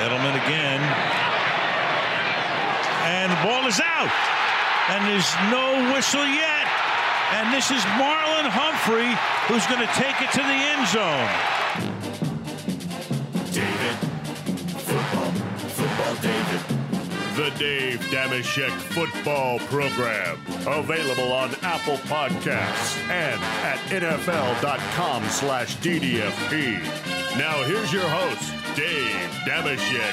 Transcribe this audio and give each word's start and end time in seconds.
Edelman 0.00 0.36
again. 0.46 0.80
And 3.04 3.32
the 3.32 3.40
ball 3.46 3.66
is 3.66 3.80
out. 3.80 4.12
And 4.90 5.06
there's 5.06 5.32
no 5.50 5.94
whistle 5.94 6.26
yet. 6.26 6.66
And 7.32 7.54
this 7.54 7.70
is 7.70 7.82
Marlon 8.00 8.48
Humphrey 8.48 9.14
who's 9.46 9.66
going 9.66 9.80
to 9.80 9.92
take 9.94 10.20
it 10.20 10.30
to 10.32 10.38
the 10.38 10.58
end 10.72 10.86
zone. 10.88 11.28
David. 13.52 13.96
Football. 14.80 15.30
Football 15.68 16.14
David. 16.22 16.60
The 17.36 17.50
Dave 17.58 18.00
Dameshek 18.10 18.70
Football 18.70 19.58
Program. 19.60 20.38
Available 20.66 21.32
on 21.32 21.54
Apple 21.62 21.96
Podcasts 22.08 22.96
and 23.08 23.40
at 23.64 23.78
NFL.com 23.90 25.24
slash 25.24 25.76
DDFP. 25.78 27.09
Now 27.40 27.62
here's 27.62 27.90
your 27.90 28.06
host, 28.06 28.52
Dave 28.76 29.30
Dameshek. 29.46 30.12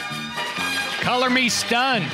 Color 1.02 1.30
me 1.30 1.50
stunned. 1.50 2.06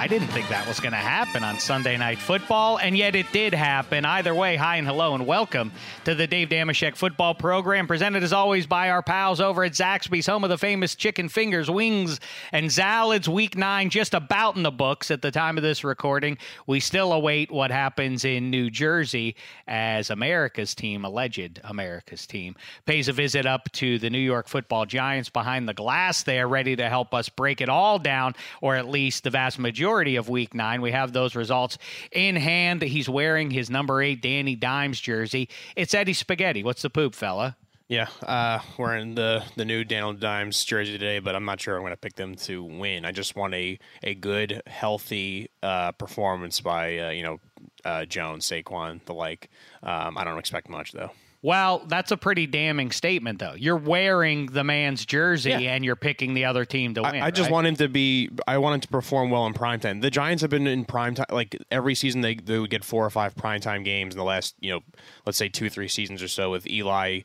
I 0.00 0.06
didn't 0.06 0.28
think 0.28 0.48
that 0.48 0.66
was 0.66 0.80
going 0.80 0.92
to 0.92 0.96
happen 0.96 1.44
on 1.44 1.58
Sunday 1.58 1.98
Night 1.98 2.18
Football, 2.18 2.78
and 2.78 2.96
yet 2.96 3.14
it 3.14 3.30
did 3.32 3.52
happen. 3.52 4.06
Either 4.06 4.34
way, 4.34 4.56
hi 4.56 4.76
and 4.76 4.86
hello, 4.86 5.14
and 5.14 5.26
welcome 5.26 5.72
to 6.06 6.14
the 6.14 6.26
Dave 6.26 6.48
Dameshek 6.48 6.96
Football 6.96 7.34
Program, 7.34 7.86
presented 7.86 8.22
as 8.22 8.32
always 8.32 8.66
by 8.66 8.88
our 8.88 9.02
pals 9.02 9.42
over 9.42 9.62
at 9.62 9.72
Zaxby's, 9.72 10.26
home 10.26 10.42
of 10.42 10.48
the 10.48 10.56
famous 10.56 10.94
chicken 10.94 11.28
fingers, 11.28 11.70
wings, 11.70 12.18
and 12.50 12.72
salads. 12.72 13.28
Week 13.28 13.58
nine 13.58 13.90
just 13.90 14.14
about 14.14 14.56
in 14.56 14.62
the 14.62 14.70
books 14.70 15.10
at 15.10 15.20
the 15.20 15.30
time 15.30 15.58
of 15.58 15.62
this 15.62 15.84
recording. 15.84 16.38
We 16.66 16.80
still 16.80 17.12
await 17.12 17.50
what 17.50 17.70
happens 17.70 18.24
in 18.24 18.48
New 18.48 18.70
Jersey 18.70 19.36
as 19.66 20.08
America's 20.08 20.74
team, 20.74 21.04
alleged 21.04 21.60
America's 21.62 22.26
team, 22.26 22.56
pays 22.86 23.08
a 23.08 23.12
visit 23.12 23.44
up 23.44 23.70
to 23.72 23.98
the 23.98 24.08
New 24.08 24.18
York 24.18 24.48
Football 24.48 24.86
Giants 24.86 25.28
behind 25.28 25.68
the 25.68 25.74
glass. 25.74 26.22
They 26.22 26.40
are 26.40 26.48
ready 26.48 26.74
to 26.76 26.88
help 26.88 27.12
us 27.12 27.28
break 27.28 27.60
it 27.60 27.68
all 27.68 27.98
down, 27.98 28.34
or 28.62 28.76
at 28.76 28.88
least 28.88 29.24
the 29.24 29.30
vast 29.30 29.58
majority 29.58 29.89
of 29.90 30.28
week 30.28 30.54
nine. 30.54 30.82
We 30.82 30.92
have 30.92 31.12
those 31.12 31.34
results 31.34 31.78
in 32.12 32.36
hand. 32.36 32.80
That 32.80 32.86
he's 32.86 33.08
wearing 33.08 33.50
his 33.50 33.70
number 33.70 34.02
eight 34.02 34.22
Danny 34.22 34.56
Dimes 34.56 35.00
jersey. 35.00 35.48
It's 35.76 35.94
Eddie 35.94 36.12
Spaghetti. 36.12 36.62
What's 36.62 36.82
the 36.82 36.90
poop, 36.90 37.14
fella? 37.14 37.56
Yeah, 37.88 38.06
uh, 38.22 38.60
wearing 38.78 39.16
the 39.16 39.42
the 39.56 39.64
new 39.64 39.82
Daniel 39.82 40.12
Dimes 40.12 40.62
jersey 40.62 40.92
today, 40.92 41.18
but 41.18 41.34
I'm 41.34 41.44
not 41.44 41.60
sure 41.60 41.74
I'm 41.74 41.82
going 41.82 41.92
to 41.92 41.96
pick 41.96 42.14
them 42.14 42.36
to 42.36 42.62
win. 42.62 43.04
I 43.04 43.10
just 43.10 43.34
want 43.34 43.52
a 43.52 43.80
a 44.04 44.14
good, 44.14 44.62
healthy 44.68 45.50
uh, 45.60 45.90
performance 45.92 46.60
by 46.60 46.98
uh, 46.98 47.10
you 47.10 47.24
know 47.24 47.40
uh, 47.84 48.04
Jones, 48.04 48.48
Saquon, 48.48 49.04
the 49.06 49.12
like. 49.14 49.50
Um, 49.82 50.16
I 50.16 50.22
don't 50.22 50.38
expect 50.38 50.68
much 50.68 50.92
though. 50.92 51.10
Well, 51.42 51.84
that's 51.86 52.10
a 52.10 52.18
pretty 52.18 52.46
damning 52.46 52.90
statement, 52.90 53.38
though. 53.38 53.54
You're 53.54 53.76
wearing 53.76 54.46
the 54.46 54.62
man's 54.62 55.06
jersey 55.06 55.50
Yeah. 55.50 55.58
and 55.74 55.84
you're 55.84 55.96
picking 55.96 56.34
the 56.34 56.44
other 56.44 56.66
team 56.66 56.92
to 56.94 57.02
win. 57.02 57.16
I, 57.16 57.26
I 57.26 57.30
just 57.30 57.46
right? 57.46 57.52
want 57.52 57.66
him 57.66 57.76
to 57.76 57.88
be. 57.88 58.30
I 58.46 58.58
want 58.58 58.74
him 58.74 58.80
to 58.82 58.88
perform 58.88 59.30
well 59.30 59.46
in 59.46 59.54
prime 59.54 59.80
time. 59.80 60.00
The 60.00 60.10
Giants 60.10 60.42
have 60.42 60.50
been 60.50 60.66
in 60.66 60.84
prime 60.84 61.14
time. 61.14 61.26
Like 61.30 61.56
every 61.70 61.94
season, 61.94 62.20
they 62.20 62.34
they 62.34 62.58
would 62.58 62.70
get 62.70 62.84
four 62.84 63.06
or 63.06 63.10
five 63.10 63.34
prime 63.36 63.60
time 63.60 63.82
games 63.82 64.14
in 64.14 64.18
the 64.18 64.24
last, 64.24 64.54
you 64.60 64.70
know, 64.70 64.80
let's 65.24 65.38
say 65.38 65.48
two 65.48 65.70
three 65.70 65.88
seasons 65.88 66.22
or 66.22 66.28
so 66.28 66.50
with 66.50 66.66
Eli 66.66 67.20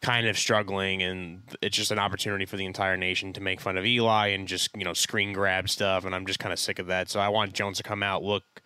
kind 0.00 0.26
of 0.26 0.36
struggling 0.36 1.00
and 1.00 1.42
it's 1.62 1.76
just 1.76 1.92
an 1.92 1.98
opportunity 1.98 2.44
for 2.44 2.56
the 2.56 2.64
entire 2.66 2.96
nation 2.96 3.32
to 3.32 3.40
make 3.40 3.60
fun 3.60 3.76
of 3.76 3.86
Eli 3.86 4.28
and 4.28 4.48
just 4.48 4.70
you 4.76 4.82
know 4.84 4.92
screen 4.92 5.32
grab 5.32 5.68
stuff 5.68 6.04
and 6.04 6.12
I'm 6.12 6.26
just 6.26 6.40
kind 6.40 6.52
of 6.52 6.58
sick 6.58 6.80
of 6.80 6.88
that 6.88 7.08
so 7.08 7.20
I 7.20 7.28
want 7.28 7.52
Jones 7.52 7.76
to 7.76 7.84
come 7.84 8.02
out 8.02 8.24
look 8.24 8.61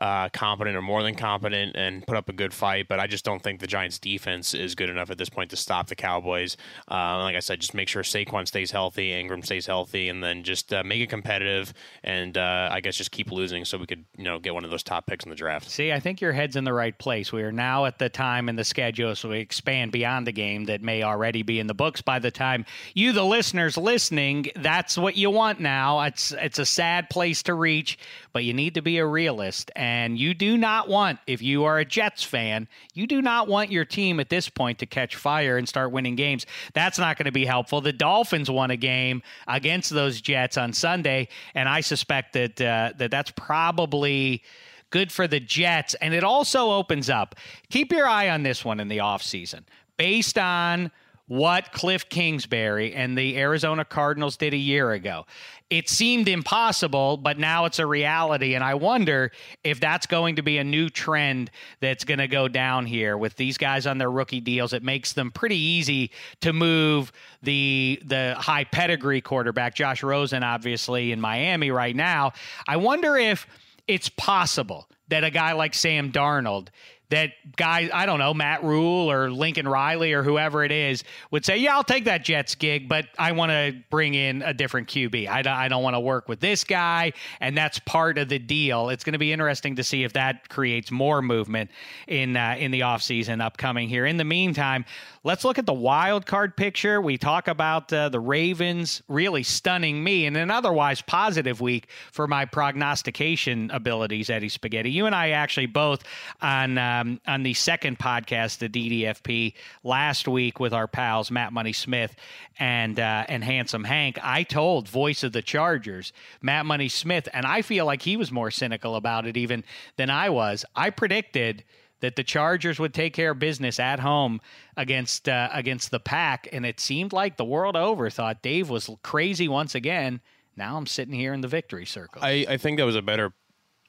uh, 0.00 0.28
competent 0.30 0.76
or 0.76 0.82
more 0.82 1.02
than 1.02 1.14
competent 1.14 1.76
and 1.76 2.06
put 2.06 2.16
up 2.16 2.28
a 2.28 2.32
good 2.32 2.52
fight 2.54 2.86
but 2.88 3.00
I 3.00 3.06
just 3.06 3.24
don't 3.24 3.42
think 3.42 3.60
the 3.60 3.66
Giants 3.66 3.98
defense 3.98 4.54
is 4.54 4.74
good 4.74 4.90
enough 4.90 5.10
at 5.10 5.18
this 5.18 5.28
point 5.28 5.50
to 5.50 5.56
stop 5.56 5.88
the 5.88 5.96
Cowboys 5.96 6.56
uh, 6.90 7.18
like 7.18 7.36
I 7.36 7.40
said 7.40 7.60
just 7.60 7.74
make 7.74 7.88
sure 7.88 8.02
Saquon 8.02 8.46
stays 8.46 8.70
healthy 8.70 9.12
Ingram 9.12 9.42
stays 9.42 9.66
healthy 9.66 10.08
and 10.08 10.22
then 10.22 10.42
just 10.42 10.72
uh, 10.72 10.82
make 10.84 11.00
it 11.00 11.08
competitive 11.08 11.72
and 12.04 12.36
uh, 12.36 12.68
I 12.70 12.80
guess 12.80 12.96
just 12.96 13.10
keep 13.10 13.30
losing 13.30 13.64
so 13.64 13.78
we 13.78 13.86
could 13.86 14.04
you 14.16 14.24
know 14.24 14.38
get 14.38 14.54
one 14.54 14.64
of 14.64 14.70
those 14.70 14.82
top 14.82 15.06
picks 15.06 15.24
in 15.24 15.30
the 15.30 15.36
draft 15.36 15.70
See, 15.70 15.92
I 15.92 16.00
think 16.00 16.20
your 16.20 16.32
head's 16.32 16.56
in 16.56 16.64
the 16.64 16.72
right 16.72 16.96
place. 16.98 17.32
We 17.32 17.42
are 17.42 17.52
now 17.52 17.84
at 17.84 17.98
the 17.98 18.08
time 18.08 18.48
in 18.48 18.56
the 18.56 18.64
schedule, 18.64 19.14
so 19.14 19.28
we 19.28 19.38
expand 19.38 19.92
beyond 19.92 20.26
the 20.26 20.32
game 20.32 20.64
that 20.64 20.82
may 20.82 21.02
already 21.02 21.42
be 21.42 21.60
in 21.60 21.66
the 21.66 21.74
books 21.74 22.02
by 22.02 22.18
the 22.18 22.30
time 22.30 22.64
you, 22.94 23.12
the 23.12 23.24
listeners 23.24 23.76
listening, 23.76 24.46
that's 24.56 24.98
what 24.98 25.16
you 25.16 25.30
want 25.30 25.60
now. 25.60 26.00
It's 26.00 26.32
it's 26.32 26.58
a 26.58 26.66
sad 26.66 27.08
place 27.08 27.42
to 27.44 27.54
reach, 27.54 27.98
but 28.32 28.44
you 28.44 28.52
need 28.52 28.74
to 28.74 28.82
be 28.82 28.98
a 28.98 29.06
realist. 29.06 29.70
And 29.76 29.89
you 30.18 30.34
do 30.34 30.56
not 30.56 30.88
want, 30.88 31.18
if 31.26 31.42
you 31.42 31.64
are 31.64 31.78
a 31.78 31.84
Jets 31.84 32.22
fan, 32.22 32.68
you 32.94 33.06
do 33.06 33.22
not 33.22 33.48
want 33.48 33.70
your 33.70 33.84
team 33.84 34.20
at 34.20 34.28
this 34.28 34.48
point 34.48 34.78
to 34.78 34.86
catch 34.86 35.16
fire 35.16 35.56
and 35.56 35.68
start 35.68 35.92
winning 35.92 36.16
games. 36.16 36.46
That's 36.74 36.98
not 36.98 37.16
going 37.16 37.26
to 37.26 37.32
be 37.32 37.44
helpful. 37.44 37.80
The 37.80 37.92
Dolphins 37.92 38.50
won 38.50 38.70
a 38.70 38.76
game 38.76 39.22
against 39.46 39.90
those 39.90 40.20
Jets 40.20 40.56
on 40.56 40.72
Sunday, 40.72 41.28
and 41.54 41.68
I 41.68 41.80
suspect 41.80 42.32
that 42.34 42.60
uh, 42.60 42.92
that 42.98 43.10
that's 43.10 43.30
probably 43.32 44.42
good 44.90 45.10
for 45.12 45.26
the 45.26 45.40
Jets. 45.40 45.94
And 45.94 46.14
it 46.14 46.24
also 46.24 46.72
opens 46.72 47.08
up, 47.08 47.34
keep 47.70 47.92
your 47.92 48.06
eye 48.06 48.28
on 48.28 48.42
this 48.42 48.64
one 48.64 48.80
in 48.80 48.88
the 48.88 48.98
offseason. 48.98 49.62
Based 49.96 50.38
on 50.38 50.90
what 51.30 51.70
Cliff 51.70 52.08
Kingsbury 52.08 52.92
and 52.92 53.16
the 53.16 53.38
Arizona 53.38 53.84
Cardinals 53.84 54.36
did 54.36 54.52
a 54.52 54.56
year 54.56 54.90
ago, 54.90 55.26
it 55.70 55.88
seemed 55.88 56.26
impossible, 56.26 57.18
but 57.18 57.38
now 57.38 57.66
it's 57.66 57.78
a 57.78 57.86
reality. 57.86 58.56
And 58.56 58.64
I 58.64 58.74
wonder 58.74 59.30
if 59.62 59.78
that's 59.78 60.06
going 60.06 60.34
to 60.34 60.42
be 60.42 60.58
a 60.58 60.64
new 60.64 60.88
trend 60.88 61.52
that's 61.78 62.02
going 62.02 62.18
to 62.18 62.26
go 62.26 62.48
down 62.48 62.84
here 62.84 63.16
with 63.16 63.36
these 63.36 63.58
guys 63.58 63.86
on 63.86 63.98
their 63.98 64.10
rookie 64.10 64.40
deals. 64.40 64.72
It 64.72 64.82
makes 64.82 65.12
them 65.12 65.30
pretty 65.30 65.56
easy 65.56 66.10
to 66.40 66.52
move 66.52 67.12
the 67.44 68.02
the 68.04 68.34
high 68.36 68.64
pedigree 68.64 69.20
quarterback, 69.20 69.76
Josh 69.76 70.02
Rosen, 70.02 70.42
obviously 70.42 71.12
in 71.12 71.20
Miami 71.20 71.70
right 71.70 71.94
now. 71.94 72.32
I 72.66 72.76
wonder 72.76 73.16
if 73.16 73.46
it's 73.86 74.08
possible 74.08 74.88
that 75.06 75.22
a 75.22 75.30
guy 75.30 75.52
like 75.52 75.74
Sam 75.74 76.10
Darnold 76.10 76.70
that 77.10 77.32
guys, 77.56 77.90
I 77.92 78.06
don't 78.06 78.18
know, 78.18 78.32
Matt 78.32 78.62
Rhule 78.62 79.10
or 79.10 79.30
Lincoln 79.30 79.68
Riley 79.68 80.12
or 80.12 80.22
whoever 80.22 80.64
it 80.64 80.72
is 80.72 81.04
would 81.30 81.44
say, 81.44 81.58
yeah, 81.58 81.74
I'll 81.74 81.84
take 81.84 82.04
that 82.04 82.24
Jets 82.24 82.54
gig, 82.54 82.88
but 82.88 83.06
I 83.18 83.32
want 83.32 83.50
to 83.50 83.76
bring 83.90 84.14
in 84.14 84.42
a 84.42 84.54
different 84.54 84.88
QB. 84.88 85.28
I 85.28 85.42
don't, 85.42 85.52
I 85.52 85.68
don't 85.68 85.82
want 85.82 85.94
to 85.94 86.00
work 86.00 86.28
with 86.28 86.40
this 86.40 86.64
guy. 86.64 87.12
And 87.40 87.56
that's 87.56 87.78
part 87.80 88.16
of 88.16 88.28
the 88.28 88.38
deal. 88.38 88.88
It's 88.88 89.04
going 89.04 89.14
to 89.14 89.18
be 89.18 89.32
interesting 89.32 89.76
to 89.76 89.84
see 89.84 90.04
if 90.04 90.12
that 90.12 90.48
creates 90.48 90.90
more 90.90 91.20
movement 91.20 91.70
in, 92.06 92.36
uh, 92.36 92.56
in 92.58 92.70
the 92.70 92.80
offseason 92.80 93.42
upcoming 93.42 93.88
here. 93.88 94.06
In 94.06 94.16
the 94.16 94.24
meantime, 94.24 94.84
let's 95.24 95.44
look 95.44 95.58
at 95.58 95.66
the 95.66 95.72
wild 95.72 96.26
card 96.26 96.56
picture. 96.56 97.00
We 97.00 97.18
talk 97.18 97.48
about 97.48 97.92
uh, 97.92 98.08
the 98.08 98.20
Ravens 98.20 99.02
really 99.08 99.42
stunning 99.42 100.02
me 100.02 100.26
in 100.26 100.36
an 100.36 100.50
otherwise 100.50 101.02
positive 101.02 101.60
week 101.60 101.88
for 102.12 102.28
my 102.28 102.44
prognostication 102.44 103.70
abilities, 103.72 104.30
Eddie 104.30 104.48
Spaghetti. 104.48 104.90
You 104.92 105.06
and 105.06 105.14
I 105.14 105.30
actually 105.30 105.66
both 105.66 106.04
on, 106.40 106.78
uh, 106.78 106.99
um, 107.00 107.20
on 107.26 107.42
the 107.42 107.54
second 107.54 107.98
podcast, 107.98 108.58
the 108.58 108.68
DDFP, 108.68 109.54
last 109.82 110.28
week 110.28 110.60
with 110.60 110.72
our 110.72 110.86
pals 110.86 111.30
Matt 111.30 111.52
Money 111.52 111.72
Smith 111.72 112.14
and 112.58 112.98
uh, 112.98 113.24
and 113.28 113.42
Handsome 113.42 113.84
Hank. 113.84 114.18
I 114.22 114.42
told 114.42 114.88
Voice 114.88 115.22
of 115.22 115.32
the 115.32 115.42
Chargers, 115.42 116.12
Matt 116.42 116.66
Money 116.66 116.88
Smith, 116.88 117.28
and 117.32 117.46
I 117.46 117.62
feel 117.62 117.86
like 117.86 118.02
he 118.02 118.16
was 118.16 118.30
more 118.30 118.50
cynical 118.50 118.96
about 118.96 119.26
it 119.26 119.36
even 119.36 119.64
than 119.96 120.10
I 120.10 120.30
was. 120.30 120.64
I 120.74 120.90
predicted 120.90 121.64
that 122.00 122.16
the 122.16 122.24
Chargers 122.24 122.78
would 122.78 122.94
take 122.94 123.12
care 123.12 123.32
of 123.32 123.38
business 123.38 123.78
at 123.78 124.00
home 124.00 124.40
against 124.76 125.28
uh, 125.28 125.48
against 125.52 125.90
the 125.90 126.00
Pack, 126.00 126.48
and 126.52 126.64
it 126.66 126.80
seemed 126.80 127.12
like 127.12 127.36
the 127.36 127.44
world 127.44 127.76
over 127.76 128.10
thought 128.10 128.42
Dave 128.42 128.68
was 128.70 128.90
crazy 129.02 129.48
once 129.48 129.74
again. 129.74 130.20
Now 130.56 130.76
I'm 130.76 130.86
sitting 130.86 131.14
here 131.14 131.32
in 131.32 131.40
the 131.40 131.48
victory 131.48 131.86
circle. 131.86 132.22
I, 132.22 132.44
I 132.48 132.56
think 132.56 132.78
that 132.78 132.84
was 132.84 132.96
a 132.96 133.02
better 133.02 133.32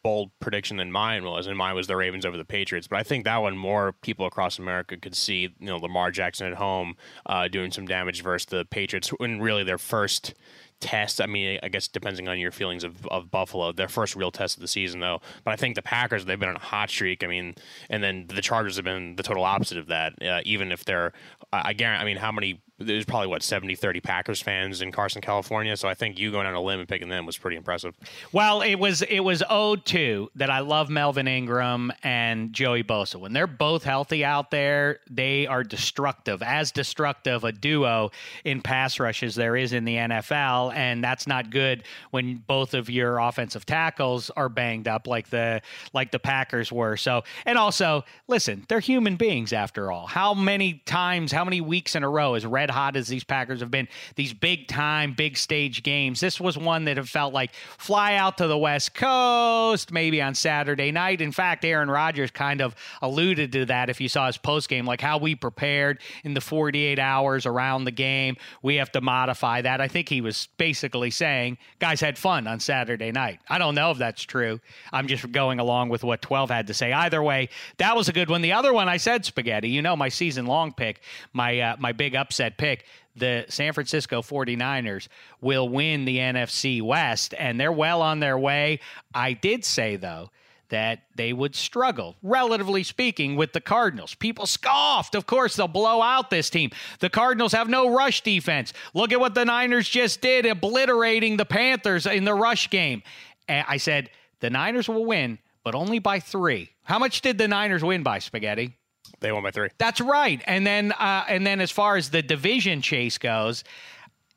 bold 0.03 0.31
prediction 0.39 0.77
than 0.77 0.91
mine 0.91 1.23
was, 1.23 1.47
and 1.47 1.57
mine 1.57 1.75
was 1.75 1.87
the 1.87 1.95
Ravens 1.95 2.25
over 2.25 2.37
the 2.37 2.45
Patriots. 2.45 2.87
But 2.87 2.99
I 2.99 3.03
think 3.03 3.25
that 3.25 3.37
one 3.37 3.57
more 3.57 3.93
people 4.01 4.25
across 4.25 4.59
America 4.59 4.97
could 4.97 5.15
see, 5.15 5.41
you 5.59 5.67
know, 5.67 5.77
Lamar 5.77 6.11
Jackson 6.11 6.47
at 6.47 6.55
home 6.55 6.95
uh, 7.25 7.47
doing 7.47 7.71
some 7.71 7.85
damage 7.85 8.23
versus 8.23 8.45
the 8.47 8.65
Patriots 8.65 9.09
when 9.09 9.41
really 9.41 9.63
their 9.63 9.77
first 9.77 10.33
test. 10.79 11.21
I 11.21 11.27
mean, 11.27 11.59
I 11.63 11.69
guess 11.69 11.87
depending 11.87 12.27
on 12.27 12.39
your 12.39 12.51
feelings 12.51 12.83
of, 12.83 13.05
of 13.07 13.31
Buffalo, 13.31 13.71
their 13.71 13.87
first 13.87 14.15
real 14.15 14.31
test 14.31 14.57
of 14.57 14.61
the 14.61 14.67
season, 14.67 14.99
though. 14.99 15.21
But 15.43 15.51
I 15.51 15.55
think 15.55 15.75
the 15.75 15.81
Packers, 15.81 16.25
they've 16.25 16.39
been 16.39 16.49
on 16.49 16.55
a 16.55 16.59
hot 16.59 16.89
streak. 16.89 17.23
I 17.23 17.27
mean, 17.27 17.55
and 17.89 18.03
then 18.03 18.25
the 18.27 18.41
Chargers 18.41 18.75
have 18.75 18.85
been 18.85 19.15
the 19.15 19.23
total 19.23 19.43
opposite 19.43 19.77
of 19.77 19.87
that. 19.87 20.13
Uh, 20.21 20.41
even 20.43 20.71
if 20.71 20.83
they're, 20.83 21.13
I 21.53 21.73
guarantee, 21.73 22.01
I 22.01 22.05
mean, 22.05 22.17
how 22.17 22.31
many 22.31 22.61
there's 22.83 23.05
probably 23.05 23.27
what 23.27 23.43
70 23.43 23.75
30 23.75 24.01
Packers 24.01 24.41
fans 24.41 24.81
in 24.81 24.91
Carson, 24.91 25.21
California. 25.21 25.75
So 25.77 25.87
I 25.87 25.93
think 25.93 26.19
you 26.19 26.31
going 26.31 26.47
on 26.47 26.53
a 26.53 26.61
limb 26.61 26.79
and 26.79 26.87
picking 26.87 27.09
them 27.09 27.25
was 27.25 27.37
pretty 27.37 27.57
impressive. 27.57 27.95
Well, 28.31 28.61
it 28.61 28.75
was 28.75 29.01
it 29.03 29.21
was 29.21 29.43
owed 29.49 29.85
to 29.87 30.29
that 30.35 30.49
I 30.49 30.59
love 30.59 30.89
Melvin 30.89 31.27
Ingram 31.27 31.91
and 32.03 32.53
Joey 32.53 32.83
Bosa. 32.83 33.17
When 33.17 33.33
they're 33.33 33.47
both 33.47 33.83
healthy 33.83 34.25
out 34.25 34.51
there, 34.51 34.99
they 35.09 35.47
are 35.47 35.63
destructive, 35.63 36.41
as 36.41 36.71
destructive 36.71 37.43
a 37.43 37.51
duo 37.51 38.11
in 38.43 38.61
pass 38.61 38.99
rush 38.99 39.23
as 39.23 39.35
there 39.35 39.55
is 39.55 39.73
in 39.73 39.85
the 39.85 39.95
NFL, 39.95 40.73
and 40.75 41.03
that's 41.03 41.27
not 41.27 41.49
good 41.49 41.83
when 42.11 42.37
both 42.47 42.73
of 42.73 42.89
your 42.89 43.19
offensive 43.19 43.65
tackles 43.65 44.29
are 44.31 44.49
banged 44.49 44.87
up 44.87 45.07
like 45.07 45.29
the 45.29 45.61
like 45.93 46.11
the 46.11 46.19
Packers 46.19 46.71
were. 46.71 46.97
So, 46.97 47.23
and 47.45 47.57
also, 47.57 48.03
listen, 48.27 48.65
they're 48.67 48.79
human 48.79 49.15
beings 49.15 49.53
after 49.53 49.91
all. 49.91 50.07
How 50.07 50.33
many 50.33 50.73
times, 50.85 51.31
how 51.31 51.45
many 51.45 51.61
weeks 51.61 51.95
in 51.95 52.03
a 52.03 52.09
row 52.09 52.35
is 52.35 52.45
Red 52.45 52.70
hot 52.71 52.95
as 52.95 53.07
these 53.07 53.23
Packers 53.23 53.59
have 53.59 53.71
been, 53.71 53.87
these 54.15 54.33
big 54.33 54.67
time, 54.67 55.13
big 55.13 55.37
stage 55.37 55.83
games. 55.83 56.19
This 56.19 56.39
was 56.39 56.57
one 56.57 56.85
that 56.85 56.97
have 56.97 57.09
felt 57.09 57.33
like 57.33 57.53
fly 57.77 58.15
out 58.15 58.37
to 58.37 58.47
the 58.47 58.57
West 58.57 58.93
Coast, 58.93 59.91
maybe 59.91 60.21
on 60.21 60.35
Saturday 60.35 60.91
night. 60.91 61.21
In 61.21 61.31
fact, 61.31 61.65
Aaron 61.65 61.89
Rodgers 61.89 62.31
kind 62.31 62.61
of 62.61 62.75
alluded 63.01 63.51
to 63.53 63.65
that 63.65 63.89
if 63.89 64.01
you 64.01 64.09
saw 64.09 64.27
his 64.27 64.37
post 64.37 64.69
game, 64.69 64.85
like 64.85 65.01
how 65.01 65.17
we 65.17 65.35
prepared 65.35 65.99
in 66.23 66.33
the 66.33 66.41
48 66.41 66.99
hours 66.99 67.45
around 67.45 67.83
the 67.83 67.91
game. 67.91 68.37
We 68.61 68.75
have 68.75 68.91
to 68.93 69.01
modify 69.01 69.61
that. 69.61 69.81
I 69.81 69.87
think 69.87 70.09
he 70.09 70.21
was 70.21 70.47
basically 70.57 71.11
saying 71.11 71.57
guys 71.79 72.01
had 72.01 72.17
fun 72.17 72.47
on 72.47 72.59
Saturday 72.59 73.11
night. 73.11 73.39
I 73.49 73.57
don't 73.57 73.75
know 73.75 73.91
if 73.91 73.97
that's 73.97 74.23
true. 74.23 74.59
I'm 74.91 75.07
just 75.07 75.31
going 75.31 75.59
along 75.59 75.89
with 75.89 76.03
what 76.03 76.21
12 76.21 76.49
had 76.49 76.67
to 76.67 76.73
say. 76.73 76.93
Either 76.93 77.21
way, 77.21 77.49
that 77.77 77.95
was 77.95 78.09
a 78.09 78.13
good 78.13 78.29
one. 78.29 78.41
The 78.41 78.53
other 78.53 78.73
one 78.73 78.89
I 78.89 78.97
said 78.97 79.25
spaghetti. 79.25 79.69
You 79.69 79.81
know 79.81 79.95
my 79.95 80.09
season 80.09 80.45
long 80.45 80.73
pick, 80.73 81.01
my 81.33 81.59
uh, 81.59 81.75
my 81.79 81.91
big 81.91 82.15
upset 82.15 82.50
pick, 82.57 82.85
the 83.15 83.45
San 83.49 83.73
Francisco 83.73 84.21
49ers 84.21 85.07
will 85.41 85.67
win 85.67 86.05
the 86.05 86.17
NFC 86.17 86.81
West, 86.81 87.33
and 87.37 87.59
they're 87.59 87.71
well 87.71 88.01
on 88.01 88.19
their 88.19 88.37
way. 88.37 88.79
I 89.13 89.33
did 89.33 89.65
say, 89.65 89.95
though, 89.97 90.29
that 90.69 91.03
they 91.15 91.33
would 91.33 91.53
struggle, 91.53 92.15
relatively 92.23 92.83
speaking, 92.83 93.35
with 93.35 93.51
the 93.51 93.59
Cardinals. 93.59 94.15
People 94.15 94.45
scoffed. 94.45 95.15
Of 95.15 95.25
course, 95.25 95.57
they'll 95.57 95.67
blow 95.67 96.01
out 96.01 96.29
this 96.29 96.49
team. 96.49 96.71
The 96.99 97.09
Cardinals 97.09 97.51
have 97.51 97.67
no 97.67 97.93
rush 97.93 98.21
defense. 98.21 98.71
Look 98.93 99.11
at 99.11 99.19
what 99.19 99.35
the 99.35 99.43
Niners 99.43 99.89
just 99.89 100.21
did, 100.21 100.45
obliterating 100.45 101.35
the 101.35 101.45
Panthers 101.45 102.05
in 102.05 102.23
the 102.23 102.33
rush 102.33 102.69
game. 102.69 103.03
And 103.49 103.65
I 103.67 103.77
said, 103.77 104.09
the 104.39 104.49
Niners 104.49 104.87
will 104.87 105.05
win, 105.05 105.39
but 105.65 105.75
only 105.75 105.99
by 105.99 106.21
three. 106.21 106.69
How 106.83 106.97
much 106.97 107.19
did 107.21 107.37
the 107.37 107.49
Niners 107.49 107.83
win 107.83 108.01
by, 108.01 108.19
Spaghetti? 108.19 108.77
They 109.21 109.31
won 109.31 109.43
by 109.43 109.51
three. 109.51 109.69
That's 109.77 110.01
right. 110.01 110.41
And 110.45 110.67
then 110.67 110.91
uh, 110.93 111.25
and 111.27 111.45
then 111.47 111.61
as 111.61 111.71
far 111.71 111.95
as 111.95 112.09
the 112.09 112.21
division 112.21 112.81
chase 112.81 113.17
goes, 113.17 113.63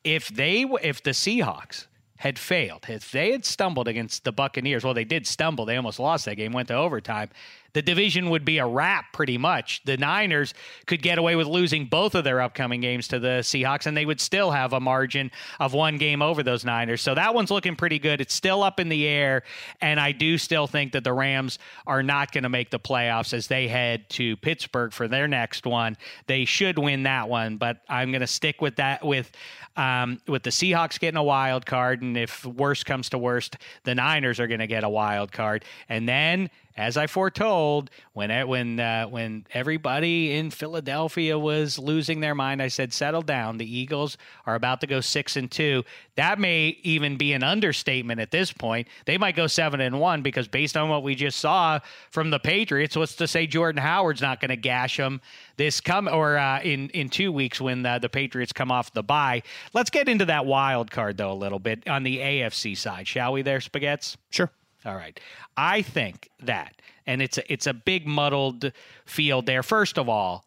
if 0.03 0.29
they 0.29 0.65
if 0.81 1.03
the 1.03 1.11
Seahawks 1.11 1.87
had 2.17 2.39
failed, 2.39 2.85
if 2.87 3.11
they 3.11 3.31
had 3.31 3.45
stumbled 3.45 3.87
against 3.87 4.23
the 4.23 4.31
Buccaneers, 4.31 4.83
well, 4.83 4.93
they 4.93 5.03
did 5.03 5.27
stumble. 5.27 5.65
They 5.65 5.75
almost 5.75 5.99
lost 5.99 6.25
that 6.25 6.35
game, 6.35 6.53
went 6.53 6.69
to 6.69 6.75
overtime 6.75 7.29
the 7.75 7.81
division 7.81 8.29
would 8.29 8.45
be 8.45 8.57
a 8.57 8.65
wrap 8.65 9.11
pretty 9.11 9.37
much. 9.37 9.81
The 9.83 9.97
Niners 9.97 10.53
could 10.85 11.01
get 11.01 11.17
away 11.17 11.35
with 11.35 11.45
losing 11.45 11.87
both 11.87 12.15
of 12.15 12.23
their 12.23 12.39
upcoming 12.39 12.79
games 12.79 13.09
to 13.09 13.19
the 13.19 13.41
Seahawks, 13.41 13.85
and 13.85 13.97
they 13.97 14.05
would 14.05 14.21
still 14.21 14.51
have 14.51 14.71
a 14.71 14.79
margin 14.79 15.29
of 15.59 15.73
one 15.73 15.97
game 15.97 16.21
over 16.21 16.41
those 16.41 16.63
Niners. 16.63 17.01
So 17.01 17.13
that 17.15 17.35
one's 17.35 17.51
looking 17.51 17.75
pretty 17.75 17.99
good. 17.99 18.21
It's 18.21 18.33
still 18.33 18.63
up 18.63 18.79
in 18.79 18.87
the 18.87 19.05
air, 19.05 19.43
and 19.81 19.99
I 19.99 20.13
do 20.13 20.37
still 20.37 20.67
think 20.67 20.93
that 20.93 21.03
the 21.03 21.11
Rams 21.11 21.59
are 21.85 22.01
not 22.01 22.31
going 22.31 22.43
to 22.43 22.49
make 22.49 22.71
the 22.71 22.79
playoffs 22.79 23.33
as 23.33 23.47
they 23.47 23.67
head 23.67 24.09
to 24.11 24.37
Pittsburgh 24.37 24.93
for 24.93 25.09
their 25.09 25.27
next 25.27 25.65
one. 25.65 25.97
They 26.27 26.45
should 26.45 26.79
win 26.79 27.03
that 27.03 27.27
one, 27.27 27.57
but 27.57 27.81
I'm 27.89 28.09
going 28.09 28.21
to 28.21 28.27
stick 28.27 28.61
with 28.61 28.77
that 28.77 29.05
with 29.05 29.29
um, 29.75 30.21
with 30.29 30.43
the 30.43 30.49
Seahawks 30.49 30.97
getting 30.97 31.17
a 31.17 31.23
wild 31.23 31.65
card, 31.65 32.01
and 32.01 32.15
if 32.15 32.45
worst 32.45 32.85
comes 32.85 33.09
to 33.09 33.17
worst, 33.17 33.57
the 33.83 33.93
Niners 33.93 34.39
are 34.39 34.47
going 34.47 34.61
to 34.61 34.67
get 34.67 34.85
a 34.85 34.89
wild 34.89 35.33
card, 35.33 35.65
and 35.89 36.07
then 36.07 36.49
as 36.77 36.97
I 36.97 37.07
foretold, 37.07 37.89
when 38.13 38.47
when 38.47 38.79
uh, 38.81 39.05
when 39.05 39.45
everybody 39.53 40.33
in 40.33 40.51
Philadelphia 40.51 41.39
was 41.39 41.79
losing 41.79 42.19
their 42.19 42.35
mind, 42.35 42.61
I 42.61 42.67
said, 42.67 42.91
"Settle 42.91 43.21
down. 43.21 43.57
The 43.57 43.77
Eagles 43.77 44.17
are 44.45 44.55
about 44.55 44.81
to 44.81 44.87
go 44.87 44.99
six 44.99 45.37
and 45.37 45.49
two. 45.49 45.83
That 46.15 46.37
may 46.37 46.77
even 46.83 47.15
be 47.15 47.31
an 47.31 47.43
understatement 47.43 48.19
at 48.19 48.31
this 48.31 48.51
point. 48.51 48.89
They 49.05 49.17
might 49.17 49.37
go 49.37 49.47
seven 49.47 49.79
and 49.79 50.01
one 50.01 50.21
because 50.21 50.49
based 50.49 50.75
on 50.75 50.89
what 50.89 51.01
we 51.01 51.15
just 51.15 51.39
saw 51.39 51.79
from 52.11 52.29
the 52.29 52.39
Patriots, 52.39 52.97
what's 52.97 53.15
to 53.15 53.27
say 53.27 53.47
Jordan 53.47 53.81
Howard's 53.81 54.21
not 54.21 54.41
going 54.41 54.49
to 54.49 54.57
gash 54.57 54.97
them 54.97 55.21
this 55.55 55.79
come 55.79 56.09
or 56.09 56.37
uh, 56.37 56.59
in 56.61 56.89
in 56.89 57.07
two 57.07 57.31
weeks 57.31 57.61
when 57.61 57.85
uh, 57.85 57.99
the 57.99 58.09
Patriots 58.09 58.51
come 58.51 58.69
off 58.69 58.91
the 58.91 59.03
bye. 59.03 59.43
Let's 59.73 59.89
get 59.89 60.09
into 60.09 60.25
that 60.25 60.45
wild 60.45 60.91
card 60.91 61.15
though 61.15 61.31
a 61.31 61.33
little 61.33 61.59
bit 61.59 61.87
on 61.87 62.03
the 62.03 62.17
AFC 62.17 62.77
side, 62.77 63.07
shall 63.07 63.31
we? 63.31 63.43
There, 63.43 63.59
Spaghettis. 63.59 64.17
Sure. 64.29 64.51
All 64.85 64.95
right. 64.95 65.19
I 65.57 65.81
think 65.81 66.29
that, 66.43 66.81
and 67.07 67.21
it's 67.21 67.37
a, 67.37 67.51
it's 67.51 67.67
a 67.67 67.73
big 67.73 68.05
muddled 68.05 68.71
field 69.05 69.45
there. 69.45 69.63
First 69.63 69.97
of 69.97 70.07
all, 70.07 70.45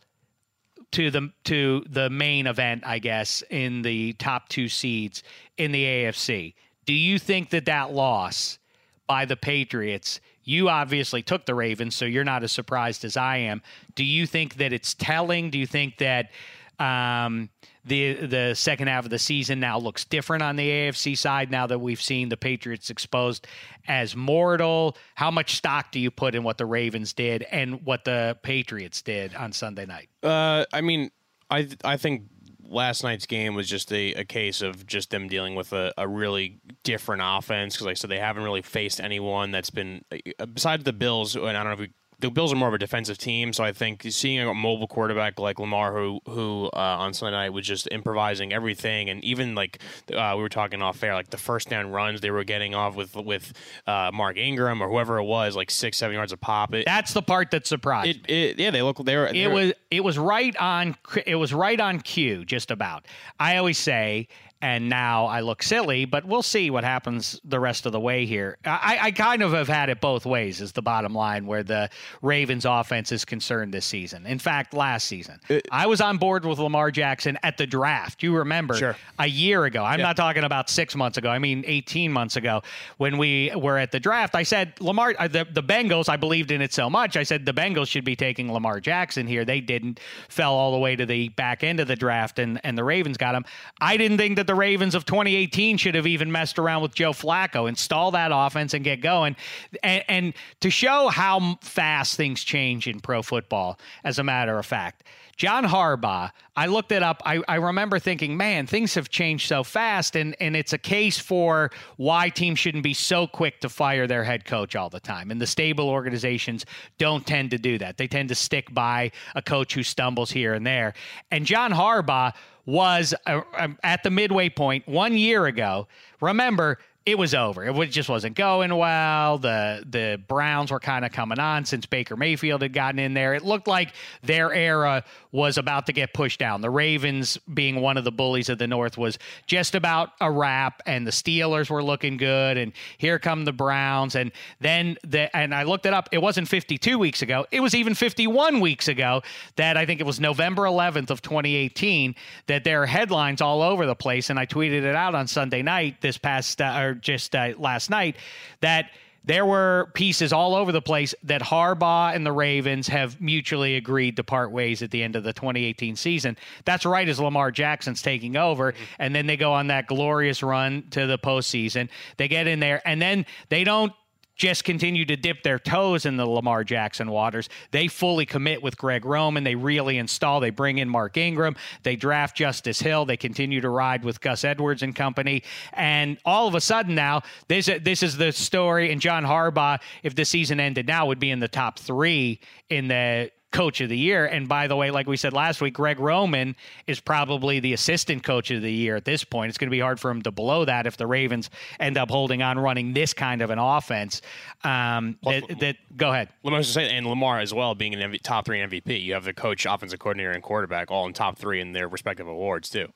to 0.93 1.11
the 1.11 1.31
to 1.45 1.85
the 1.89 2.09
main 2.09 2.47
event, 2.47 2.83
I 2.87 2.99
guess, 2.99 3.43
in 3.51 3.83
the 3.83 4.15
top 4.15 4.49
two 4.49 4.69
seeds 4.69 5.23
in 5.57 5.73
the 5.73 5.85
AFC. 5.85 6.55
Do 6.87 6.95
you 6.95 7.19
think 7.19 7.51
that 7.51 7.67
that 7.67 7.93
loss 7.93 8.59
by 9.07 9.25
the 9.25 9.37
Patriots? 9.37 10.21
You 10.45 10.71
obviously 10.71 11.23
took 11.23 11.45
the 11.45 11.55
Ravens, 11.55 11.95
so 11.95 12.07
you're 12.07 12.25
not 12.25 12.43
as 12.43 12.53
surprised 12.53 13.05
as 13.05 13.19
I 13.19 13.37
am. 13.37 13.61
Do 13.95 14.05
you 14.05 14.27
think 14.27 14.55
that 14.55 14.73
it's 14.73 14.95
telling? 14.95 15.51
Do 15.51 15.59
you 15.59 15.67
think 15.67 15.99
that 15.99 16.31
um, 16.79 17.51
the 17.85 18.15
the 18.27 18.55
second 18.55 18.89
half 18.89 19.05
of 19.05 19.11
the 19.11 19.19
season 19.19 19.61
now 19.61 19.79
looks 19.79 20.05
different 20.05 20.43
on 20.43 20.57
the 20.57 20.69
AFC 20.69 21.17
side 21.17 21.51
now 21.51 21.67
that 21.67 21.79
we've 21.79 22.01
seen 22.01 22.29
the 22.29 22.37
Patriots 22.37 22.91
exposed 22.91 23.47
as 23.87 24.15
mortal. 24.15 24.97
How 25.15 25.31
much 25.31 25.57
stock 25.57 25.91
do 25.91 25.99
you 25.99 26.11
put 26.11 26.35
in 26.35 26.43
what 26.43 26.59
the 26.59 26.67
Ravens 26.67 27.13
did 27.13 27.45
and 27.51 27.85
what 27.85 28.05
the 28.05 28.37
Patriots 28.43 29.03
did 29.03 29.35
on 29.35 29.53
Sunday 29.53 29.87
night? 29.87 30.09
Uh, 30.23 30.65
I 30.73 30.81
mean, 30.81 31.11
I 31.51 31.69
I 31.85 31.97
think 31.97 32.25
last 32.69 33.03
night's 33.03 33.27
game 33.27 33.55
was 33.55 33.69
just 33.69 33.93
a, 33.93 34.13
a 34.15 34.25
case 34.25 34.61
of 34.63 34.87
just 34.87 35.11
them 35.11 35.27
dealing 35.29 35.55
with 35.55 35.73
a, 35.73 35.93
a 35.97 36.07
really 36.07 36.61
different 36.85 37.23
offense 37.25 37.75
because, 37.75 37.87
like 37.87 37.93
I 37.93 37.95
said, 37.95 38.11
they 38.11 38.19
haven't 38.19 38.45
really 38.45 38.63
faced 38.63 39.01
anyone 39.01 39.51
that's 39.51 39.71
been 39.71 40.05
uh, 40.13 40.47
besides 40.47 40.85
the 40.85 40.93
Bills. 40.93 41.35
And 41.35 41.49
I 41.49 41.53
don't 41.53 41.67
know 41.67 41.73
if 41.73 41.79
we 41.81 41.91
the 42.21 42.31
Bills 42.31 42.53
are 42.53 42.57
more 42.57 42.69
of 42.69 42.75
a 42.75 42.79
defensive 42.79 43.17
team, 43.17 43.53
so 43.53 43.63
I 43.63 43.73
think 43.73 44.03
seeing 44.11 44.41
a 44.41 44.53
mobile 44.53 44.89
quarterback 44.89 45.39
like 45.39 45.59
Lamar, 45.59 45.93
who 45.95 46.21
who 46.27 46.67
uh, 46.73 46.79
on 46.99 47.15
Sunday 47.15 47.37
night 47.37 47.51
was 47.51 47.67
just 47.67 47.89
improvising 47.93 48.53
everything, 48.53 49.09
and 49.09 49.23
even 49.25 49.55
like 49.55 49.79
uh, 50.13 50.33
we 50.37 50.43
were 50.43 50.49
talking 50.49 50.83
off 50.83 51.03
air, 51.03 51.15
like 51.15 51.31
the 51.31 51.37
first 51.39 51.69
down 51.69 51.91
runs 51.93 52.21
they 52.21 52.31
were 52.31 52.45
getting 52.45 52.75
off 52.75 52.97
with 52.97 53.15
with 53.15 53.53
uh, 53.87 54.11
Mark 54.13 54.37
Ingram 54.37 54.83
or 54.83 54.89
whoever 54.89 55.19
it 55.19 55.25
was, 55.25 55.55
like 55.55 55.71
six 55.71 55.97
seven 55.99 56.15
yards 56.15 56.33
a 56.33 56.37
pop. 56.37 56.75
It, 56.75 56.87
That's 56.87 57.13
the 57.13 57.23
part 57.23 57.51
that 57.53 57.67
surprised. 57.67 58.09
it, 58.09 58.31
it 58.31 58.59
yeah, 58.59 58.71
they 58.71 58.83
look 58.83 58.97
they 59.05 59.17
were. 59.17 59.31
they 59.33 59.43
it 59.43 59.49
were- 59.49 59.55
was 59.55 59.73
it 59.91 60.05
was 60.05 60.19
right 60.19 60.57
on 60.57 60.97
it 61.27 61.37
was 61.37 61.55
right 61.55 61.79
on 61.81 62.01
cue 62.01 62.45
just 62.45 62.71
about 62.71 63.07
i 63.41 63.57
always 63.57 63.79
say 63.79 64.29
and 64.63 64.89
now 64.89 65.27
i 65.27 65.41
look 65.41 65.63
silly 65.63 66.05
but 66.05 66.25
we'll 66.25 66.43
see 66.43 66.71
what 66.71 66.85
happens 66.85 67.41
the 67.45 67.61
rest 67.61 67.87
of 67.87 67.93
the 67.93 68.01
way 68.01 68.27
here. 68.27 68.57
I, 68.65 68.99
I 69.01 69.11
kind 69.13 69.43
of 69.43 69.53
have 69.53 69.69
had 69.69 69.89
it 69.89 70.01
both 70.01 70.27
ways 70.27 70.61
is 70.61 70.73
the 70.73 70.83
bottom 70.83 71.15
line 71.15 71.47
where 71.47 71.63
the 71.63 71.91
ravens 72.23 72.65
offense 72.65 73.13
is 73.13 73.25
concerned 73.25 73.73
this 73.73 73.87
season. 73.87 74.27
In 74.27 74.39
fact 74.39 74.75
last 74.75 75.07
season. 75.07 75.41
I 75.71 75.87
was 75.87 76.01
on 76.01 76.19
board 76.19 76.45
with 76.45 76.59
lamar 76.59 76.91
jackson 76.91 77.39
at 77.43 77.57
the 77.57 77.67
draft. 77.67 78.23
You 78.23 78.37
remember 78.37 78.75
Sure. 78.75 78.97
a 79.19 79.27
year 79.27 79.65
ago. 79.65 79.85
I'm 79.85 80.01
not 80.01 80.17
talking 80.17 80.45
about 80.45 80.69
six 80.71 80.97
months 80.97 81.19
ago. 81.19 81.29
I 81.31 81.39
mean 81.39 81.65
18 81.67 82.13
months 82.13 82.37
ago 82.37 82.63
when 82.97 83.19
we 83.19 83.53
were 83.55 83.79
at 83.79 83.93
the 83.93 84.01
draft. 84.01 84.35
I 84.35 84.43
said 84.43 84.73
lamar 84.81 85.15
uh, 85.19 85.29
the, 85.29 85.47
the 85.51 85.63
bengals 85.63 86.09
i 86.09 86.17
believed 86.17 86.51
in 86.51 86.61
it 86.63 86.73
so 86.73 86.91
much. 86.91 87.17
I 87.17 87.23
said 87.23 87.47
the 87.47 87.55
bengals 87.55 87.89
should 87.89 88.05
be 88.05 88.17
taking 88.17 88.53
lamar 88.53 88.81
jackson 88.81 89.27
here. 89.27 89.45
They 89.45 89.61
didn't 89.61 90.01
fell 90.29 90.55
all 90.55 90.73
the 90.73 90.79
way 90.79 90.97
to 90.97 91.07
the 91.07 91.29
back 91.31 91.63
end 91.63 91.81
of 91.81 91.89
the 91.89 91.97
draft 91.97 92.39
and, 92.39 92.61
and 92.65 92.77
the 92.77 92.85
ravens 92.85 93.17
got 93.17 93.35
him. 93.35 93.45
I 93.81 93.97
didn't 93.97 94.19
think 94.19 94.37
that 94.37 94.47
the 94.49 94.55
ravens 94.55 94.95
of 94.95 95.05
2018 95.05 95.77
should 95.77 95.95
have 95.95 96.07
even 96.07 96.33
messed 96.33 96.59
around 96.59 96.83
with 96.83 96.95
joe 96.95 97.13
flacco. 97.13 97.69
Install 97.69 98.11
that 98.13 98.31
offense 98.35 98.75
and 98.75 98.83
get 98.83 99.01
going. 99.03 99.37
And, 99.83 100.03
and 100.09 100.35
to 100.61 100.71
show 100.71 101.09
how 101.09 101.59
fast 101.61 102.17
things 102.17 102.43
change 102.43 102.89
in 102.89 102.99
pro 102.99 103.23
football 103.23 103.79
as 104.03 104.19
a 104.19 104.25
matter 104.25 104.59
of 104.59 104.67
fact 104.67 105.05
John 105.39 105.65
Harbaugh, 105.65 106.33
I 106.57 106.67
looked 106.67 106.91
it 106.91 107.01
up. 107.01 107.23
I, 107.25 107.41
I 107.47 107.55
remember 107.55 108.01
thinking, 108.01 108.37
man, 108.37 108.67
things 108.67 108.95
have 108.95 109.09
changed 109.09 109.47
so 109.47 109.63
fast, 109.63 110.17
and, 110.17 110.35
and 110.41 110.57
it's 110.57 110.73
a 110.73 110.79
case 110.79 111.17
for 111.17 111.71
why 111.97 112.29
teams 112.29 112.59
shouldn't 112.59 112.83
be 112.83 112.93
so 112.93 113.29
quick 113.29 113.61
to 113.61 113.69
fire 113.69 114.09
their 114.09 114.25
head 114.25 114.45
coach 114.45 114.75
all 114.75 114.91
the 114.91 114.99
time. 114.99 115.31
And 115.31 115.41
the 115.41 115.47
stable 115.47 115.89
organizations 115.89 116.67
don't 116.99 117.25
tend 117.25 117.53
to 117.53 117.59
do 117.59 117.79
that. 117.79 117.99
They 117.99 118.09
tend 118.09 118.31
to 118.31 118.35
stick 118.35 118.75
by 118.75 119.13
a 119.37 119.41
coach 119.41 119.75
who 119.75 119.85
stumbles 119.85 120.33
here 120.33 120.55
and 120.55 120.67
there. 120.67 120.95
And 121.31 121.47
John 121.47 121.71
Harbaugh 121.71 122.35
was 122.67 123.15
uh, 123.25 123.41
um, 123.57 123.79
at 123.85 124.03
the 124.03 124.11
midway 124.11 124.49
point 124.49 124.89
one 124.89 125.17
year 125.17 125.47
ago. 125.47 125.87
Remember, 126.21 126.79
it 127.11 127.19
was 127.19 127.35
over. 127.35 127.65
It 127.65 127.91
just 127.91 128.09
wasn't 128.09 128.37
going 128.37 128.75
well. 128.75 129.39
The 129.39 129.83
the 129.89 130.21
Browns 130.29 130.71
were 130.71 130.81
kind 130.81 131.05
of 131.05 131.13
coming 131.13 131.39
on 131.39 131.65
since 131.65 131.87
Baker 131.87 132.17
Mayfield 132.17 132.61
had 132.63 132.73
gotten 132.73 132.99
in 132.99 133.15
there. 133.15 133.35
It 133.35 133.45
looked 133.45 133.67
like 133.67 133.95
their 134.23 134.53
era 134.53 135.05
was 135.33 135.57
about 135.57 135.87
to 135.87 135.93
get 135.93 136.13
pushed 136.13 136.39
down. 136.39 136.61
The 136.61 136.71
Ravens, 136.71 137.39
being 137.53 137.81
one 137.81 137.97
of 137.97 138.05
the 138.05 138.13
bullies 138.13 138.49
of 138.49 138.59
the 138.59 138.67
North, 138.67 138.99
was 138.99 139.19
just 139.47 139.75
about 139.75 140.11
a 140.21 140.31
wrap, 140.31 140.83
and 140.85 141.07
the 141.07 141.11
Steelers 141.11 141.71
were 141.71 141.83
looking 141.83 142.19
good. 142.19 142.59
And 142.59 142.73
here 142.99 143.19
come 143.19 143.45
the 143.45 143.53
Browns, 143.53 144.15
and 144.15 144.31
then 144.61 144.99
the 145.03 145.35
and 145.35 145.55
I 145.55 145.63
looked 145.63 145.87
it 145.87 145.95
up. 145.95 146.11
It 146.13 146.19
wasn't 146.19 146.49
52 146.49 146.99
weeks 146.99 147.23
ago. 147.23 147.47
It 147.51 147.61
was 147.61 147.75
even 147.75 147.95
51 147.95 148.61
weeks 148.61 148.87
ago 148.87 149.23
that 149.57 149.79
I 149.79 149.87
think 149.87 150.01
it 150.01 150.07
was 150.07 150.21
November 150.21 150.65
11th 150.65 151.11
of 151.11 151.23
2018 151.23 152.15
that 152.49 152.65
there 152.65 152.83
are 152.83 152.87
headlines 152.87 153.41
all 153.41 153.63
over 153.63 153.87
the 153.87 153.95
place, 153.95 154.29
and 154.29 154.39
I 154.39 154.45
tweeted 154.45 154.83
it 154.83 154.95
out 154.95 155.15
on 155.15 155.27
Sunday 155.27 155.63
night 155.63 156.03
this 156.03 156.19
past 156.19 156.61
uh, 156.61 156.79
or 156.79 156.98
just 157.01 157.35
uh, 157.35 157.53
last 157.59 157.91
night 157.91 158.17
that 158.61 158.91
there 159.25 159.45
were 159.45 159.91
pieces 159.93 160.33
all 160.33 160.55
over 160.55 160.73
the 160.73 160.81
place 160.81 161.15
that 161.25 161.43
Harbaugh 161.43 162.15
and 162.15 162.25
the 162.25 162.33
Ravens 162.33 162.89
have 162.89 163.21
mutually 163.21 163.77
agreed 163.77 164.17
to 164.17 164.25
part 164.25 164.51
ways 164.51 164.81
at 164.81 164.91
the 164.91 165.03
end 165.03 165.17
of 165.17 165.25
the 165.25 165.35
2018 165.35 165.97
season. 165.97 166.37
That's 166.65 166.87
right 166.87 167.07
as 167.07 167.21
Lamar 167.21 167.51
Jackson's 167.51 168.01
taking 168.01 168.37
over, 168.37 168.73
and 168.99 169.15
then 169.15 169.27
they 169.27 169.37
go 169.37 169.53
on 169.53 169.67
that 169.67 169.87
glorious 169.87 170.43
run 170.43 170.85
to 170.93 171.07
the 171.07 171.19
postseason. 171.19 171.91
They 172.17 172.29
get 172.29 172.47
in 172.47 172.61
there, 172.61 172.81
and 172.89 173.03
then 173.03 173.27
they 173.51 173.65
don't 173.65 173.93
just 174.39 174.65
continue 174.65 175.05
to 175.05 175.17
dip 175.17 175.43
their 175.43 175.59
toes 175.59 176.07
in 176.07 176.17
the 176.17 176.25
Lamar 176.25 176.65
Jackson 176.65 177.11
waters. 177.11 177.49
They 177.73 177.89
fully 177.89 178.25
commit 178.25 178.63
with 178.63 178.79
Greg 178.79 179.05
Roman. 179.05 179.45
They 179.45 179.57
really 179.57 179.99
install. 179.99 180.41
They 180.41 180.51
bring 180.51 180.79
in 180.79 180.89
Mark 180.89 181.17
Ingram. 181.17 181.57
They 181.83 181.97
draft 181.97 182.37
Justice 182.37 182.81
Hill. 182.81 183.05
They 183.05 183.17
continue 183.17 183.61
to 183.61 183.69
ride 183.69 184.05
with 184.05 184.21
Gus 184.21 184.45
Edwards 184.45 184.83
and 184.83 184.95
company. 184.95 185.43
And 185.73 186.19
all 186.25 186.47
of 186.47 186.55
a 186.55 186.61
sudden 186.61 186.95
now, 186.95 187.23
this 187.49 187.69
this 187.83 188.03
is 188.03 188.17
the 188.17 188.33
story. 188.33 188.93
And 188.93 189.01
John 189.01 189.25
Harbaugh, 189.25 189.81
if 190.03 190.15
the 190.15 190.25
season 190.25 190.61
ended 190.61 190.87
now, 190.87 191.07
would 191.07 191.19
be 191.19 191.31
in 191.31 191.41
the 191.41 191.49
top 191.49 191.79
three 191.79 192.41
in 192.71 192.89
the 192.89 193.31
coach 193.51 193.81
of 193.81 193.89
the 193.89 193.97
year. 193.97 194.27
And 194.27 194.47
by 194.47 194.67
the 194.67 194.77
way, 194.77 194.91
like 194.91 195.07
we 195.07 195.17
said 195.17 195.33
last 195.33 195.61
week, 195.63 195.73
Greg 195.75 195.99
Roman 195.99 196.55
is 196.87 197.01
probably 197.01 197.61
the 197.61 197.73
assistant 197.73 198.23
coach 198.23 198.51
of 198.51 198.61
the 198.61 198.71
year 198.71 198.95
at 198.97 199.05
this 199.07 199.25
point. 199.25 199.49
It's 199.49 199.57
going 199.57 199.69
to 199.69 199.75
be 199.75 199.81
hard 199.81 199.99
for 199.99 200.11
him 200.11 200.21
to 200.23 200.31
blow 200.31 200.67
that 200.67 200.87
if 200.87 200.99
the 200.99 201.07
Ravens 201.07 201.49
end 201.81 201.97
up 201.97 202.11
holding 202.11 202.43
on 202.43 202.59
running 202.59 202.93
this 202.93 203.15
kind 203.15 203.41
of 203.41 203.49
an 203.51 203.59
offense. 203.59 204.21
Um, 204.65 205.19
that, 205.23 205.45
that 205.61 205.77
go 205.97 206.11
ahead. 206.11 206.29
Lamar 206.43 206.59
was 206.59 206.69
saying, 206.71 206.91
and 206.95 207.07
Lamar 207.07 207.41
as 207.41 207.55
well 207.55 207.75
being 207.75 207.95
an 207.95 208.13
MV, 208.13 208.21
top 208.23 208.45
three 208.45 208.59
MVP. 208.59 209.03
You 209.03 209.15
have 209.15 209.25
the 209.25 209.33
coach, 209.33 209.65
offensive 209.65 209.99
coordinator, 209.99 210.33
and 210.33 210.43
quarterback 210.43 210.91
all 210.91 211.07
in 211.07 211.15
top 211.15 211.39
three 211.39 211.61
in 211.61 211.73
their 211.73 211.89
respective 211.89 212.29
awards 212.29 212.69
too. 212.69 212.89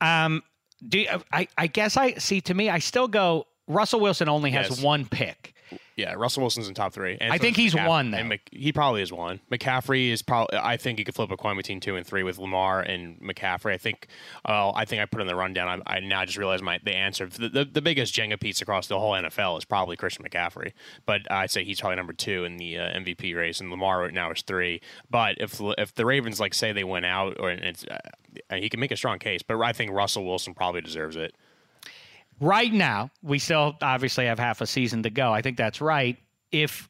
Um, 0.00 0.42
do 0.88 0.98
you, 0.98 1.08
I? 1.32 1.46
I 1.56 1.68
guess 1.68 1.96
I 1.96 2.14
see. 2.14 2.40
To 2.42 2.54
me, 2.54 2.68
I 2.70 2.80
still 2.80 3.06
go. 3.06 3.46
Russell 3.68 4.00
Wilson 4.00 4.28
only 4.28 4.50
has 4.50 4.68
Yes. 4.70 4.82
one 4.82 5.06
pick. 5.06 5.51
Yeah, 5.96 6.14
Russell 6.14 6.42
Wilson's 6.42 6.68
in 6.68 6.74
top 6.74 6.92
three. 6.92 7.18
And 7.20 7.32
I 7.32 7.38
think 7.38 7.56
he's 7.56 7.74
McCaff- 7.74 7.88
one, 7.88 8.10
though. 8.10 8.18
And 8.18 8.28
Mc, 8.30 8.40
he 8.50 8.72
probably 8.72 9.02
is 9.02 9.12
one. 9.12 9.40
McCaffrey 9.50 10.10
is 10.10 10.22
probably. 10.22 10.58
I 10.58 10.76
think 10.76 10.98
you 10.98 11.04
could 11.04 11.14
flip 11.14 11.30
a 11.30 11.36
coin 11.36 11.56
between 11.56 11.80
two 11.80 11.96
and 11.96 12.06
three 12.06 12.22
with 12.22 12.38
Lamar 12.38 12.80
and 12.80 13.20
McCaffrey. 13.20 13.72
I 13.72 13.78
think. 13.78 14.06
Uh, 14.44 14.72
I 14.72 14.84
think 14.84 15.02
I 15.02 15.06
put 15.06 15.20
in 15.20 15.26
the 15.26 15.36
rundown. 15.36 15.82
I, 15.86 15.96
I 15.96 16.00
now 16.00 16.24
just 16.24 16.38
realized 16.38 16.62
my 16.62 16.78
the 16.82 16.94
answer. 16.94 17.26
The, 17.26 17.48
the, 17.48 17.64
the 17.64 17.82
biggest 17.82 18.14
Jenga 18.14 18.40
piece 18.40 18.62
across 18.62 18.86
the 18.86 18.98
whole 18.98 19.12
NFL 19.12 19.58
is 19.58 19.64
probably 19.64 19.96
Christian 19.96 20.24
McCaffrey, 20.24 20.72
but 21.06 21.30
I'd 21.30 21.50
say 21.50 21.64
he's 21.64 21.80
probably 21.80 21.96
number 21.96 22.14
two 22.14 22.44
in 22.44 22.56
the 22.56 22.78
uh, 22.78 22.98
MVP 22.98 23.36
race, 23.36 23.60
and 23.60 23.70
Lamar 23.70 24.00
right 24.00 24.14
now 24.14 24.30
is 24.30 24.42
three. 24.42 24.80
But 25.10 25.36
if 25.40 25.60
if 25.78 25.94
the 25.94 26.06
Ravens 26.06 26.40
like 26.40 26.54
say 26.54 26.72
they 26.72 26.84
went 26.84 27.06
out, 27.06 27.36
or 27.38 27.50
it's 27.50 27.84
uh, 27.84 28.56
he 28.56 28.68
can 28.68 28.80
make 28.80 28.90
a 28.92 28.96
strong 28.96 29.18
case, 29.18 29.42
but 29.42 29.60
I 29.60 29.72
think 29.72 29.90
Russell 29.90 30.24
Wilson 30.24 30.54
probably 30.54 30.80
deserves 30.80 31.16
it. 31.16 31.34
Right 32.42 32.72
now, 32.72 33.12
we 33.22 33.38
still 33.38 33.76
obviously 33.80 34.26
have 34.26 34.36
half 34.36 34.60
a 34.62 34.66
season 34.66 35.04
to 35.04 35.10
go. 35.10 35.32
I 35.32 35.42
think 35.42 35.56
that's 35.56 35.80
right. 35.80 36.16
If 36.50 36.88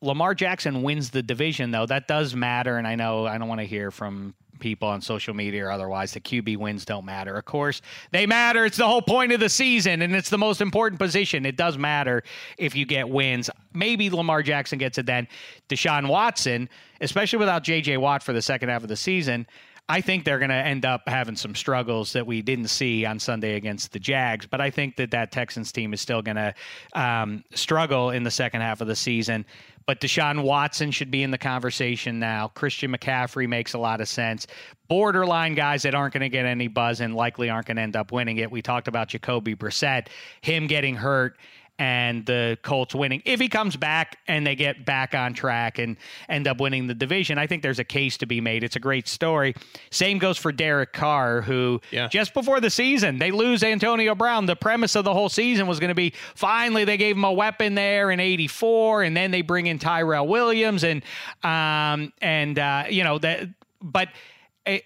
Lamar 0.00 0.34
Jackson 0.34 0.82
wins 0.82 1.10
the 1.10 1.22
division, 1.22 1.70
though, 1.70 1.84
that 1.84 2.08
does 2.08 2.34
matter. 2.34 2.78
And 2.78 2.86
I 2.86 2.94
know 2.94 3.26
I 3.26 3.36
don't 3.36 3.46
want 3.46 3.60
to 3.60 3.66
hear 3.66 3.90
from 3.90 4.34
people 4.58 4.88
on 4.88 5.02
social 5.02 5.34
media 5.34 5.66
or 5.66 5.70
otherwise 5.70 6.12
the 6.12 6.20
QB 6.20 6.56
wins 6.56 6.86
don't 6.86 7.04
matter. 7.04 7.36
Of 7.36 7.44
course, 7.44 7.82
they 8.10 8.24
matter. 8.24 8.64
It's 8.64 8.78
the 8.78 8.86
whole 8.86 9.02
point 9.02 9.32
of 9.32 9.40
the 9.40 9.50
season, 9.50 10.00
and 10.00 10.16
it's 10.16 10.30
the 10.30 10.38
most 10.38 10.62
important 10.62 10.98
position. 10.98 11.44
It 11.44 11.56
does 11.56 11.76
matter 11.76 12.22
if 12.56 12.74
you 12.74 12.86
get 12.86 13.06
wins. 13.06 13.50
Maybe 13.74 14.08
Lamar 14.08 14.42
Jackson 14.42 14.78
gets 14.78 14.96
it 14.96 15.04
then. 15.04 15.28
Deshaun 15.68 16.08
Watson, 16.08 16.70
especially 17.02 17.38
without 17.38 17.64
J.J. 17.64 17.98
Watt 17.98 18.22
for 18.22 18.32
the 18.32 18.42
second 18.42 18.70
half 18.70 18.82
of 18.82 18.88
the 18.88 18.96
season, 18.96 19.46
I 19.90 20.00
think 20.00 20.24
they're 20.24 20.38
going 20.38 20.50
to 20.50 20.54
end 20.54 20.84
up 20.84 21.08
having 21.08 21.34
some 21.34 21.56
struggles 21.56 22.12
that 22.12 22.24
we 22.24 22.42
didn't 22.42 22.68
see 22.68 23.04
on 23.04 23.18
Sunday 23.18 23.56
against 23.56 23.92
the 23.92 23.98
Jags. 23.98 24.46
But 24.46 24.60
I 24.60 24.70
think 24.70 24.94
that 24.96 25.10
that 25.10 25.32
Texans 25.32 25.72
team 25.72 25.92
is 25.92 26.00
still 26.00 26.22
going 26.22 26.36
to 26.36 26.54
um, 26.92 27.42
struggle 27.54 28.10
in 28.10 28.22
the 28.22 28.30
second 28.30 28.60
half 28.60 28.80
of 28.80 28.86
the 28.86 28.94
season. 28.94 29.44
But 29.86 30.00
Deshaun 30.00 30.44
Watson 30.44 30.92
should 30.92 31.10
be 31.10 31.24
in 31.24 31.32
the 31.32 31.38
conversation 31.38 32.20
now. 32.20 32.52
Christian 32.54 32.92
McCaffrey 32.92 33.48
makes 33.48 33.74
a 33.74 33.78
lot 33.78 34.00
of 34.00 34.06
sense. 34.06 34.46
Borderline 34.86 35.56
guys 35.56 35.82
that 35.82 35.96
aren't 35.96 36.14
going 36.14 36.20
to 36.20 36.28
get 36.28 36.46
any 36.46 36.68
buzz 36.68 37.00
and 37.00 37.16
likely 37.16 37.50
aren't 37.50 37.66
going 37.66 37.76
to 37.76 37.82
end 37.82 37.96
up 37.96 38.12
winning 38.12 38.36
it. 38.36 38.48
We 38.48 38.62
talked 38.62 38.86
about 38.86 39.08
Jacoby 39.08 39.56
Brissett, 39.56 40.06
him 40.42 40.68
getting 40.68 40.94
hurt 40.94 41.36
and 41.80 42.26
the 42.26 42.58
Colts 42.62 42.94
winning. 42.94 43.22
If 43.24 43.40
he 43.40 43.48
comes 43.48 43.74
back 43.74 44.18
and 44.28 44.46
they 44.46 44.54
get 44.54 44.84
back 44.84 45.14
on 45.14 45.32
track 45.32 45.78
and 45.78 45.96
end 46.28 46.46
up 46.46 46.60
winning 46.60 46.86
the 46.86 46.94
division, 46.94 47.38
I 47.38 47.46
think 47.46 47.62
there's 47.62 47.78
a 47.78 47.84
case 47.84 48.18
to 48.18 48.26
be 48.26 48.38
made. 48.40 48.62
It's 48.62 48.76
a 48.76 48.80
great 48.80 49.08
story. 49.08 49.54
Same 49.90 50.18
goes 50.18 50.36
for 50.36 50.52
Derek 50.52 50.92
Carr, 50.92 51.40
who 51.40 51.80
Yeah. 51.90 52.08
just 52.08 52.34
before 52.34 52.60
the 52.60 52.68
season, 52.68 53.18
they 53.18 53.30
lose 53.30 53.62
Antonio 53.62 54.14
Brown. 54.14 54.44
The 54.44 54.56
premise 54.56 54.94
of 54.94 55.04
the 55.04 55.14
whole 55.14 55.30
season 55.30 55.66
was 55.66 55.80
going 55.80 55.88
to 55.88 55.94
be 55.94 56.12
finally 56.34 56.84
they 56.84 56.98
gave 56.98 57.16
him 57.16 57.24
a 57.24 57.32
weapon 57.32 57.74
there 57.74 58.10
in 58.10 58.20
84, 58.20 59.02
and 59.02 59.16
then 59.16 59.30
they 59.30 59.40
bring 59.40 59.66
in 59.66 59.78
Tyrell 59.78 60.28
Williams 60.28 60.84
and 60.84 61.02
um 61.42 62.12
and 62.20 62.58
uh, 62.58 62.84
you 62.90 63.04
know 63.04 63.18
that 63.18 63.48
but 63.80 64.10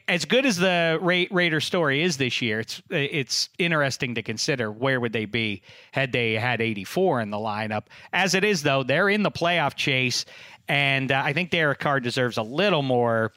as 0.09 0.25
good 0.25 0.47
as 0.47 0.57
the 0.57 0.99
Ra- 1.00 1.25
Raider 1.31 1.61
story 1.61 2.02
is 2.02 2.16
this 2.16 2.40
year, 2.40 2.61
it's 2.61 2.83
it's 2.90 3.49
interesting 3.59 4.14
to 4.14 4.23
consider 4.23 4.71
where 4.71 5.00
would 5.00 5.12
they 5.12 5.25
be 5.25 5.62
had 5.93 6.12
they 6.12 6.35
had 6.35 6.61
84 6.61 7.21
in 7.21 7.31
the 7.31 7.37
lineup. 7.37 7.85
As 8.12 8.35
it 8.35 8.45
is, 8.45 8.62
though, 8.62 8.83
they're 8.83 9.09
in 9.09 9.23
the 9.23 9.31
playoff 9.31 9.75
chase, 9.75 10.25
and 10.69 11.11
uh, 11.11 11.23
I 11.25 11.33
think 11.33 11.50
Derek 11.50 11.81
Carr 11.81 12.00
deserves 12.00 12.37
a 12.37 12.43
little 12.43 12.83
more 12.83 13.33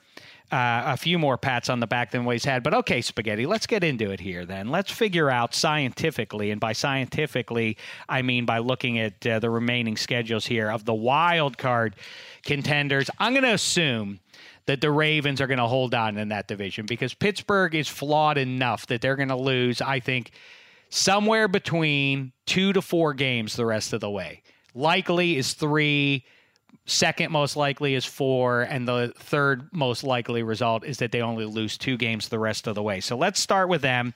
uh, 0.51 0.83
a 0.85 0.97
few 0.97 1.19
more 1.19 1.37
pats 1.37 1.69
on 1.69 1.79
the 1.79 1.87
back 1.87 2.11
than 2.11 2.23
what 2.23 2.33
he's 2.33 2.45
had. 2.45 2.63
But 2.63 2.73
okay, 2.73 3.01
Spaghetti, 3.01 3.45
let's 3.45 3.67
get 3.67 3.83
into 3.83 4.11
it 4.11 4.19
here 4.19 4.45
then. 4.45 4.69
Let's 4.69 4.91
figure 4.91 5.29
out 5.29 5.53
scientifically, 5.53 6.51
and 6.51 6.61
by 6.61 6.73
scientifically, 6.73 7.77
I 8.07 8.21
mean 8.21 8.45
by 8.45 8.59
looking 8.59 8.97
at 8.99 9.25
uh, 9.27 9.39
the 9.39 9.49
remaining 9.49 9.97
schedules 9.97 10.45
here 10.45 10.71
of 10.71 10.85
the 10.85 10.93
wild 10.93 11.57
card 11.57 11.95
contenders. 12.43 13.09
I'm 13.19 13.33
going 13.33 13.43
to 13.43 13.53
assume 13.53 14.19
that 14.67 14.81
the 14.81 14.91
Ravens 14.91 15.41
are 15.41 15.47
going 15.47 15.57
to 15.59 15.67
hold 15.67 15.93
on 15.93 16.17
in 16.17 16.29
that 16.29 16.47
division 16.47 16.85
because 16.85 17.13
Pittsburgh 17.13 17.75
is 17.75 17.87
flawed 17.87 18.37
enough 18.37 18.87
that 18.87 19.01
they're 19.01 19.15
going 19.15 19.29
to 19.29 19.35
lose, 19.35 19.81
I 19.81 19.99
think, 19.99 20.31
somewhere 20.89 21.47
between 21.47 22.31
two 22.45 22.73
to 22.73 22.81
four 22.81 23.13
games 23.13 23.55
the 23.55 23.65
rest 23.65 23.93
of 23.93 24.01
the 24.01 24.09
way. 24.09 24.43
Likely 24.73 25.37
is 25.37 25.53
three 25.53 26.25
second 26.87 27.31
most 27.31 27.55
likely 27.55 27.93
is 27.93 28.05
four, 28.05 28.63
and 28.63 28.87
the 28.87 29.13
third 29.17 29.69
most 29.71 30.03
likely 30.03 30.41
result 30.41 30.83
is 30.83 30.97
that 30.97 31.11
they 31.11 31.21
only 31.21 31.45
lose 31.45 31.77
two 31.77 31.97
games 31.97 32.29
the 32.29 32.39
rest 32.39 32.65
of 32.65 32.75
the 32.75 32.81
way. 32.81 32.99
So 32.99 33.15
let's 33.15 33.39
start 33.39 33.69
with 33.69 33.81
them 33.81 34.13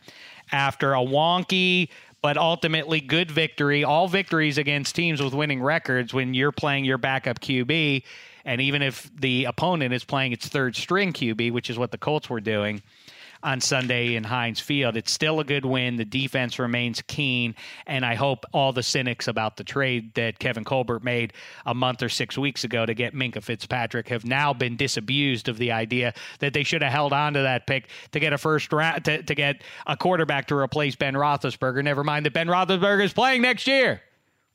after 0.52 0.94
a 0.94 1.00
wonky 1.00 1.90
but 2.22 2.38
ultimately 2.38 3.02
good 3.02 3.32
victory. 3.32 3.84
All 3.84 4.08
victories 4.08 4.58
against 4.58 4.96
teams 4.96 5.22
with 5.22 5.34
winning 5.34 5.62
records 5.62 6.14
when 6.14 6.34
you're 6.34 6.52
playing 6.52 6.86
your 6.86 7.00
backup 7.00 7.40
QB, 7.40 8.04
and 8.46 8.62
even 8.62 8.82
if 8.82 9.10
the 9.16 9.46
opponent 9.46 9.94
is 9.94 10.04
playing 10.04 10.32
its 10.32 10.48
third 10.48 10.76
string 10.76 11.14
QB, 11.14 11.52
which 11.52 11.70
is 11.70 11.78
what 11.78 11.92
the 11.92 11.98
Colts 11.98 12.30
were 12.30 12.40
doing 12.40 12.82
on 13.44 13.62
Sunday 13.62 14.16
in 14.16 14.24
Heinz 14.24 14.60
Field. 14.60 14.96
It's 14.96 15.12
still 15.12 15.40
a 15.40 15.44
good 15.44 15.66
win. 15.66 15.96
The 15.96 16.06
defense 16.06 16.60
remains 16.60 17.02
keen, 17.08 17.56
and 17.88 18.06
I 18.06 18.16
hope 18.16 18.46
all 18.54 18.74
the 18.74 18.84
cynics 18.84 19.28
about 19.28 19.58
the 19.58 19.64
trade 19.64 20.14
that 20.16 20.40
Kevin 20.40 20.64
Colbert 20.64 21.04
made 21.04 21.34
a 21.66 21.74
month 21.74 22.04
or 22.04 22.10
six 22.10 22.38
weeks 22.38 22.64
ago 22.64 22.86
to 22.86 22.94
get 22.94 23.14
Minkah 23.14 23.44
Fitzpatrick 23.44 24.10
have 24.10 24.26
now 24.26 24.54
been 24.54 24.76
disabused 24.76 25.50
of 25.50 25.58
the 25.58 25.72
idea 25.72 26.14
that 26.40 26.54
they 26.54 26.64
should 26.64 26.84
have 26.84 26.92
held 26.92 27.14
on 27.14 27.34
to 27.34 27.42
that 27.42 27.68
pick 27.68 27.88
to 28.12 28.20
get 28.20 28.34
a 28.34 28.38
first 28.38 28.72
round 28.72 29.06
to, 29.06 29.24
to 29.24 29.36
get 29.36 29.62
a 29.88 29.98
quarterback 29.98 30.48
to 30.48 30.56
replace 30.56 30.96
Ben 30.96 31.14
Roethlisberger. 31.14 31.84
Never 31.84 32.04
mind 32.04 32.26
that 32.26 32.34
Ben 32.34 32.48
Roethlisberger 32.48 33.04
is 33.04 33.14
playing 33.14 33.42
next 33.42 33.68
year. 33.68 34.02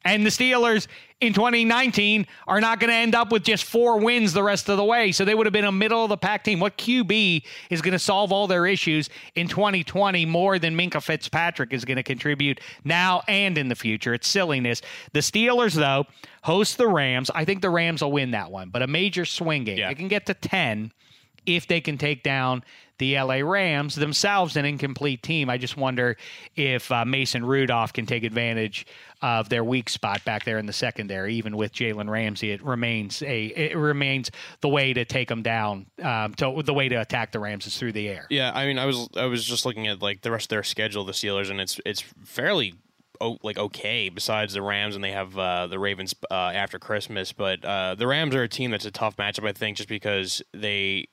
And 0.06 0.24
the 0.24 0.30
Steelers 0.30 0.86
in 1.20 1.32
2019 1.32 2.26
are 2.46 2.60
not 2.60 2.78
going 2.78 2.90
to 2.90 2.96
end 2.96 3.14
up 3.14 3.32
with 3.32 3.42
just 3.42 3.64
four 3.64 3.98
wins 3.98 4.32
the 4.32 4.42
rest 4.42 4.68
of 4.68 4.76
the 4.76 4.84
way. 4.84 5.12
So 5.12 5.24
they 5.24 5.34
would 5.34 5.46
have 5.46 5.52
been 5.52 5.64
a 5.64 5.72
middle 5.72 6.04
of 6.04 6.10
the 6.10 6.16
pack 6.16 6.44
team. 6.44 6.60
What 6.60 6.76
QB 6.78 7.42
is 7.70 7.82
going 7.82 7.92
to 7.92 7.98
solve 7.98 8.32
all 8.32 8.46
their 8.46 8.66
issues 8.66 9.08
in 9.34 9.48
2020 9.48 10.26
more 10.26 10.58
than 10.58 10.76
Minkah 10.76 11.02
Fitzpatrick 11.02 11.72
is 11.72 11.84
going 11.84 11.96
to 11.96 12.02
contribute 12.02 12.60
now 12.84 13.22
and 13.28 13.58
in 13.58 13.68
the 13.68 13.74
future? 13.74 14.14
It's 14.14 14.28
silliness. 14.28 14.82
The 15.12 15.20
Steelers, 15.20 15.74
though, 15.74 16.04
host 16.42 16.76
the 16.76 16.88
Rams. 16.88 17.30
I 17.34 17.44
think 17.44 17.62
the 17.62 17.70
Rams 17.70 18.02
will 18.02 18.12
win 18.12 18.30
that 18.32 18.50
one, 18.50 18.70
but 18.70 18.82
a 18.82 18.86
major 18.86 19.24
swing 19.24 19.64
game. 19.64 19.78
Yeah. 19.78 19.88
They 19.88 19.94
can 19.94 20.08
get 20.08 20.26
to 20.26 20.34
10 20.34 20.92
if 21.46 21.66
they 21.66 21.80
can 21.80 21.98
take 21.98 22.22
down 22.22 22.64
the 22.98 23.18
LA 23.20 23.36
Rams, 23.36 23.94
themselves 23.94 24.56
an 24.56 24.64
incomplete 24.64 25.22
team. 25.22 25.50
I 25.50 25.58
just 25.58 25.76
wonder 25.76 26.16
if 26.54 26.90
uh, 26.90 27.04
Mason 27.04 27.44
Rudolph 27.44 27.92
can 27.92 28.06
take 28.06 28.24
advantage 28.24 28.86
of 29.22 29.48
their 29.48 29.64
weak 29.64 29.88
spot 29.88 30.24
back 30.24 30.44
there 30.44 30.58
in 30.58 30.66
the 30.66 30.72
secondary. 30.72 31.34
Even 31.34 31.56
with 31.56 31.72
Jalen 31.72 32.08
Ramsey, 32.08 32.52
it 32.52 32.64
remains 32.64 33.22
a 33.22 33.46
it 33.46 33.76
remains 33.76 34.30
the 34.60 34.68
way 34.68 34.92
to 34.94 35.04
take 35.04 35.28
them 35.28 35.42
down. 35.42 35.86
Um, 36.02 36.34
to, 36.34 36.62
the 36.64 36.74
way 36.74 36.88
to 36.88 36.96
attack 36.96 37.32
the 37.32 37.38
Rams 37.38 37.66
is 37.66 37.76
through 37.76 37.92
the 37.92 38.08
air. 38.08 38.26
Yeah, 38.30 38.52
I 38.54 38.66
mean, 38.66 38.78
I 38.78 38.86
was 38.86 39.08
I 39.16 39.26
was 39.26 39.44
just 39.44 39.66
looking 39.66 39.86
at 39.88 40.00
like 40.00 40.22
the 40.22 40.30
rest 40.30 40.46
of 40.46 40.50
their 40.50 40.62
schedule, 40.62 41.04
the 41.04 41.12
Steelers, 41.12 41.50
and 41.50 41.60
it's 41.60 41.78
it's 41.84 42.00
fairly 42.24 42.74
oh, 43.20 43.38
like 43.42 43.58
okay. 43.58 44.08
Besides 44.08 44.54
the 44.54 44.62
Rams, 44.62 44.94
and 44.94 45.04
they 45.04 45.12
have 45.12 45.36
uh, 45.38 45.66
the 45.66 45.78
Ravens 45.78 46.14
uh, 46.30 46.34
after 46.34 46.78
Christmas, 46.78 47.32
but 47.32 47.64
uh, 47.64 47.94
the 47.94 48.06
Rams 48.06 48.34
are 48.34 48.42
a 48.42 48.48
team 48.48 48.70
that's 48.70 48.86
a 48.86 48.90
tough 48.90 49.16
matchup. 49.16 49.46
I 49.46 49.52
think 49.52 49.76
just 49.76 49.88
because 49.88 50.42
they. 50.52 51.08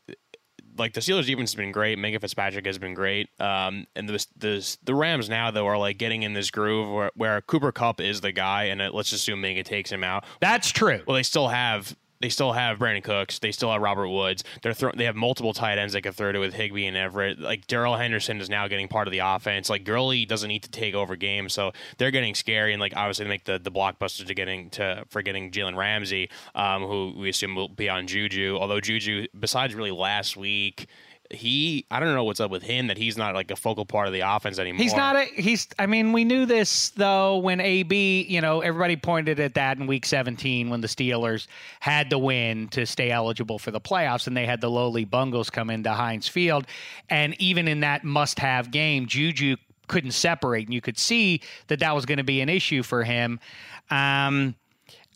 Like 0.78 0.94
the 0.94 1.02
Steelers' 1.02 1.26
defense 1.26 1.52
has 1.52 1.56
been 1.56 1.72
great. 1.72 1.98
Minkah 1.98 2.22
Fitzpatrick 2.22 2.66
has 2.66 2.78
been 2.78 2.94
great. 2.94 3.30
Um, 3.40 3.88
and 3.96 4.08
the, 4.08 4.26
the 4.38 4.78
the 4.84 4.96
Rams 4.96 5.30
now 5.30 5.52
though 5.52 5.68
are 5.68 5.78
like 5.78 5.98
getting 5.98 6.24
in 6.24 6.34
this 6.34 6.52
groove 6.52 6.94
where, 6.94 7.12
where 7.16 7.42
Cooper 7.42 7.72
Kupp 7.72 8.02
is 8.02 8.22
the 8.22 8.32
guy, 8.32 8.66
and 8.66 8.82
it, 8.82 8.94
let's 8.94 9.12
assume 9.12 9.42
Minkah 9.42 9.66
takes 9.66 9.92
him 9.92 10.04
out. 10.04 10.24
That's 10.40 10.72
true. 10.72 11.02
Well, 11.06 11.16
they 11.16 11.24
still 11.24 11.50
have 11.50 11.96
they 12.24 12.30
still 12.30 12.54
have 12.54 12.80
Brandin 12.80 13.04
Cooks. 13.04 13.40
They 13.40 13.52
still 13.52 13.70
have 13.70 13.82
Robert 13.82 14.08
Woods. 14.08 14.46
They're 14.62 14.74
throw, 14.74 14.92
they 14.96 15.04
have 15.04 15.16
multiple 15.18 15.52
tight 15.52 15.78
ends 15.78 15.92
they 15.92 16.00
can 16.00 16.14
throw 16.14 16.32
to 16.32 16.40
with 16.40 16.54
Higbee 16.54 16.86
and 16.86 16.96
Everett. 16.96 17.38
Like 17.38 17.68
Darrell 17.68 17.98
Henderson 17.98 18.40
is 18.40 18.50
now 18.50 18.70
getting 18.70 18.88
part 18.88 19.10
of 19.10 19.12
the 19.12 19.20
offense. 19.20 19.70
Like 19.70 19.84
Gurley 19.84 20.26
doesn't 20.26 20.48
need 20.48 20.64
to 20.64 20.72
take 20.72 20.96
over 20.96 21.18
games, 21.18 21.52
so 21.52 21.74
they're 21.98 22.12
getting 22.12 22.34
scary. 22.34 22.72
And 22.72 22.80
like 22.80 22.94
obviously, 22.96 23.26
they 23.26 23.30
make 23.30 23.44
the 23.44 23.60
the 23.60 23.72
blockbusters 23.72 24.28
to 24.28 24.34
getting 24.34 24.70
to 24.72 25.04
for 25.10 25.22
getting 25.22 25.52
Jalen 25.52 25.76
Ramsey, 25.76 26.30
um, 26.56 26.84
who 26.84 27.14
we 27.18 27.28
assume 27.28 27.56
will 27.56 27.68
be 27.68 27.90
on 27.90 28.08
Juju. 28.08 28.58
Although 28.58 28.80
Juju, 28.80 29.28
besides 29.38 29.76
really 29.76 29.92
last 29.92 30.38
week. 30.38 30.88
He, 31.32 31.86
I 31.90 32.00
don't 32.00 32.14
know 32.14 32.26
what's 32.26 32.40
up 32.40 32.52
with 32.52 32.64
him 32.64 32.88
that 32.88 32.98
he's 32.98 33.18
not 33.18 33.34
like 33.34 33.50
a 33.50 33.56
focal 33.56 33.86
part 33.86 34.08
of 34.08 34.14
the 34.14 34.20
offense 34.20 34.60
anymore. 34.60 34.84
He's 34.84 34.96
not 34.96 35.16
a 35.16 35.26
he's 35.26 35.68
I 35.80 35.88
mean, 35.88 36.12
we 36.12 36.26
knew 36.26 36.46
this 36.46 36.90
though 36.92 37.38
when 37.38 37.60
AB, 37.60 38.24
you 38.24 38.42
know, 38.42 38.62
everybody 38.62 38.96
pointed 38.98 39.40
at 39.40 39.56
that 39.56 39.78
in 39.78 39.88
week 39.88 40.06
17 40.06 40.70
when 40.70 40.82
the 40.82 40.88
Steelers 40.88 41.48
had 41.80 42.10
to 42.10 42.20
win 42.20 42.68
to 42.70 42.86
stay 42.86 43.10
eligible 43.10 43.58
for 43.58 43.72
the 43.72 43.82
playoffs 43.82 44.28
and 44.28 44.36
they 44.38 44.46
had 44.46 44.62
the 44.62 44.70
lowly 44.70 45.06
Bungles 45.06 45.50
come 45.50 45.70
into 45.70 45.92
Heinz 45.92 46.28
Field 46.28 46.68
and 47.10 47.40
even 47.42 47.68
in 47.68 47.80
that 47.80 48.04
must-have 48.04 48.70
game, 48.70 49.08
Juju 49.08 49.56
couldn't 49.88 50.12
separate 50.12 50.68
and 50.68 50.74
you 50.74 50.82
could 50.82 51.00
see 51.00 51.42
that 51.68 51.80
that 51.80 51.96
was 51.96 52.06
going 52.06 52.18
to 52.18 52.24
be 52.24 52.42
an 52.42 52.50
issue 52.50 52.84
for 52.84 53.04
him. 53.04 53.40
Um 53.90 54.56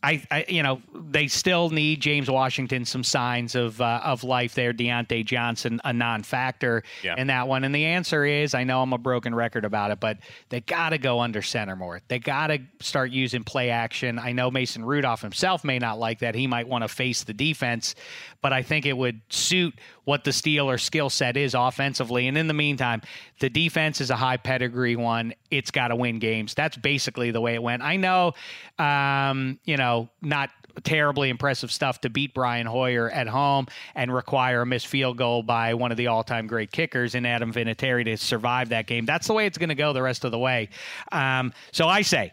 I, 0.02 0.22
I, 0.30 0.44
you 0.48 0.62
know, 0.62 0.80
they 1.10 1.26
still 1.26 1.70
need 1.70 2.00
James 2.00 2.30
Washington 2.30 2.84
some 2.84 3.02
signs 3.02 3.54
of 3.54 3.80
uh, 3.80 4.00
of 4.04 4.22
life 4.22 4.54
there. 4.54 4.72
Diontae 4.72 5.24
Johnson, 5.24 5.80
a 5.84 5.92
non-factor 5.92 6.84
Yeah. 7.02 7.16
in 7.18 7.26
that 7.28 7.48
one, 7.48 7.64
and 7.64 7.74
the 7.74 7.84
answer 7.84 8.24
is, 8.24 8.54
I 8.54 8.64
know 8.64 8.80
I'm 8.82 8.92
a 8.92 8.98
broken 8.98 9.34
record 9.34 9.64
about 9.64 9.90
it, 9.90 9.98
but 9.98 10.18
they 10.50 10.60
got 10.60 10.90
to 10.90 10.98
go 10.98 11.20
under 11.20 11.42
center 11.42 11.74
more. 11.74 12.00
They 12.08 12.18
got 12.20 12.48
to 12.48 12.58
start 12.80 13.10
using 13.10 13.42
play 13.42 13.70
action. 13.70 14.18
I 14.18 14.32
know 14.32 14.50
Mason 14.50 14.84
Rudolph 14.84 15.22
himself 15.22 15.64
may 15.64 15.78
not 15.78 15.98
like 15.98 16.20
that. 16.20 16.34
He 16.34 16.46
might 16.46 16.68
want 16.68 16.82
to 16.84 16.88
face 16.88 17.24
the 17.24 17.34
defense, 17.34 17.94
but 18.40 18.52
I 18.52 18.62
think 18.62 18.86
it 18.86 18.96
would 18.96 19.20
suit 19.30 19.74
what 20.04 20.24
the 20.24 20.30
Steelers' 20.30 20.80
skill 20.80 21.10
set 21.10 21.36
is 21.36 21.54
offensively. 21.54 22.28
And 22.28 22.38
in 22.38 22.46
the 22.46 22.54
meantime, 22.54 23.02
the 23.40 23.50
defense 23.50 24.00
is 24.00 24.10
a 24.10 24.16
high 24.16 24.36
pedigree 24.38 24.96
one. 24.96 25.34
It's 25.50 25.70
got 25.70 25.88
to 25.88 25.96
win 25.96 26.18
games. 26.18 26.54
That's 26.54 26.76
basically 26.76 27.30
the 27.30 27.40
way 27.40 27.54
it 27.54 27.62
went. 27.62 27.82
I 27.82 27.96
know, 27.96 28.34
um, 28.78 29.58
you 29.64 29.76
know, 29.76 30.08
not 30.22 30.50
terribly 30.84 31.28
impressive 31.28 31.72
stuff 31.72 32.00
to 32.02 32.10
beat 32.10 32.34
Brian 32.34 32.66
Hoyer 32.66 33.10
at 33.10 33.26
home 33.26 33.66
and 33.94 34.14
require 34.14 34.62
a 34.62 34.66
missed 34.66 34.86
field 34.86 35.16
goal 35.16 35.42
by 35.42 35.74
one 35.74 35.90
of 35.90 35.96
the 35.96 36.06
all-time 36.06 36.46
great 36.46 36.70
kickers 36.70 37.14
in 37.14 37.26
Adam 37.26 37.52
Vinatieri 37.52 38.04
to 38.04 38.16
survive 38.16 38.68
that 38.68 38.86
game. 38.86 39.04
That's 39.04 39.26
the 39.26 39.32
way 39.32 39.46
it's 39.46 39.58
going 39.58 39.70
to 39.70 39.74
go 39.74 39.92
the 39.92 40.02
rest 40.02 40.24
of 40.24 40.30
the 40.30 40.38
way. 40.38 40.68
Um, 41.12 41.52
so 41.72 41.88
I 41.88 42.02
say 42.02 42.32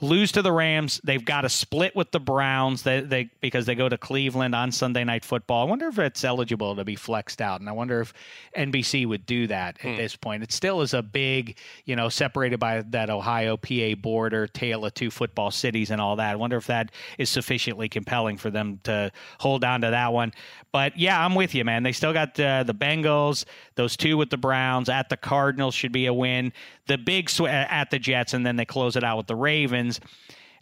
lose 0.00 0.32
to 0.32 0.42
the 0.42 0.52
Rams. 0.52 1.00
They've 1.04 1.24
got 1.24 1.42
to 1.42 1.48
split 1.48 1.94
with 1.94 2.10
the 2.10 2.20
Browns 2.20 2.82
they, 2.82 3.00
they, 3.00 3.30
because 3.40 3.66
they 3.66 3.74
go 3.74 3.88
to 3.88 3.98
Cleveland 3.98 4.54
on 4.54 4.72
Sunday 4.72 5.04
Night 5.04 5.24
Football. 5.24 5.66
I 5.66 5.70
wonder 5.70 5.88
if 5.88 5.98
it's 5.98 6.24
eligible 6.24 6.76
to 6.76 6.84
be 6.84 6.96
flexed 6.96 7.40
out, 7.40 7.60
and 7.60 7.68
I 7.68 7.72
wonder 7.72 8.00
if 8.00 8.12
NBC 8.56 9.06
would 9.06 9.26
do 9.26 9.46
that 9.48 9.84
at 9.84 9.96
this 9.96 10.16
point. 10.16 10.42
It 10.42 10.52
still 10.52 10.80
is 10.80 10.94
a 10.94 11.02
big, 11.02 11.56
you 11.84 11.96
know, 11.96 12.08
separated 12.08 12.58
by 12.58 12.82
that 12.82 13.10
Ohio 13.10 13.56
PA 13.56 13.94
border, 14.00 14.46
tale 14.46 14.84
of 14.84 14.94
two 14.94 15.10
football 15.10 15.50
cities, 15.50 15.90
and 15.90 16.00
all 16.00 16.16
that. 16.16 16.32
I 16.32 16.36
wonder 16.36 16.56
if 16.56 16.66
that 16.66 16.92
is 17.18 17.28
sufficiently 17.28 17.88
compelling 17.88 18.36
for 18.36 18.50
them 18.50 18.80
to 18.84 19.10
hold 19.38 19.64
on 19.64 19.82
to 19.82 19.90
that 19.90 20.12
one. 20.12 20.32
But 20.72 20.96
yeah, 20.96 21.24
I'm 21.24 21.34
with 21.34 21.54
you, 21.54 21.64
man. 21.64 21.82
They 21.82 21.92
still 21.92 22.12
got 22.12 22.38
uh, 22.38 22.62
the 22.62 22.74
Bengals, 22.74 23.44
those 23.74 23.96
two 23.96 24.16
with 24.16 24.30
the 24.30 24.36
Browns 24.36 24.88
at 24.88 25.08
the 25.08 25.16
Cardinals 25.16 25.74
should 25.74 25.92
be 25.92 26.06
a 26.06 26.14
win. 26.14 26.52
The 26.90 26.98
big 26.98 27.30
sw- 27.30 27.42
at 27.42 27.92
the 27.92 28.00
Jets, 28.00 28.34
and 28.34 28.44
then 28.44 28.56
they 28.56 28.64
close 28.64 28.96
it 28.96 29.04
out 29.04 29.16
with 29.16 29.28
the 29.28 29.36
Ravens 29.36 30.00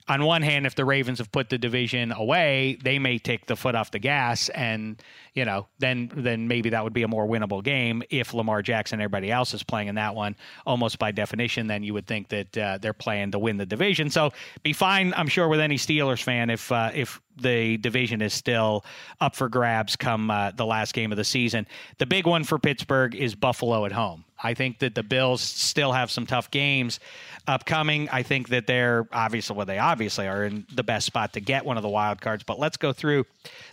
on 0.08 0.24
one 0.24 0.40
hand, 0.40 0.66
if 0.66 0.74
the 0.74 0.84
Ravens 0.84 1.18
have 1.18 1.30
put 1.30 1.50
the 1.50 1.58
division 1.58 2.12
away, 2.12 2.78
they 2.82 2.98
may 2.98 3.18
take 3.18 3.46
the 3.46 3.56
foot 3.56 3.74
off 3.74 3.90
the 3.90 3.98
gas, 3.98 4.48
and 4.50 5.02
you 5.34 5.44
know, 5.44 5.66
then 5.78 6.10
then 6.16 6.48
maybe 6.48 6.70
that 6.70 6.82
would 6.82 6.94
be 6.94 7.02
a 7.02 7.08
more 7.08 7.26
winnable 7.26 7.62
game 7.62 8.02
if 8.08 8.32
Lamar 8.32 8.62
Jackson 8.62 8.96
and 8.96 9.02
everybody 9.02 9.30
else 9.30 9.52
is 9.52 9.62
playing 9.62 9.88
in 9.88 9.96
that 9.96 10.14
one. 10.14 10.34
Almost 10.66 10.98
by 10.98 11.12
definition, 11.12 11.66
then 11.66 11.82
you 11.82 11.92
would 11.92 12.06
think 12.06 12.28
that 12.28 12.58
uh, 12.58 12.78
they're 12.78 12.94
playing 12.94 13.32
to 13.32 13.38
win 13.38 13.58
the 13.58 13.66
division. 13.66 14.08
So 14.08 14.32
be 14.62 14.72
fine, 14.72 15.12
I'm 15.14 15.28
sure, 15.28 15.46
with 15.46 15.60
any 15.60 15.76
Steelers 15.76 16.22
fan 16.22 16.48
if 16.48 16.72
uh, 16.72 16.90
if 16.94 17.20
the 17.36 17.76
division 17.76 18.22
is 18.22 18.32
still 18.32 18.84
up 19.20 19.36
for 19.36 19.48
grabs 19.48 19.94
come 19.94 20.30
uh, 20.30 20.50
the 20.52 20.66
last 20.66 20.94
game 20.94 21.12
of 21.12 21.18
the 21.18 21.24
season. 21.24 21.66
The 21.98 22.06
big 22.06 22.26
one 22.26 22.44
for 22.44 22.58
Pittsburgh 22.58 23.14
is 23.14 23.34
Buffalo 23.34 23.84
at 23.84 23.92
home. 23.92 24.24
I 24.40 24.54
think 24.54 24.78
that 24.78 24.94
the 24.94 25.02
Bills 25.02 25.40
still 25.40 25.92
have 25.92 26.10
some 26.10 26.24
tough 26.26 26.50
games 26.50 27.00
upcoming. 27.46 28.08
I 28.10 28.22
think 28.22 28.48
that 28.50 28.66
they're 28.66 29.08
obviously 29.12 29.56
well, 29.56 29.66
they 29.66 29.78
obviously 29.78 30.28
are 30.28 30.44
in 30.44 30.66
the 30.72 30.84
best 30.84 31.06
spot 31.06 31.32
to 31.32 31.40
get 31.40 31.64
one 31.64 31.76
of 31.76 31.82
the 31.82 31.88
wild 31.88 32.20
cards. 32.20 32.44
But 32.44 32.58
let's 32.58 32.76
go 32.76 32.92
through 32.92 33.26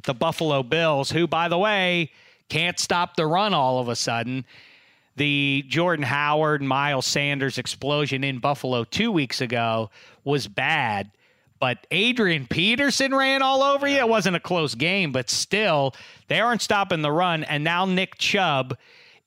the 0.05 0.13
Buffalo 0.13 0.63
Bills, 0.63 1.11
who, 1.11 1.27
by 1.27 1.47
the 1.49 1.57
way, 1.57 2.11
can't 2.49 2.79
stop 2.79 3.15
the 3.15 3.27
run 3.27 3.53
all 3.53 3.79
of 3.79 3.89
a 3.89 3.95
sudden. 3.95 4.45
The 5.17 5.63
Jordan 5.67 6.03
Howard, 6.03 6.61
Miles 6.61 7.05
Sanders 7.05 7.57
explosion 7.57 8.23
in 8.23 8.39
Buffalo 8.39 8.83
two 8.83 9.11
weeks 9.11 9.41
ago 9.41 9.89
was 10.23 10.47
bad, 10.47 11.11
But 11.59 11.87
Adrian 11.89 12.47
Peterson 12.47 13.13
ran 13.15 13.41
all 13.41 13.63
over 13.63 13.87
you. 13.87 13.97
It 13.97 14.09
wasn't 14.09 14.35
a 14.35 14.41
close 14.41 14.75
game, 14.75 15.11
but 15.11 15.29
still, 15.29 15.95
they 16.27 16.39
aren't 16.39 16.61
stopping 16.61 17.01
the 17.01 17.11
run. 17.11 17.43
And 17.43 17.63
now 17.63 17.85
Nick 17.85 18.17
Chubb 18.17 18.77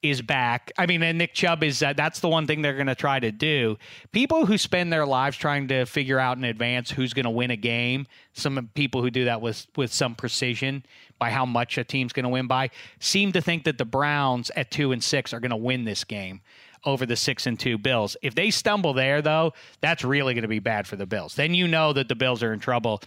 is 0.03 0.23
back. 0.23 0.71
I 0.79 0.87
mean, 0.87 1.03
and 1.03 1.19
Nick 1.19 1.35
Chubb 1.35 1.65
is 1.65 1.83
uh, 1.83 1.93
that's 1.93 2.21
the 2.21 2.29
one 2.29 2.47
thing 2.47 2.63
they're 2.63 2.75
going 2.75 2.87
to 2.87 2.95
try 2.95 3.19
to 3.19 3.33
do. 3.33 3.79
People 4.13 4.47
who 4.47 4.57
spend 4.57 4.93
their 4.93 5.05
lives 5.05 5.37
trying 5.37 5.69
to 5.69 5.85
figure 5.87 6.19
out 6.19 6.37
in 6.37 6.45
advance 6.45 6.91
who's 6.91 7.13
going 7.13 7.25
to 7.25 7.31
win 7.31 7.51
a 7.51 7.57
game, 7.57 8.07
some 8.33 8.71
people 8.75 9.03
who 9.03 9.11
do 9.11 9.25
that 9.25 9.41
with 9.41 9.67
with 9.77 9.93
some 9.93 10.15
precision 10.15 10.85
by 11.19 11.31
how 11.31 11.45
much 11.45 11.79
a 11.79 11.85
team's 11.85 12.13
going 12.13 12.25
to 12.25 12.29
win 12.29 12.47
by, 12.47 12.71
seem 13.01 13.33
to 13.33 13.41
think 13.41 13.65
that 13.65 13.77
the 13.77 13.85
Browns 13.85 14.53
at 14.55 14.71
2 14.71 14.93
and 14.93 15.03
6 15.03 15.35
are 15.35 15.41
going 15.41 15.51
to 15.51 15.57
win 15.57 15.85
this 15.85 16.05
game 16.05 16.41
over 16.85 17.07
the 17.07 17.17
6 17.17 17.47
and 17.47 17.59
2 17.59 17.79
Bills. 17.79 18.17
If 18.23 18.35
they 18.35 18.51
stumble 18.51 18.93
there 18.93 19.23
though, 19.23 19.53
that's 19.81 20.05
really 20.05 20.35
going 20.35 20.43
to 20.43 20.49
be 20.49 20.59
bad 20.59 20.87
for 20.87 20.97
the 20.97 21.07
Bills. 21.07 21.35
Then 21.35 21.55
you 21.55 21.69
know 21.69 21.93
that 21.93 22.09
the 22.09 22.15
Bills 22.15 22.43
are 22.43 22.53
in 22.53 22.61
trouble 22.61 23.03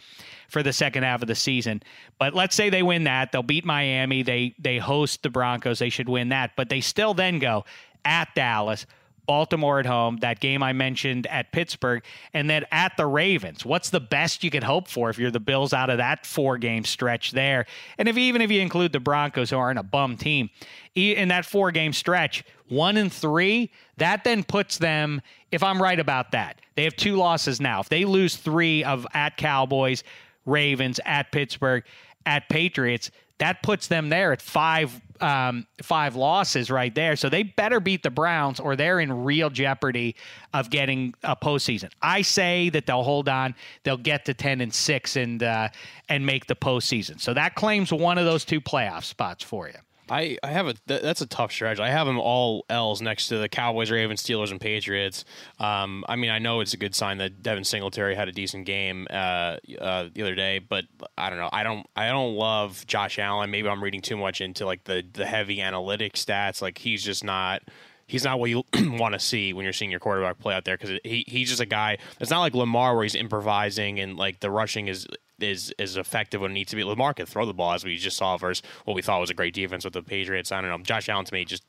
for 0.50 0.64
the 0.64 0.74
second 0.74 1.04
half 1.04 1.22
of 1.22 1.28
the 1.28 1.36
season. 1.36 1.82
But 2.20 2.34
let's 2.34 2.56
say 2.56 2.70
they 2.70 2.84
win 2.84 3.06
that, 3.06 3.32
they'll 3.32 3.44
beat 3.44 3.66
Miami, 3.66 4.24
they 4.24 4.54
they 4.60 4.78
host 4.78 5.24
the 5.24 5.30
Broncos, 5.30 5.80
they 5.80 5.90
should 5.90 6.10
win 6.10 6.30
that, 6.30 6.52
but 6.56 6.70
they 6.70 6.82
still 6.82 7.14
then 7.14 7.40
go 7.40 7.66
at 8.04 8.34
Dallas, 8.36 8.86
Baltimore 9.32 9.80
at 9.80 9.86
home, 9.86 10.18
that 10.18 10.42
game 10.42 10.62
I 10.62 10.74
mentioned 10.74 11.26
at 11.28 11.54
Pittsburgh, 11.54 12.04
and 12.34 12.50
then 12.50 12.66
at 12.70 12.98
the 12.98 13.06
Ravens. 13.06 13.64
What's 13.64 13.90
the 13.90 14.02
best 14.02 14.44
you 14.44 14.52
could 14.52 14.66
hope 14.66 14.90
for 14.90 15.10
if 15.10 15.18
you're 15.18 15.32
the 15.32 15.40
Bills 15.40 15.72
out 15.72 15.90
of 15.90 16.00
that 16.00 16.26
four 16.26 16.58
game 16.58 16.84
stretch 16.84 17.32
there? 17.32 17.66
And 17.98 18.10
if 18.10 18.18
even 18.18 18.42
if 18.42 18.52
you 18.52 18.60
include 18.60 18.92
the 18.92 19.00
Broncos, 19.00 19.50
who 19.50 19.56
aren't 19.56 19.80
a 19.80 19.84
bum 19.84 20.18
team, 20.18 20.50
in 20.96 21.30
that 21.30 21.46
four 21.46 21.72
game 21.72 21.94
stretch, 21.94 22.44
one 22.68 22.98
and 22.98 23.10
three, 23.10 23.72
that 23.96 24.26
then 24.26 24.44
puts 24.44 24.78
them, 24.78 25.22
if 25.50 25.64
I'm 25.64 25.82
right 25.82 26.02
about 26.02 26.32
that, 26.32 26.60
they 26.76 26.84
have 26.84 26.98
two 26.98 27.16
losses 27.16 27.62
now. 27.62 27.80
If 27.80 27.88
they 27.88 28.04
lose 28.04 28.36
three 28.36 28.84
of 28.84 29.08
at 29.14 29.38
Cowboys, 29.38 30.04
Ravens, 30.46 31.00
at 31.06 31.32
Pittsburgh, 31.32 31.86
at 32.26 32.50
Patriots, 32.50 33.12
that 33.38 33.64
puts 33.64 33.88
them 33.88 34.10
there 34.10 34.34
at 34.34 34.42
five 34.42 35.00
um, 35.22 35.66
five 35.82 36.16
losses 36.16 36.70
right 36.70 36.94
there. 36.94 37.16
So 37.16 37.30
they 37.30 37.44
better 37.44 37.80
beat 37.80 38.04
the 38.04 38.10
Browns 38.10 38.60
or 38.60 38.76
they're 38.76 39.00
in 39.00 39.24
real 39.24 39.50
jeopardy 39.50 40.16
of 40.54 40.70
getting 40.70 41.14
a 41.24 41.36
postseason. 41.36 41.92
I 42.02 42.22
say 42.22 42.70
that 42.70 42.86
they'll 42.86 43.04
hold 43.04 43.30
on. 43.30 43.56
They'll 43.84 43.98
get 43.98 44.26
to 44.26 44.34
ten 44.34 44.62
and 44.62 44.74
six 44.74 45.16
and 45.16 45.42
uh, 45.44 45.70
and 46.10 46.26
make 46.26 46.48
the 46.48 46.56
postseason. 46.56 47.20
So 47.20 47.34
that 47.34 47.56
claims 47.56 47.94
one 47.94 48.18
of 48.18 48.26
those 48.26 48.46
two 48.46 48.62
playoff 48.62 49.04
spots 49.04 49.44
for 49.44 49.68
you. 49.68 49.76
I, 50.12 50.38
I 50.44 50.48
have 50.48 50.68
a 50.68 50.74
th- 50.74 51.02
that's 51.02 51.22
a 51.22 51.26
tough 51.26 51.54
stretch. 51.54 51.80
I 51.80 51.90
have 51.90 52.06
them 52.06 52.20
all 52.20 52.66
L's 52.70 53.02
next 53.02 53.30
to 53.30 53.38
the 53.38 53.48
Cowboys, 53.48 53.90
Ravens, 53.90 54.22
Steelers, 54.22 54.52
and 54.52 54.60
Patriots. 54.60 55.24
Um, 55.58 56.04
I 56.10 56.18
mean, 56.18 56.30
I 56.30 56.38
know 56.40 56.60
it's 56.60 56.74
a 56.74 56.78
good 56.78 56.94
sign 56.94 57.18
that 57.20 57.42
Devin 57.42 57.64
Singletary 57.64 58.14
had 58.16 58.28
a 58.28 58.34
decent 58.34 58.66
game 58.66 59.08
uh, 59.10 59.56
uh, 59.80 60.10
the 60.14 60.22
other 60.22 60.36
day, 60.36 60.60
but 60.60 60.84
I 61.18 61.30
don't 61.30 61.40
know. 61.40 61.50
I 61.54 61.64
don't 61.64 61.88
I 61.96 62.10
don't 62.10 62.36
love 62.36 62.86
Josh 62.88 63.20
Allen. 63.20 63.50
Maybe 63.52 63.70
I'm 63.70 63.82
reading 63.82 64.02
too 64.02 64.18
much 64.18 64.42
into 64.42 64.66
like 64.66 64.84
the 64.84 65.04
the 65.14 65.26
heavy 65.26 65.62
analytic 65.62 66.14
stats. 66.14 66.62
Like 66.62 66.78
he's 66.78 67.04
just 67.04 67.24
not 67.24 67.62
he's 68.06 68.26
not 68.26 68.38
what 68.38 68.50
you 68.50 68.64
want 68.76 69.14
to 69.14 69.20
see 69.20 69.54
when 69.54 69.64
you're 69.64 69.72
seeing 69.72 69.92
your 69.92 70.02
quarterback 70.02 70.40
play 70.40 70.54
out 70.54 70.66
there 70.66 70.78
because 70.78 71.00
he, 71.06 71.24
he's 71.26 71.48
just 71.48 71.62
a 71.62 71.66
guy. 71.66 71.98
It's 72.20 72.30
not 72.30 72.42
like 72.42 72.54
Lamar 72.54 72.96
where 72.96 73.04
he's 73.04 73.16
improvising 73.16 74.02
and 74.02 74.18
like 74.18 74.42
the 74.42 74.52
rushing 74.52 74.90
is 74.90 75.08
is 75.44 75.74
is 75.78 75.98
effective 75.98 76.42
when 76.42 76.52
it 76.52 76.56
needs 76.56 76.70
to 76.72 76.76
be. 76.76 76.84
Lamar 76.84 77.14
can 77.14 77.26
throw 77.26 77.46
the 77.46 77.54
ball 77.54 77.74
as 77.74 77.84
we 77.84 77.98
just 77.98 78.18
saw 78.18 78.38
versus 78.38 78.64
what 78.86 78.96
we 78.96 79.02
thought 79.02 79.20
was 79.20 79.30
a 79.30 79.34
great 79.34 79.54
defense 79.54 79.84
with 79.84 79.94
the 79.94 80.04
Patriots. 80.04 80.52
I 80.52 80.62
don't 80.62 80.70
know. 80.70 80.78
Josh 80.80 81.10
Allen 81.10 81.26
to 81.26 81.34
me 81.34 81.46
just 81.46 81.64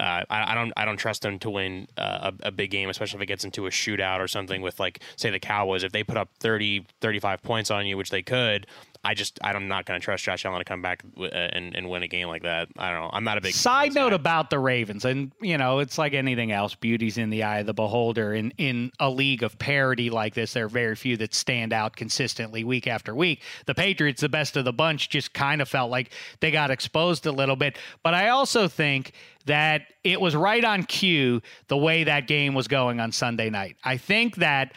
uh, 0.00 0.24
I, 0.28 0.52
I, 0.52 0.54
don't 0.54 0.72
I 0.76 0.84
don't 0.84 0.96
trust 0.96 1.24
him 1.24 1.38
to 1.40 1.50
win 1.50 1.88
uh, 1.96 2.30
a, 2.42 2.48
a, 2.48 2.50
big 2.50 2.70
game, 2.70 2.88
especially 2.88 3.18
if 3.18 3.22
it 3.22 3.26
gets 3.26 3.44
into 3.44 3.66
a 3.66 3.70
shootout 3.70 4.20
or 4.20 4.28
something 4.28 4.62
with 4.62 4.78
like 4.78 5.00
say 5.16 5.30
the 5.30 5.40
Cowboys. 5.40 5.82
If 5.82 5.92
they 5.92 6.04
put 6.04 6.16
up 6.16 6.28
30, 6.40 6.84
35 7.00 7.42
points 7.42 7.70
on 7.70 7.86
you, 7.86 7.96
which 7.96 8.10
they 8.10 8.22
could, 8.22 8.66
I 9.04 9.14
just 9.14 9.38
I'm 9.42 9.68
not 9.68 9.86
going 9.86 10.00
to 10.00 10.04
trust 10.04 10.24
Josh 10.24 10.44
Allen 10.44 10.58
to 10.58 10.64
come 10.64 10.82
back 10.82 11.04
uh, 11.18 11.24
and, 11.26 11.74
and 11.76 11.88
win 11.88 12.02
a 12.02 12.08
game 12.08 12.28
like 12.28 12.42
that. 12.42 12.68
I 12.76 12.90
don't 12.90 13.00
know. 13.00 13.10
I'm 13.12 13.24
not 13.24 13.38
a 13.38 13.40
big 13.40 13.54
side 13.54 13.94
note 13.94 14.10
guy. 14.10 14.16
about 14.16 14.50
the 14.50 14.58
Ravens, 14.58 15.04
and 15.04 15.32
you 15.40 15.56
know 15.56 15.78
it's 15.78 15.98
like 15.98 16.14
anything 16.14 16.50
else. 16.50 16.74
Beauty's 16.74 17.16
in 17.16 17.30
the 17.30 17.44
eye 17.44 17.60
of 17.60 17.66
the 17.66 17.74
beholder. 17.74 18.34
In 18.34 18.52
in 18.58 18.90
a 18.98 19.08
league 19.08 19.42
of 19.42 19.58
parity 19.58 20.10
like 20.10 20.34
this, 20.34 20.52
there 20.52 20.64
are 20.64 20.68
very 20.68 20.96
few 20.96 21.16
that 21.18 21.32
stand 21.32 21.72
out 21.72 21.96
consistently 21.96 22.64
week 22.64 22.86
after 22.86 23.14
week. 23.14 23.42
The 23.66 23.74
Patriots, 23.74 24.20
the 24.20 24.28
best 24.28 24.56
of 24.56 24.64
the 24.64 24.72
bunch, 24.72 25.08
just 25.08 25.32
kind 25.32 25.62
of 25.62 25.68
felt 25.68 25.90
like 25.90 26.10
they 26.40 26.50
got 26.50 26.70
exposed 26.70 27.24
a 27.26 27.32
little 27.32 27.56
bit. 27.56 27.78
But 28.02 28.14
I 28.14 28.30
also 28.30 28.66
think 28.66 29.12
that 29.46 29.82
it 30.04 30.20
was 30.20 30.34
right 30.34 30.64
on 30.64 30.82
cue 30.82 31.40
the 31.68 31.76
way 31.76 32.04
that 32.04 32.26
game 32.26 32.54
was 32.54 32.68
going 32.68 33.00
on 33.00 33.12
Sunday 33.12 33.48
night. 33.48 33.76
I 33.84 33.96
think 33.96 34.36
that 34.36 34.72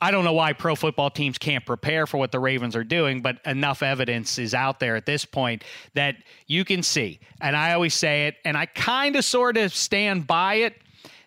I 0.00 0.10
don't 0.10 0.24
know 0.24 0.32
why 0.32 0.52
pro 0.52 0.74
football 0.74 1.10
teams 1.10 1.38
can't 1.38 1.64
prepare 1.64 2.06
for 2.06 2.18
what 2.18 2.32
the 2.32 2.40
Ravens 2.40 2.76
are 2.76 2.84
doing, 2.84 3.22
but 3.22 3.38
enough 3.46 3.82
evidence 3.82 4.38
is 4.38 4.52
out 4.52 4.80
there 4.80 4.96
at 4.96 5.06
this 5.06 5.24
point 5.24 5.64
that 5.94 6.16
you 6.46 6.64
can 6.64 6.82
see. 6.82 7.20
And 7.40 7.56
I 7.56 7.72
always 7.72 7.94
say 7.94 8.26
it, 8.26 8.36
and 8.44 8.56
I 8.56 8.66
kind 8.66 9.16
of 9.16 9.24
sort 9.24 9.56
of 9.56 9.74
stand 9.74 10.26
by 10.26 10.56
it 10.56 10.74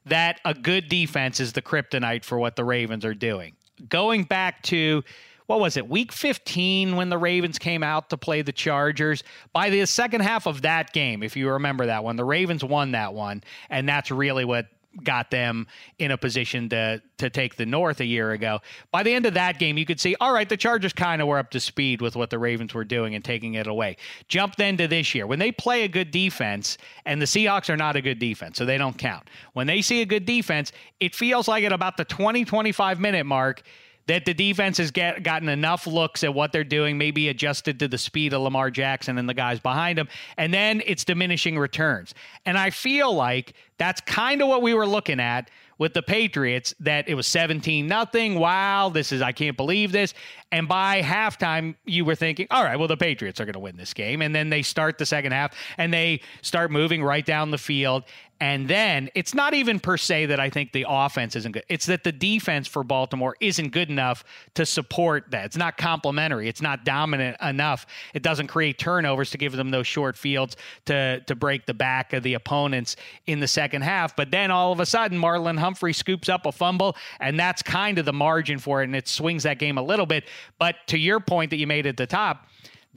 that 0.06 0.39
a 0.45 0.53
good 0.53 0.89
defense 0.89 1.39
is 1.39 1.53
the 1.53 1.62
kryptonite 1.62 2.23
for 2.23 2.38
what 2.38 2.56
the 2.56 2.63
Ravens 2.63 3.06
are 3.06 3.13
doing. 3.13 3.56
Going 3.89 4.23
back 4.23 4.63
to 4.63 5.03
what 5.47 5.62
was 5.62 5.77
it, 5.77 5.88
week 5.88 6.12
15 6.12 6.97
when 6.97 7.10
the 7.10 7.17
Ravens 7.17 7.58
came 7.58 7.82
out 7.82 8.10
to 8.10 8.17
play 8.17 8.41
the 8.41 8.51
Chargers. 8.51 9.23
By 9.53 9.69
the 9.69 9.86
second 9.86 10.21
half 10.21 10.45
of 10.45 10.62
that 10.63 10.91
game, 10.93 11.23
if 11.23 11.38
you 11.38 11.49
remember 11.49 11.86
that 11.86 12.03
one, 12.03 12.17
the 12.17 12.25
Ravens 12.25 12.63
won 12.63 12.91
that 12.91 13.13
one. 13.13 13.43
And 13.69 13.88
that's 13.88 14.12
really 14.12 14.45
what 14.45 14.67
got 15.03 15.31
them 15.31 15.67
in 15.99 16.12
a 16.12 16.17
position 16.17 16.69
to 16.69 17.01
to 17.17 17.29
take 17.29 17.55
the 17.55 17.65
North 17.65 17.99
a 17.99 18.05
year 18.05 18.31
ago. 18.31 18.60
By 18.91 19.03
the 19.03 19.13
end 19.13 19.25
of 19.25 19.33
that 19.33 19.57
game, 19.57 19.77
you 19.77 19.86
could 19.86 19.99
see, 19.99 20.15
all 20.21 20.31
right, 20.31 20.47
the 20.47 20.57
Chargers 20.57 20.93
kind 20.93 21.21
of 21.21 21.27
were 21.27 21.39
up 21.39 21.49
to 21.51 21.60
speed 21.60 22.01
with 22.01 22.15
what 22.15 22.29
the 22.29 22.38
Ravens 22.38 22.73
were 22.73 22.83
doing 22.83 23.15
and 23.15 23.23
taking 23.23 23.55
it 23.55 23.65
away. 23.65 23.97
Jump 24.27 24.55
then 24.55 24.77
to 24.77 24.88
this 24.88 25.15
year. 25.15 25.25
When 25.25 25.39
they 25.39 25.51
play 25.51 25.83
a 25.83 25.88
good 25.88 26.12
defense, 26.12 26.77
and 27.05 27.21
the 27.21 27.25
Seahawks 27.25 27.69
are 27.69 27.77
not 27.77 27.95
a 27.95 28.01
good 28.01 28.19
defense, 28.19 28.57
so 28.57 28.65
they 28.65 28.77
don't 28.77 28.97
count. 28.97 29.29
When 29.53 29.67
they 29.67 29.81
see 29.81 30.01
a 30.01 30.05
good 30.05 30.25
defense, 30.25 30.71
it 30.99 31.15
feels 31.15 31.47
like 31.47 31.63
at 31.63 31.73
about 31.73 31.97
the 31.97 32.05
20, 32.05 32.45
25 32.45 32.99
minute 32.99 33.25
mark, 33.25 33.63
that 34.08 34.26
the 34.26 34.34
defense 34.34 34.78
has 34.78 34.91
get, 34.91 35.24
gotten 35.24 35.50
enough 35.50 35.86
looks 35.86 36.24
at 36.24 36.34
what 36.34 36.52
they're 36.52 36.63
doing, 36.63 36.98
maybe 36.98 37.30
adjusted 37.30 37.80
to 37.80 37.88
the 37.88 37.98
speed 37.98 38.34
of 38.34 38.41
Lamar 38.41 38.72
Jackson 38.72 39.17
and 39.17 39.30
the 39.30 39.34
guys 39.34 39.60
behind 39.60 40.00
him, 40.00 40.08
and 40.38 40.54
then 40.54 40.82
it's 40.86 41.06
diminishing 41.06 41.58
returns. 41.58 42.13
And 42.46 42.58
I 42.58 42.70
feel 42.70 43.13
like 43.13 43.54
that's 43.78 44.02
kind 44.02 44.41
of 44.41 44.48
what 44.48 44.62
we 44.62 44.74
were 44.74 44.88
looking 44.88 45.20
at 45.20 45.50
with 45.78 45.93
the 45.93 46.02
Patriots 46.02 46.74
that 46.80 47.08
it 47.08 47.13
was 47.13 47.28
17 47.28 47.88
nothing. 47.88 48.39
Wow, 48.39 48.89
this 48.89 49.12
is 49.12 49.22
I 49.22 49.32
can't 49.32 49.56
believe 49.56 49.91
this. 49.91 50.13
And 50.52 50.67
by 50.67 51.02
halftime, 51.02 51.76
you 51.86 52.06
were 52.06 52.15
thinking, 52.15 52.48
all 52.50 52.63
right, 52.63 52.78
well, 52.78 52.88
the 52.88 52.98
Patriots 52.98 53.39
are 53.39 53.46
going 53.46 53.54
to 53.54 53.60
win 53.60 53.78
this 53.78 53.93
game. 53.93 54.22
And 54.22 54.34
then 54.34 54.50
they 54.50 54.62
start 54.62 54.98
the 54.98 55.06
second 55.06 55.34
half 55.34 55.54
and 55.78 55.93
they 55.93 56.22
start 56.41 56.72
moving 56.72 57.04
right 57.04 57.26
down 57.26 57.52
the 57.52 57.58
field. 57.58 58.04
And 58.39 58.67
then 58.67 59.10
it's 59.15 59.34
not 59.34 59.54
even 59.56 59.80
per 59.80 59.97
se 59.97 60.28
that 60.28 60.39
I 60.39 60.50
think 60.50 60.71
the 60.71 60.86
offense 60.88 61.36
isn't 61.36 61.54
good. 61.54 61.63
It's 61.69 61.88
that 61.88 62.04
the 62.04 62.12
defense 62.12 62.67
for 62.67 62.84
Baltimore 62.84 63.36
isn't 63.39 63.69
good 63.69 63.89
enough 63.89 64.23
to 64.54 64.65
support 64.65 65.32
that. 65.32 65.45
It's 65.45 65.58
not 65.58 65.78
complementary. 65.78 66.47
It's 66.47 66.62
not 66.62 66.86
dominant 66.86 67.38
enough. 67.41 67.88
It 68.13 68.21
doesn't 68.21 68.47
create 68.47 68.78
turnovers 68.78 69.32
to 69.32 69.39
give 69.39 69.54
them 69.54 69.71
those 69.71 69.88
short 69.88 70.15
fields 70.15 70.56
to 70.86 71.21
to 71.21 71.36
break 71.36 71.65
the 71.65 71.73
back 71.73 72.13
of 72.13 72.21
the 72.21 72.36
opponents 72.36 72.95
in 73.26 73.39
the 73.39 73.47
second 73.47 73.82
half. 73.82 74.15
But 74.15 74.30
then 74.30 74.52
all 74.52 74.71
of 74.71 74.80
a 74.80 74.86
sudden, 74.86 75.19
Marlon 75.19 75.58
Humphrey 75.58 75.93
scoops 75.93 76.30
up 76.30 76.45
a 76.45 76.52
fumble, 76.52 76.95
and 77.19 77.39
that's 77.39 77.63
kind 77.63 77.97
of 77.97 78.06
the 78.06 78.13
margin 78.13 78.60
for 78.60 78.82
it, 78.82 78.86
and 78.86 78.95
it 78.95 79.08
swings 79.08 79.43
that 79.43 79.58
game 79.58 79.78
a 79.78 79.84
little 79.84 80.06
bit. 80.06 80.26
But 80.60 80.76
to 80.88 80.97
your 80.97 81.19
point 81.19 81.50
that 81.50 81.58
you 81.58 81.65
made 81.67 81.88
at 81.88 81.97
the 81.97 82.08
top, 82.08 82.47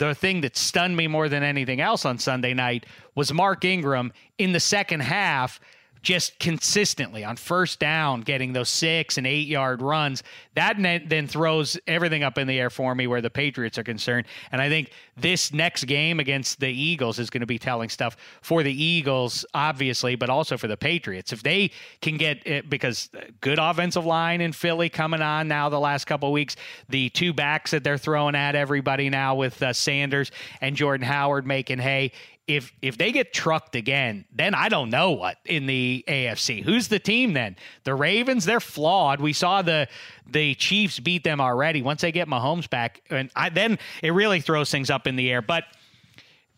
the 0.09 0.15
thing 0.15 0.41
that 0.41 0.57
stunned 0.57 0.97
me 0.97 1.07
more 1.07 1.29
than 1.29 1.43
anything 1.43 1.81
else 1.81 2.07
on 2.07 2.19
Sunday 2.19 2.55
night 2.55 2.87
was 3.15 3.33
Mark 3.33 3.65
Ingram 3.65 4.13
in 4.39 4.53
the 4.53 4.61
second 4.61 5.01
half 5.01 5.61
just 6.03 6.39
consistently 6.39 7.25
on 7.25 7.37
first 7.37 7.79
down, 7.79 8.23
getting 8.23 8.53
those 8.53 8.69
six 8.69 9.19
and 9.19 9.27
eight 9.27 9.47
yard 9.47 9.83
runs. 9.83 10.23
That 10.55 10.77
then 11.09 11.27
throws 11.27 11.79
everything 11.87 12.23
up 12.23 12.39
in 12.39 12.47
the 12.47 12.59
air 12.59 12.71
for 12.71 12.95
me 12.95 13.07
where 13.07 13.21
the 13.21 13.31
Patriots 13.31 13.79
are 13.79 13.85
concerned. 13.85 14.27
And 14.53 14.61
I 14.61 14.69
think 14.69 14.91
this 15.17 15.53
next 15.53 15.85
game 15.85 16.21
against 16.21 16.61
the 16.61 16.69
Eagles 16.69 17.19
is 17.19 17.31
going 17.31 17.41
to 17.41 17.47
be 17.47 17.59
telling 17.59 17.89
stuff 17.89 18.17
for 18.41 18.63
the 18.63 18.83
Eagles, 18.83 19.45
obviously, 19.55 20.17
but 20.17 20.31
also 20.31 20.57
for 20.57 20.69
the 20.69 20.77
Patriots. 20.77 21.33
If 21.33 21.43
they 21.43 21.71
can 22.01 22.17
get 22.17 22.47
it, 22.47 22.71
because 22.71 23.11
good 23.41 23.59
offensive 23.59 24.07
line 24.07 24.41
in 24.41 24.53
Philly 24.53 24.89
coming 24.89 25.23
on 25.23 25.49
now 25.49 25.69
the 25.69 25.81
last 25.81 26.07
couple 26.07 26.33
weeks, 26.33 26.57
the 26.89 27.11
two 27.11 27.33
backs 27.33 27.71
that 27.73 27.85
they're 27.85 27.99
throwing 27.99 28.35
at 28.35 28.55
everybody 28.55 29.11
now 29.11 29.35
with 29.35 29.63
uh, 29.63 29.73
Sanders 29.73 30.31
and 30.61 30.77
Jordan 30.77 31.07
Howard 31.07 31.47
making 31.47 31.79
hay 31.79 32.13
if 32.57 32.73
if 32.83 32.99
they 32.99 33.13
get 33.13 33.33
trucked 33.33 33.77
again, 33.77 34.25
then 34.33 34.55
I 34.55 34.69
don't 34.69 34.91
know 34.91 35.13
what 35.13 35.39
in 35.45 35.67
the 35.67 36.05
AFC. 36.09 36.63
Who's 36.63 36.89
the 36.89 36.99
team 36.99 37.33
then? 37.33 37.57
The 37.85 37.95
Ravens, 37.95 38.45
they're 38.45 38.61
flawed. 38.61 39.21
We 39.21 39.33
saw 39.33 39.63
the 39.63 39.89
the 40.27 40.55
Chiefs 40.55 40.99
beat 40.99 41.25
them 41.25 41.41
already. 41.41 41.83
Once 41.83 42.01
they 42.03 42.13
get 42.13 42.29
Mahomes 42.29 42.69
back, 42.69 43.03
and 43.11 43.31
I, 43.35 43.49
then 43.49 43.79
it 44.03 44.11
really 44.11 44.41
throws 44.41 44.71
things 44.71 44.91
up 44.91 45.07
in 45.07 45.17
the 45.17 45.31
air. 45.31 45.43
But 45.43 45.65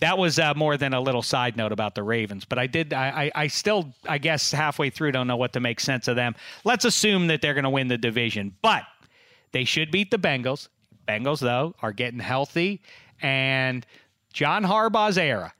that 0.00 0.18
was 0.18 0.38
uh, 0.38 0.54
more 0.54 0.76
than 0.76 0.94
a 0.94 1.00
little 1.00 1.22
side 1.22 1.56
note 1.56 1.72
about 1.72 1.94
the 1.94 2.02
Ravens. 2.02 2.44
But 2.44 2.58
I 2.58 2.66
did, 2.66 2.92
I, 2.92 3.24
I, 3.24 3.30
I 3.42 3.46
still, 3.46 3.94
I 4.08 4.18
guess 4.18 4.50
halfway 4.50 4.90
through, 4.90 5.12
don't 5.12 5.28
know 5.28 5.36
what 5.36 5.52
to 5.52 5.60
make 5.60 5.78
sense 5.78 6.08
of 6.08 6.16
them. 6.16 6.34
Let's 6.64 6.84
assume 6.84 7.28
that 7.28 7.40
they're 7.40 7.54
going 7.54 7.62
to 7.64 7.70
win 7.70 7.86
the 7.86 7.96
division, 7.96 8.56
but 8.62 8.82
they 9.52 9.64
should 9.64 9.92
beat 9.92 10.10
the 10.10 10.18
Bengals 10.18 10.68
Bengals, 11.06 11.40
though, 11.40 11.74
are 11.82 11.92
getting 11.92 12.20
healthy. 12.20 12.80
And 13.20 13.86
John 14.32 14.64
Harbaugh's 14.64 15.18
era, 15.18 15.52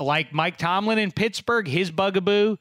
like 0.00 0.32
Mike 0.32 0.56
Tomlin 0.56 0.98
in 0.98 1.12
Pittsburgh, 1.12 1.68
his 1.68 1.90
bugaboo 1.90 2.56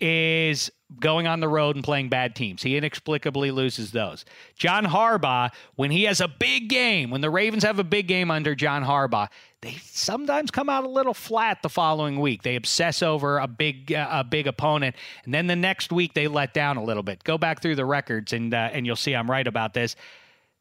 is 0.00 0.70
going 0.98 1.26
on 1.26 1.40
the 1.40 1.48
road 1.48 1.76
and 1.76 1.84
playing 1.84 2.08
bad 2.08 2.34
teams. 2.34 2.62
He 2.62 2.76
inexplicably 2.76 3.50
loses 3.50 3.92
those. 3.92 4.24
John 4.56 4.84
Harbaugh, 4.84 5.50
when 5.76 5.90
he 5.90 6.04
has 6.04 6.20
a 6.20 6.26
big 6.26 6.68
game, 6.68 7.10
when 7.10 7.20
the 7.20 7.30
Ravens 7.30 7.62
have 7.62 7.78
a 7.78 7.84
big 7.84 8.08
game 8.08 8.30
under 8.30 8.54
John 8.54 8.84
Harbaugh, 8.84 9.28
they 9.62 9.76
sometimes 9.84 10.50
come 10.50 10.68
out 10.68 10.84
a 10.84 10.88
little 10.88 11.14
flat 11.14 11.62
the 11.62 11.68
following 11.68 12.18
week. 12.18 12.42
They 12.42 12.56
obsess 12.56 13.02
over 13.02 13.38
a 13.38 13.46
big 13.46 13.92
uh, 13.92 14.08
a 14.10 14.24
big 14.24 14.46
opponent, 14.46 14.96
and 15.24 15.34
then 15.34 15.46
the 15.46 15.56
next 15.56 15.92
week 15.92 16.14
they 16.14 16.28
let 16.28 16.54
down 16.54 16.76
a 16.76 16.82
little 16.82 17.02
bit. 17.02 17.22
Go 17.24 17.36
back 17.36 17.60
through 17.60 17.76
the 17.76 17.84
records, 17.84 18.32
and 18.32 18.54
uh, 18.54 18.70
and 18.72 18.86
you'll 18.86 18.96
see 18.96 19.14
I'm 19.14 19.30
right 19.30 19.46
about 19.46 19.74
this. 19.74 19.96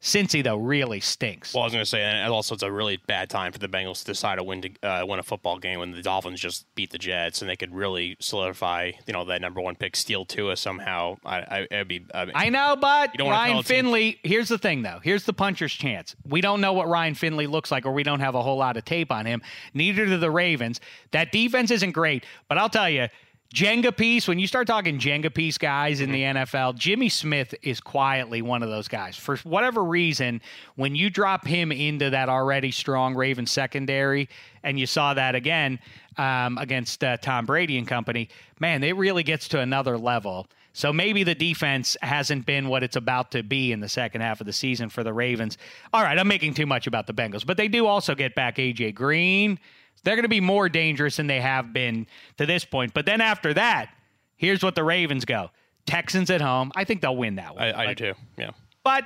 Cincy 0.02 0.42
though 0.42 0.56
really 0.56 1.02
stinks. 1.02 1.54
Well, 1.54 1.64
I 1.64 1.66
was 1.66 1.74
going 1.74 1.82
to 1.84 1.90
say, 1.90 2.02
and 2.02 2.32
also 2.32 2.54
it's 2.54 2.64
a 2.64 2.72
really 2.72 2.98
bad 3.08 3.30
time 3.30 3.52
for 3.52 3.60
the 3.60 3.68
Bengals 3.68 4.00
to 4.00 4.06
decide 4.06 4.38
to 4.38 4.44
win 4.44 4.62
to 4.62 4.70
uh, 4.82 5.06
win 5.06 5.20
a 5.20 5.24
football 5.24 5.58
game 5.58 5.80
when 5.80 5.92
the 5.92 6.02
Dolphins 6.02 6.40
just 6.40 6.66
beat 6.76 6.92
the 6.92 6.98
Jets, 6.98 7.42
and 7.42 7.50
they 7.50 7.58
could 7.58 7.74
really 7.76 8.16
solidify, 8.22 8.92
you 9.06 9.14
know, 9.14 9.26
that 9.26 9.42
number 9.42 9.60
one 9.60 9.76
pick, 9.76 9.98
steal 9.98 10.24
Tua 10.24 10.56
somehow. 10.56 11.18
I, 11.26 11.38
I 11.40 11.68
it'd 11.70 11.90
be. 11.90 12.06
I, 12.14 12.26
mean, 12.26 12.34
I 12.36 12.50
know, 12.50 12.78
but 12.80 13.14
You 13.14 13.18
don't 13.18 13.28
wanna 13.28 13.40
Ryan 13.40 13.64
Finley. 13.64 14.20
Here's 14.24 14.48
the 14.48 14.58
thing, 14.58 14.84
though. 14.84 15.00
Here's 15.04 15.26
the 15.26 15.34
puncher's 15.34 15.74
chance. 15.74 16.16
We 16.26 16.40
don't 16.40 16.62
know 16.62 16.72
what 16.72 16.88
Ryan 16.88 17.16
Finley 17.16 17.48
looks 17.48 17.70
like, 17.70 17.86
or 17.86 17.92
we 17.92 18.04
don't 18.04 18.22
have 18.22 18.36
a 18.36 18.42
whole 18.42 18.58
lot 18.58 18.78
of 18.78 18.86
tape 18.86 19.12
on 19.12 19.26
him. 19.26 19.42
Neither 19.74 20.06
do 20.06 20.18
the 20.18 20.32
Ravens. 20.32 20.80
That 21.12 21.34
defense 21.34 21.72
isn't 21.72 21.92
great, 21.92 22.24
but 22.48 22.58
I'll 22.58 22.70
tell 22.70 22.90
you. 22.90 23.08
Jenga 23.54 23.96
piece, 23.96 24.28
when 24.28 24.38
you 24.38 24.46
start 24.46 24.68
talking 24.68 25.00
Jenga 25.00 25.34
piece 25.34 25.58
guys 25.58 26.02
in 26.02 26.12
the 26.12 26.22
NFL, 26.22 26.76
Jimmy 26.76 27.10
Smith 27.10 27.56
is 27.64 27.82
quietly 27.82 28.44
one 28.44 28.62
of 28.62 28.70
those 28.70 28.88
guys. 28.88 29.16
For 29.16 29.38
whatever 29.38 29.84
reason, 29.84 30.40
when 30.76 30.94
you 30.94 31.10
drop 31.10 31.48
him 31.48 31.72
into 31.72 32.12
that 32.12 32.30
already 32.30 32.70
strong 32.70 33.16
Ravens 33.16 33.52
secondary, 33.52 34.30
and 34.62 34.80
you 34.80 34.86
saw 34.86 35.16
that 35.16 35.34
again 35.34 35.80
um, 36.18 36.60
against 36.60 37.04
uh, 37.04 37.18
Tom 37.18 37.48
Brady 37.48 37.80
and 37.80 37.88
company, 37.88 38.30
man, 38.60 38.84
it 38.84 38.96
really 38.96 39.24
gets 39.24 39.48
to 39.48 39.60
another 39.60 39.98
level. 39.98 40.46
So 40.74 40.94
maybe 40.94 41.24
the 41.24 41.34
defense 41.34 41.98
hasn't 42.04 42.46
been 42.46 42.68
what 42.70 42.84
it's 42.84 42.96
about 42.96 43.32
to 43.32 43.42
be 43.42 43.72
in 43.72 43.80
the 43.80 43.90
second 43.90 44.22
half 44.22 44.42
of 44.42 44.46
the 44.46 44.54
season 44.54 44.90
for 44.90 45.04
the 45.04 45.12
Ravens. 45.12 45.58
All 45.92 46.04
right, 46.04 46.20
I'm 46.20 46.28
making 46.28 46.54
too 46.54 46.68
much 46.68 46.86
about 46.86 47.08
the 47.08 47.14
Bengals, 47.14 47.48
but 47.48 47.58
they 47.58 47.68
do 47.68 47.88
also 47.88 48.14
get 48.14 48.36
back 48.36 48.58
AJ 48.58 48.94
Green. 48.94 49.60
They're 50.04 50.16
going 50.16 50.24
to 50.24 50.30
be 50.30 50.42
more 50.42 50.70
dangerous 50.70 51.18
than 51.18 51.28
they 51.28 51.42
have 51.42 51.74
been 51.74 52.08
to 52.38 52.46
this 52.46 52.66
point. 52.66 52.94
But 52.94 53.06
then 53.06 53.22
after 53.22 53.54
that, 53.54 53.92
here's 54.36 54.64
what 54.64 54.76
the 54.76 54.84
Ravens 54.84 55.26
go. 55.26 55.52
Texans 55.86 56.30
at 56.30 56.42
home. 56.42 56.72
I 56.76 56.84
think 56.84 57.02
they'll 57.02 57.16
win 57.16 57.36
that 57.36 57.56
one. 57.56 57.64
I, 57.64 57.72
I 57.72 57.86
Like, 57.88 57.98
do 57.98 58.14
too. 58.14 58.20
Yeah. 58.38 58.52
but 58.84 59.06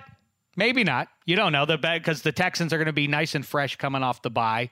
maybe 0.57 0.83
not. 0.83 1.07
You 1.25 1.35
don't 1.35 1.51
know 1.51 1.65
the 1.65 1.77
because 1.77 2.21
the 2.23 2.31
Texans 2.31 2.73
are 2.73 2.77
going 2.77 2.87
to 2.87 2.93
be 2.93 3.07
nice 3.07 3.35
and 3.35 3.45
fresh 3.45 3.75
coming 3.77 4.03
off 4.03 4.21
the 4.21 4.29
bye. 4.29 4.69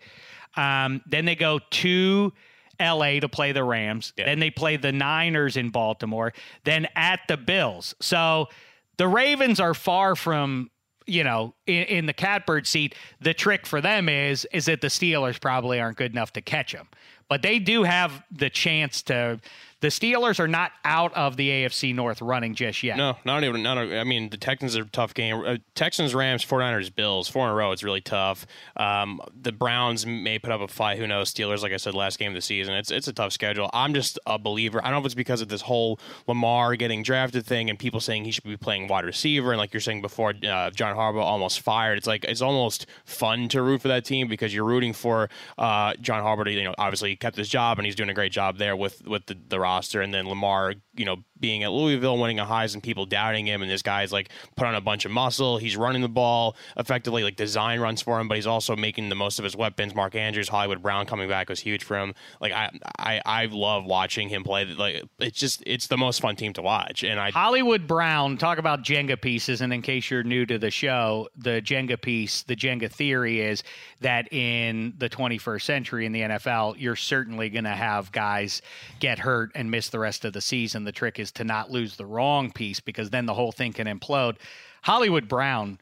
Um, 0.58 1.02
then 1.06 1.26
they 1.26 1.36
go 1.36 1.60
to 1.70 2.34
L.A. 2.80 3.20
to 3.20 3.30
play 3.30 3.52
the 3.52 3.64
Rams. 3.64 4.12
Yeah. 4.18 4.26
Then 4.26 4.40
they 4.40 4.50
play 4.50 4.76
the 4.78 4.92
Niners 4.92 5.56
in 5.56 5.70
Baltimore. 5.70 6.34
Then 6.66 6.88
at 6.96 7.22
the 7.28 7.38
Bills. 7.38 7.94
So 8.02 8.50
the 8.98 9.08
Ravens 9.08 9.60
are 9.60 9.74
far 9.76 10.16
from 10.16 10.71
you 11.06 11.24
know 11.24 11.54
in, 11.68 11.84
in 11.84 12.06
the 12.06 12.14
catbird 12.14 12.68
seat. 12.68 12.96
The 13.20 13.34
trick 13.34 13.66
for 13.66 13.82
them 13.82 14.10
is 14.10 14.46
is 14.52 14.66
that 14.66 14.82
the 14.82 14.88
Steelers 14.88 15.40
probably 15.40 15.80
aren't 15.80 15.98
good 15.98 16.12
enough 16.12 16.34
to 16.34 16.42
catch 16.42 16.74
them, 16.74 16.88
but 17.30 17.42
they 17.42 17.60
do 17.60 17.84
have 17.84 18.24
the 18.32 18.50
chance 18.50 19.02
to. 19.04 19.40
The 19.82 19.88
Steelers 19.88 20.40
are 20.40 20.48
not 20.48 20.72
out 20.86 21.12
of 21.16 21.38
the 21.38 21.50
AFC 21.50 21.94
North 21.96 22.22
running 22.22 22.54
just 22.54 22.84
yet. 22.84 22.98
No, 22.98 23.18
not 23.26 23.44
even. 23.44 23.64
Not. 23.64 23.80
I 23.80 24.04
mean, 24.04 24.30
the 24.30 24.38
Texans 24.38 24.78
are 24.78 24.84
a 24.84 24.86
tough 24.86 25.16
game. 25.16 25.44
Uh, 25.44 25.58
Texans, 25.74 26.14
Rams, 26.14 26.46
49ers, 26.46 26.94
Bills, 26.94 27.28
four 27.28 27.46
in 27.48 27.52
a 27.52 27.56
row. 27.56 27.72
It's 27.72 27.84
really 27.84 28.00
tough. 28.00 28.46
Um, 28.78 29.20
the 29.36 29.52
Browns 29.52 30.06
may 30.06 30.38
put 30.38 30.52
up 30.52 30.62
a 30.62 30.68
fight. 30.68 31.00
Who 31.00 31.08
knows? 31.08 31.34
Steelers, 31.34 31.64
like 31.64 31.74
I 31.74 31.78
said, 31.78 31.96
last 31.96 32.20
game 32.20 32.30
of 32.30 32.36
the 32.36 32.42
season. 32.42 32.76
It's 32.76 32.92
it's 32.92 33.08
a 33.08 33.14
tough 33.14 33.34
schedule. 33.34 33.72
I'm 33.74 33.96
just 33.96 34.20
a 34.28 34.38
believer. 34.38 34.80
I 34.84 34.92
don't 34.92 34.94
know 34.94 35.00
if 35.00 35.06
it's 35.06 35.16
because 35.16 35.42
of 35.42 35.50
this 35.50 35.62
whole 35.62 36.00
Lamar 36.28 36.76
getting 36.76 37.02
drafted 37.02 37.48
thing 37.48 37.68
and 37.72 37.80
people 37.80 38.00
saying 38.00 38.26
he 38.26 38.32
should 38.32 38.44
be 38.44 38.58
playing 38.58 38.88
wide 38.88 39.06
receiver, 39.06 39.52
and 39.52 39.58
like 39.58 39.74
you're 39.74 39.82
saying 39.82 40.04
before, 40.04 40.36
uh, 40.48 40.70
John 40.70 40.96
Harbaugh 40.96 41.24
almost 41.24 41.60
fired. 41.62 41.98
It's 41.98 42.08
like 42.08 42.24
it's 42.26 42.42
almost 42.42 42.86
fun 43.06 43.48
to 43.50 43.64
root 43.64 43.82
for 43.82 43.88
that 43.88 44.06
team 44.06 44.28
because 44.28 44.54
you're 44.54 44.64
rooting 44.64 44.94
for 44.94 45.28
uh, 45.58 45.96
John 46.02 46.24
Harbaugh. 46.24 46.46
To, 46.46 46.52
you 46.52 46.64
know, 46.66 46.76
obviously 46.78 47.10
he 47.10 47.16
kept 47.16 47.36
his 47.36 47.50
job 47.50 47.80
and 47.80 47.86
he's 47.88 47.96
doing 47.96 48.10
a 48.10 48.14
great 48.14 48.32
job 48.32 48.60
there 48.60 48.76
with 48.76 49.08
with 49.08 49.26
the, 49.26 49.36
the 49.50 49.60
roster, 49.72 50.02
and 50.02 50.14
then 50.14 50.28
Lamar, 50.28 50.74
you 50.96 51.06
know, 51.06 51.18
being 51.42 51.64
at 51.64 51.72
Louisville, 51.72 52.18
winning 52.18 52.40
a 52.40 52.46
Heisman, 52.46 52.82
people 52.82 53.06
doubting 53.06 53.48
him, 53.48 53.62
and 53.62 53.70
this 53.70 53.82
guy's 53.82 54.12
like 54.12 54.30
put 54.56 54.68
on 54.68 54.76
a 54.76 54.82
bunch 54.82 55.06
of 55.06 55.12
muscle. 55.12 55.58
He's 55.58 55.76
running 55.76 56.02
the 56.02 56.10
ball 56.10 56.56
effectively, 56.78 57.24
like 57.24 57.36
design 57.36 57.80
runs 57.80 58.02
for 58.02 58.20
him, 58.20 58.28
but 58.28 58.36
he's 58.36 58.48
also 58.48 58.76
making 58.76 59.10
the 59.10 59.16
most 59.16 59.40
of 59.40 59.44
his 59.44 59.56
weapons. 59.56 59.96
Mark 59.96 60.16
Andrews, 60.16 60.48
Hollywood 60.48 60.82
Brown 60.82 61.06
coming 61.06 61.28
back 61.28 61.50
was 61.50 61.60
huge 61.60 61.84
for 61.84 61.98
him. 61.98 62.14
Like 62.40 62.54
I, 62.54 62.70
I, 62.98 63.22
I 63.26 63.46
love 63.46 63.86
watching 63.86 64.30
him 64.30 64.44
play. 64.44 64.66
Like 64.66 65.04
it's 65.20 65.40
just 65.40 65.64
it's 65.66 65.88
the 65.88 65.98
most 65.98 66.22
fun 66.22 66.36
team 66.36 66.54
to 66.54 66.62
watch, 66.62 67.04
and 67.04 67.20
I 67.20 67.32
Hollywood 67.32 67.88
Brown, 67.88 68.38
talk 68.38 68.60
about 68.60 68.84
Jenga 68.84 69.20
pieces. 69.20 69.62
And 69.62 69.74
in 69.74 69.82
case 69.82 70.10
you're 70.12 70.24
new 70.24 70.46
to 70.46 70.60
the 70.60 70.70
show, 70.70 71.28
the 71.36 71.62
Jenga 71.62 72.00
piece, 72.00 72.44
the 72.44 72.56
Jenga 72.56 72.92
theory 72.92 73.42
is 73.42 73.64
that 74.02 74.32
in 74.32 74.94
the 74.98 75.10
21st 75.10 75.62
century 75.62 76.06
in 76.06 76.12
the 76.12 76.22
NFL, 76.22 76.76
you're 76.78 76.96
certainly 76.96 77.50
going 77.50 77.64
to 77.64 77.72
have 77.72 78.12
guys 78.12 78.62
get 79.00 79.20
hurt 79.20 79.52
and 79.56 79.72
miss 79.72 79.90
the 79.90 80.00
rest 80.00 80.26
of 80.26 80.34
the 80.34 80.42
season. 80.42 80.84
The 80.84 80.92
trick 80.92 81.20
is 81.20 81.31
to 81.34 81.44
not 81.44 81.72
lose 81.72 81.96
the 81.96 82.06
wrong 82.06 82.52
piece 82.52 82.80
because 82.80 83.10
then 83.10 83.26
the 83.26 83.34
whole 83.34 83.52
thing 83.52 83.74
can 83.74 83.88
implode. 83.88 84.38
Hollywood 84.82 85.28
Brown 85.28 85.80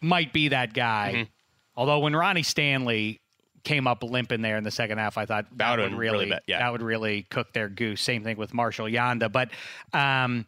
might 0.00 0.32
be 0.32 0.48
that 0.48 0.74
guy. 0.74 1.12
Mm-hmm. 1.14 1.22
Although 1.76 2.00
when 2.00 2.16
Ronnie 2.16 2.42
Stanley 2.42 3.20
came 3.64 3.86
up 3.86 4.02
limping 4.02 4.42
there 4.42 4.56
in 4.56 4.64
the 4.64 4.70
second 4.70 4.98
half, 4.98 5.18
I 5.18 5.26
thought 5.26 5.46
that, 5.50 5.58
That 5.58 5.78
would 5.78 5.92
really, 5.92 6.18
really 6.18 6.30
bad, 6.30 6.42
yeah. 6.46 6.58
that 6.60 6.72
would 6.72 6.82
really 6.82 7.22
cook 7.22 7.52
their 7.52 7.68
goose. 7.68 8.00
Same 8.00 8.22
thing 8.22 8.36
with 8.36 8.54
Marshall 8.54 8.86
Yanda, 8.86 9.30
but 9.30 9.50
um, 9.92 10.46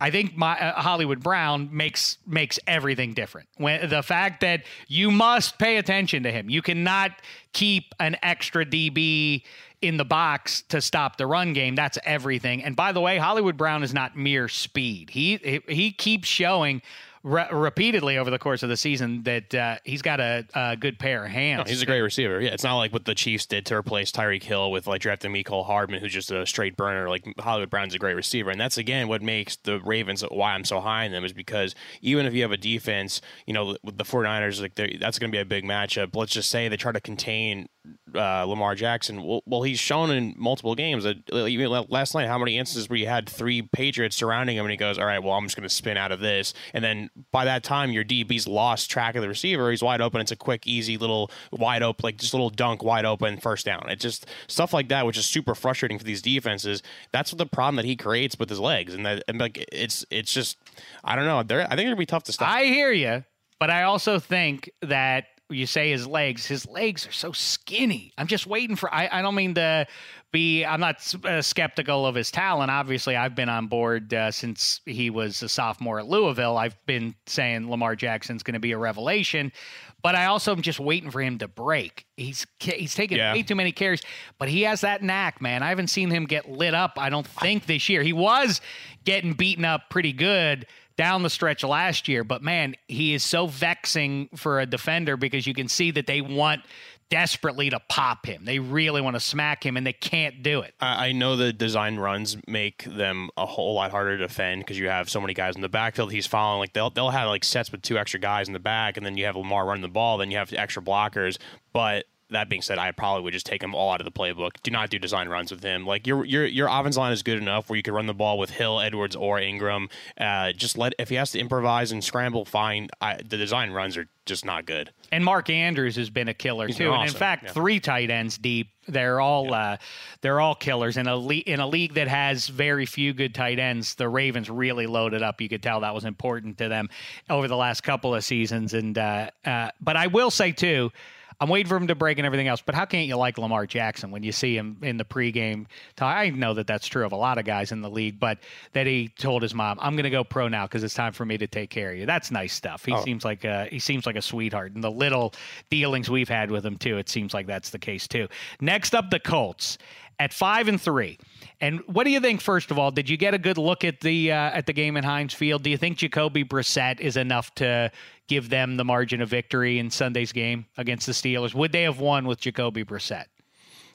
I 0.00 0.10
think 0.10 0.36
my 0.36 0.58
uh, 0.58 0.80
Hollywood 0.80 1.20
Brown 1.22 1.70
makes 1.72 2.18
makes 2.26 2.58
everything 2.66 3.14
different. 3.14 3.48
When 3.56 3.88
the 3.88 4.02
fact 4.02 4.42
that 4.42 4.62
you 4.86 5.10
must 5.10 5.58
pay 5.58 5.78
attention 5.78 6.22
to 6.22 6.30
him, 6.30 6.48
you 6.48 6.62
cannot 6.62 7.12
keep 7.52 7.94
an 7.98 8.16
extra 8.22 8.64
DB 8.64 9.42
in 9.80 9.96
the 9.96 10.04
box 10.04 10.62
to 10.68 10.80
stop 10.80 11.16
the 11.16 11.26
run 11.26 11.52
game. 11.52 11.74
That's 11.74 11.98
everything. 12.04 12.64
And 12.64 12.74
by 12.74 12.92
the 12.92 13.00
way, 13.00 13.18
Hollywood 13.18 13.56
Brown 13.56 13.82
is 13.82 13.94
not 13.94 14.16
mere 14.16 14.48
speed. 14.48 15.10
He 15.10 15.60
he, 15.68 15.92
keeps 15.92 16.28
showing. 16.28 16.82
Re- 17.24 17.48
repeatedly 17.50 18.16
over 18.16 18.30
the 18.30 18.38
course 18.38 18.62
of 18.62 18.68
the 18.68 18.76
season, 18.76 19.24
that 19.24 19.52
uh, 19.52 19.78
he's 19.82 20.02
got 20.02 20.20
a, 20.20 20.46
a 20.54 20.76
good 20.76 21.00
pair 21.00 21.24
of 21.24 21.30
hands. 21.32 21.64
No, 21.66 21.68
he's 21.68 21.82
a 21.82 21.86
great 21.86 22.00
receiver. 22.00 22.40
Yeah, 22.40 22.50
it's 22.50 22.62
not 22.62 22.76
like 22.76 22.92
what 22.92 23.06
the 23.06 23.14
Chiefs 23.14 23.44
did 23.44 23.66
to 23.66 23.74
replace 23.74 24.12
Tyreek 24.12 24.44
Hill 24.44 24.70
with 24.70 24.86
like 24.86 25.00
drafting 25.00 25.32
Mecole 25.32 25.66
Hardman, 25.66 26.00
who's 26.00 26.12
just 26.12 26.30
a 26.30 26.46
straight 26.46 26.76
burner. 26.76 27.08
Like 27.08 27.26
Hollywood 27.40 27.70
Brown's 27.70 27.92
a 27.92 27.98
great 27.98 28.14
receiver, 28.14 28.50
and 28.50 28.60
that's 28.60 28.78
again 28.78 29.08
what 29.08 29.20
makes 29.20 29.56
the 29.56 29.80
Ravens 29.80 30.22
why 30.22 30.54
I'm 30.54 30.64
so 30.64 30.78
high 30.78 31.04
in 31.04 31.12
them 31.12 31.24
is 31.24 31.32
because 31.32 31.74
even 32.02 32.24
if 32.24 32.34
you 32.34 32.42
have 32.42 32.52
a 32.52 32.56
defense, 32.56 33.20
you 33.46 33.52
know, 33.52 33.76
with 33.82 33.98
the 33.98 34.04
49ers, 34.04 34.62
like 34.62 34.76
that's 35.00 35.18
going 35.18 35.32
to 35.32 35.36
be 35.36 35.40
a 35.40 35.44
big 35.44 35.64
matchup. 35.64 36.14
Let's 36.14 36.32
just 36.32 36.48
say 36.48 36.68
they 36.68 36.76
try 36.76 36.92
to 36.92 37.00
contain 37.00 37.68
uh, 38.14 38.44
Lamar 38.44 38.74
Jackson. 38.74 39.22
Well, 39.22 39.42
well, 39.46 39.62
he's 39.62 39.78
shown 39.78 40.10
in 40.10 40.34
multiple 40.36 40.74
games 40.74 41.04
that 41.04 41.86
last 41.88 42.14
night 42.14 42.26
how 42.26 42.38
many 42.38 42.58
instances 42.58 42.88
where 42.88 42.98
you 42.98 43.06
had 43.06 43.28
three 43.28 43.62
Patriots 43.62 44.16
surrounding 44.16 44.56
him, 44.56 44.64
and 44.64 44.70
he 44.70 44.76
goes, 44.76 44.98
"All 44.98 45.06
right, 45.06 45.22
well, 45.22 45.34
I'm 45.34 45.44
just 45.44 45.56
going 45.56 45.68
to 45.68 45.74
spin 45.74 45.96
out 45.96 46.12
of 46.12 46.20
this," 46.20 46.54
and 46.72 46.82
then 46.82 47.10
by 47.32 47.44
that 47.44 47.62
time 47.62 47.90
your 47.90 48.04
DB's 48.04 48.46
lost 48.46 48.90
track 48.90 49.14
of 49.16 49.22
the 49.22 49.28
receiver. 49.28 49.70
He's 49.70 49.82
wide 49.82 50.00
open. 50.00 50.20
It's 50.20 50.32
a 50.32 50.36
quick, 50.36 50.66
easy 50.66 50.96
little 50.96 51.30
wide 51.52 51.82
open, 51.82 52.02
like 52.02 52.16
just 52.16 52.32
a 52.32 52.36
little 52.36 52.50
dunk, 52.50 52.82
wide 52.82 53.04
open, 53.04 53.38
first 53.38 53.66
down. 53.66 53.84
It's 53.88 54.02
just 54.02 54.26
stuff 54.46 54.72
like 54.72 54.88
that, 54.88 55.06
which 55.06 55.18
is 55.18 55.26
super 55.26 55.54
frustrating 55.54 55.98
for 55.98 56.04
these 56.04 56.22
defenses. 56.22 56.82
That's 57.12 57.32
what 57.32 57.38
the 57.38 57.46
problem 57.46 57.76
that 57.76 57.84
he 57.84 57.96
creates 57.96 58.38
with 58.38 58.48
his 58.48 58.60
legs, 58.60 58.94
and 58.94 59.04
that 59.06 59.22
and 59.28 59.38
like 59.38 59.64
it's 59.72 60.04
it's 60.10 60.32
just 60.32 60.56
I 61.04 61.16
don't 61.16 61.26
know. 61.26 61.42
They're, 61.42 61.66
I 61.70 61.76
think 61.76 61.86
it'd 61.86 61.98
be 61.98 62.06
tough 62.06 62.24
to 62.24 62.32
stop. 62.32 62.48
I 62.48 62.64
hear 62.64 62.92
you, 62.92 63.24
but 63.58 63.70
I 63.70 63.84
also 63.84 64.18
think 64.18 64.70
that 64.82 65.26
you 65.50 65.66
say 65.66 65.90
his 65.90 66.06
legs, 66.06 66.46
his 66.46 66.66
legs 66.66 67.06
are 67.06 67.12
so 67.12 67.32
skinny. 67.32 68.12
I'm 68.18 68.26
just 68.26 68.46
waiting 68.46 68.76
for. 68.76 68.92
I, 68.92 69.08
I 69.10 69.22
don't 69.22 69.34
mean 69.34 69.54
to 69.54 69.86
be. 70.32 70.64
I'm 70.64 70.80
not 70.80 71.14
uh, 71.24 71.40
skeptical 71.42 72.06
of 72.06 72.14
his 72.14 72.30
talent. 72.30 72.70
Obviously, 72.70 73.16
I've 73.16 73.34
been 73.34 73.48
on 73.48 73.66
board 73.66 74.12
uh, 74.12 74.30
since 74.30 74.80
he 74.84 75.10
was 75.10 75.42
a 75.42 75.48
sophomore 75.48 75.98
at 75.98 76.06
Louisville. 76.06 76.56
I've 76.58 76.76
been 76.86 77.14
saying 77.26 77.70
Lamar 77.70 77.96
Jackson's 77.96 78.42
going 78.42 78.54
to 78.54 78.60
be 78.60 78.72
a 78.72 78.78
revelation. 78.78 79.52
But 80.00 80.14
I 80.14 80.26
also 80.26 80.52
am 80.52 80.62
just 80.62 80.78
waiting 80.78 81.10
for 81.10 81.20
him 81.20 81.38
to 81.38 81.48
break. 81.48 82.06
He's 82.16 82.46
he's 82.60 82.94
taking 82.94 83.16
Yeah. 83.18 83.32
way 83.32 83.42
too 83.42 83.54
many 83.56 83.72
carries, 83.72 84.02
but 84.38 84.48
he 84.48 84.62
has 84.62 84.82
that 84.82 85.02
knack, 85.02 85.40
man. 85.40 85.62
I 85.62 85.70
haven't 85.70 85.88
seen 85.88 86.10
him 86.10 86.24
get 86.26 86.48
lit 86.48 86.72
up. 86.74 86.92
I 86.98 87.10
don't 87.10 87.26
think 87.26 87.66
this 87.66 87.88
year. 87.88 88.02
He 88.02 88.12
was 88.12 88.60
getting 89.04 89.32
beaten 89.32 89.64
up 89.64 89.90
pretty 89.90 90.12
good 90.12 90.66
down 90.98 91.22
the 91.22 91.30
stretch 91.30 91.64
last 91.64 92.08
year, 92.08 92.24
but 92.24 92.42
man, 92.42 92.74
he 92.88 93.14
is 93.14 93.24
so 93.24 93.46
vexing 93.46 94.28
for 94.36 94.60
a 94.60 94.66
defender 94.66 95.16
because 95.16 95.46
you 95.46 95.54
can 95.54 95.68
see 95.68 95.92
that 95.92 96.06
they 96.06 96.20
want 96.20 96.62
desperately 97.08 97.70
to 97.70 97.80
pop 97.88 98.26
him. 98.26 98.44
They 98.44 98.58
really 98.58 99.00
want 99.00 99.14
to 99.14 99.20
smack 99.20 99.64
him, 99.64 99.76
and 99.76 99.86
they 99.86 99.92
can't 99.94 100.42
do 100.42 100.60
it. 100.60 100.74
I 100.80 101.12
know 101.12 101.36
the 101.36 101.52
design 101.52 101.96
runs 101.96 102.36
make 102.46 102.84
them 102.84 103.30
a 103.36 103.46
whole 103.46 103.74
lot 103.74 103.92
harder 103.92 104.18
to 104.18 104.26
defend 104.26 104.60
because 104.60 104.78
you 104.78 104.88
have 104.88 105.08
so 105.08 105.20
many 105.20 105.32
guys 105.32 105.54
in 105.54 105.62
the 105.62 105.68
backfield. 105.68 106.12
He's 106.12 106.26
following 106.26 106.58
like 106.58 106.72
they'll 106.72 106.90
they'll 106.90 107.10
have 107.10 107.28
like 107.28 107.44
sets 107.44 107.72
with 107.72 107.80
two 107.80 107.96
extra 107.96 108.20
guys 108.20 108.48
in 108.48 108.52
the 108.52 108.58
back, 108.58 108.96
and 108.96 109.06
then 109.06 109.16
you 109.16 109.24
have 109.24 109.36
Lamar 109.36 109.64
running 109.64 109.82
the 109.82 109.88
ball. 109.88 110.18
Then 110.18 110.30
you 110.30 110.36
have 110.36 110.52
extra 110.52 110.82
blockers. 110.82 111.38
But 111.72 112.06
that 112.30 112.48
being 112.48 112.62
said, 112.62 112.78
I 112.78 112.92
probably 112.92 113.22
would 113.22 113.32
just 113.32 113.46
take 113.46 113.62
him 113.62 113.74
all 113.74 113.90
out 113.90 114.00
of 114.00 114.04
the 114.04 114.10
playbook. 114.10 114.50
Do 114.62 114.70
not 114.70 114.90
do 114.90 114.98
design 114.98 115.28
runs 115.28 115.50
with 115.50 115.62
him. 115.62 115.86
Like 115.86 116.06
your 116.06 116.24
your 116.24 116.46
your 116.46 116.68
offense 116.68 116.96
line 116.96 117.12
is 117.12 117.22
good 117.22 117.38
enough 117.38 117.68
where 117.68 117.76
you 117.76 117.82
could 117.82 117.94
run 117.94 118.06
the 118.06 118.14
ball 118.14 118.38
with 118.38 118.50
Hill, 118.50 118.80
Edwards, 118.80 119.16
or 119.16 119.38
Ingram. 119.38 119.88
Uh, 120.18 120.52
just 120.52 120.76
let 120.76 120.94
if 120.98 121.08
he 121.08 121.14
has 121.14 121.30
to 121.32 121.38
improvise 121.38 121.92
and 121.92 122.02
scramble, 122.04 122.44
fine. 122.44 122.88
I, 123.00 123.16
the 123.16 123.36
design 123.36 123.70
runs 123.70 123.96
are 123.96 124.06
just 124.26 124.44
not 124.44 124.66
good. 124.66 124.90
And 125.10 125.24
Mark 125.24 125.48
Andrews 125.48 125.96
has 125.96 126.10
been 126.10 126.28
a 126.28 126.34
killer 126.34 126.66
He's 126.66 126.76
too. 126.76 126.90
been 126.90 127.00
And 127.00 127.08
in 127.08 127.14
fact, 127.16 127.44
yeah. 127.44 127.52
three 127.52 127.80
tight 127.80 128.10
ends 128.10 128.36
deep. 128.36 128.68
They're 128.86 129.20
all 129.20 129.54
uh, 129.54 129.78
they're 130.20 130.40
all 130.40 130.54
killers 130.54 130.96
in 130.98 131.06
a 131.06 131.16
le- 131.16 131.34
in 131.34 131.60
a 131.60 131.66
league 131.66 131.94
that 131.94 132.08
has 132.08 132.48
very 132.48 132.84
few 132.84 133.14
good 133.14 133.34
tight 133.34 133.58
ends. 133.58 133.94
The 133.94 134.08
Ravens 134.08 134.50
really 134.50 134.86
loaded 134.86 135.22
up. 135.22 135.40
You 135.40 135.48
could 135.48 135.62
tell 135.62 135.80
that 135.80 135.94
was 135.94 136.04
important 136.04 136.58
to 136.58 136.68
them 136.68 136.90
over 137.30 137.48
the 137.48 137.56
last 137.56 137.82
couple 137.82 138.14
of 138.14 138.22
seasons. 138.24 138.74
And 138.74 138.98
uh, 138.98 139.30
uh, 139.44 139.70
but 139.80 139.96
I 139.96 140.08
will 140.08 140.30
say 140.30 140.52
too. 140.52 140.90
I'm 141.40 141.48
waiting 141.48 141.68
for 141.68 141.76
him 141.76 141.86
to 141.86 141.94
break 141.94 142.18
and 142.18 142.26
everything 142.26 142.48
else, 142.48 142.60
but 142.64 142.74
how 142.74 142.84
can't 142.84 143.06
you 143.06 143.16
like 143.16 143.38
Lamar 143.38 143.64
Jackson 143.64 144.10
when 144.10 144.24
you 144.24 144.32
see 144.32 144.56
him 144.56 144.76
in 144.82 144.96
the 144.96 145.04
pregame? 145.04 145.66
I 146.00 146.30
know 146.30 146.54
that 146.54 146.66
that's 146.66 146.88
true 146.88 147.06
of 147.06 147.12
a 147.12 147.16
lot 147.16 147.38
of 147.38 147.44
guys 147.44 147.70
in 147.70 147.80
the 147.80 147.90
league, 147.90 148.18
but 148.18 148.38
that 148.72 148.86
he 148.86 149.08
told 149.18 149.42
his 149.42 149.54
mom, 149.54 149.78
"I'm 149.80 149.94
going 149.94 150.04
to 150.04 150.10
go 150.10 150.24
pro 150.24 150.48
now 150.48 150.66
because 150.66 150.82
it's 150.82 150.94
time 150.94 151.12
for 151.12 151.24
me 151.24 151.38
to 151.38 151.46
take 151.46 151.70
care 151.70 151.92
of 151.92 151.98
you." 151.98 152.06
That's 152.06 152.32
nice 152.32 152.52
stuff. 152.52 152.84
He 152.84 152.92
oh. 152.92 153.04
seems 153.04 153.24
like 153.24 153.44
a, 153.44 153.66
he 153.70 153.78
seems 153.78 154.04
like 154.04 154.16
a 154.16 154.22
sweetheart, 154.22 154.72
and 154.74 154.82
the 154.82 154.90
little 154.90 155.32
dealings 155.70 156.10
we've 156.10 156.28
had 156.28 156.50
with 156.50 156.66
him 156.66 156.76
too, 156.76 156.98
it 156.98 157.08
seems 157.08 157.32
like 157.32 157.46
that's 157.46 157.70
the 157.70 157.78
case 157.78 158.08
too. 158.08 158.26
Next 158.60 158.94
up, 158.94 159.10
the 159.10 159.20
Colts 159.20 159.78
at 160.18 160.32
five 160.32 160.68
and 160.68 160.80
three. 160.80 161.18
And 161.60 161.80
what 161.86 162.04
do 162.04 162.10
you 162.10 162.20
think? 162.20 162.40
First 162.40 162.70
of 162.70 162.78
all, 162.78 162.90
did 162.90 163.08
you 163.08 163.16
get 163.16 163.34
a 163.34 163.38
good 163.38 163.58
look 163.58 163.84
at 163.84 164.00
the 164.00 164.32
uh, 164.32 164.34
at 164.34 164.66
the 164.66 164.72
game 164.72 164.96
in 164.96 165.04
Heinz 165.04 165.34
Field? 165.34 165.62
Do 165.62 165.70
you 165.70 165.76
think 165.76 165.98
Jacoby 165.98 166.44
Brissett 166.44 167.00
is 167.00 167.16
enough 167.16 167.54
to 167.56 167.90
give 168.28 168.48
them 168.48 168.76
the 168.76 168.84
margin 168.84 169.20
of 169.20 169.28
victory 169.28 169.78
in 169.78 169.90
Sunday's 169.90 170.32
game 170.32 170.66
against 170.76 171.06
the 171.06 171.12
Steelers? 171.12 171.54
Would 171.54 171.72
they 171.72 171.82
have 171.82 171.98
won 171.98 172.26
with 172.26 172.40
Jacoby 172.40 172.84
Brissett? 172.84 173.24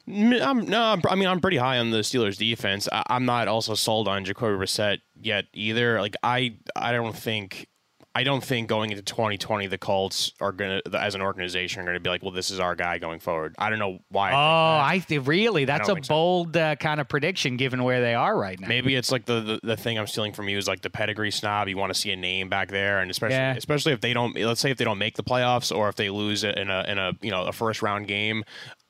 I'm, 0.05 0.65
no, 0.65 0.83
I'm, 0.83 1.01
I 1.09 1.15
mean 1.15 1.29
I'm 1.29 1.39
pretty 1.39 1.57
high 1.57 1.77
on 1.77 1.91
the 1.91 1.99
Steelers 1.99 2.37
defense. 2.37 2.89
I, 2.91 3.03
I'm 3.07 3.25
not 3.25 3.47
also 3.47 3.73
sold 3.73 4.09
on 4.09 4.25
Jacoby 4.25 4.57
Brissett 4.57 4.97
yet 5.21 5.45
either. 5.53 6.01
Like 6.01 6.15
I, 6.21 6.57
I 6.75 6.91
don't 6.91 7.15
think, 7.15 7.67
I 8.15 8.23
don't 8.23 8.43
think 8.43 8.67
going 8.67 8.91
into 8.91 9.01
2020 9.01 9.65
the 9.67 9.77
Colts 9.79 10.33
are 10.39 10.51
gonna, 10.51 10.81
as 10.93 11.15
an 11.15 11.21
organization, 11.21 11.81
are 11.81 11.85
gonna 11.85 11.99
be 11.99 12.09
like, 12.09 12.21
well, 12.21 12.31
this 12.31 12.51
is 12.51 12.59
our 12.59 12.75
guy 12.75 12.99
going 12.99 13.19
forward. 13.19 13.55
I 13.57 13.71
don't 13.71 13.79
know 13.79 13.99
why. 14.09 14.31
Oh, 14.31 14.85
I 14.85 14.99
th- 14.99 15.25
really? 15.25 15.65
That's 15.65 15.89
a 15.89 15.93
don't 15.95 16.05
so. 16.05 16.13
bold 16.13 16.55
uh, 16.55 16.75
kind 16.75 17.01
of 17.01 17.07
prediction 17.09 17.57
given 17.57 17.83
where 17.83 18.01
they 18.01 18.13
are 18.13 18.37
right 18.37 18.59
now. 18.59 18.67
Maybe 18.67 18.95
it's 18.95 19.11
like 19.11 19.25
the, 19.25 19.41
the 19.41 19.59
the 19.63 19.77
thing 19.77 19.97
I'm 19.97 20.05
stealing 20.07 20.33
from 20.33 20.47
you 20.47 20.57
is 20.59 20.67
like 20.67 20.81
the 20.81 20.91
pedigree 20.91 21.31
snob. 21.31 21.67
You 21.67 21.77
want 21.77 21.91
to 21.93 21.99
see 21.99 22.11
a 22.11 22.15
name 22.15 22.49
back 22.49 22.69
there, 22.69 22.99
and 22.99 23.09
especially 23.09 23.35
Yeah. 23.37 23.55
especially 23.55 23.93
if 23.93 24.01
they 24.01 24.13
don't. 24.13 24.35
Let's 24.37 24.61
say 24.61 24.69
if 24.69 24.77
they 24.77 24.85
don't 24.85 24.99
make 24.99 25.15
the 25.15 25.23
playoffs, 25.23 25.75
or 25.75 25.89
if 25.89 25.95
they 25.95 26.09
lose 26.11 26.43
in 26.43 26.69
a 26.69 26.83
in 26.87 26.99
a 26.99 27.13
you 27.21 27.31
know 27.31 27.43
a 27.45 27.51
first 27.51 27.81
round 27.81 28.07
game. 28.07 28.43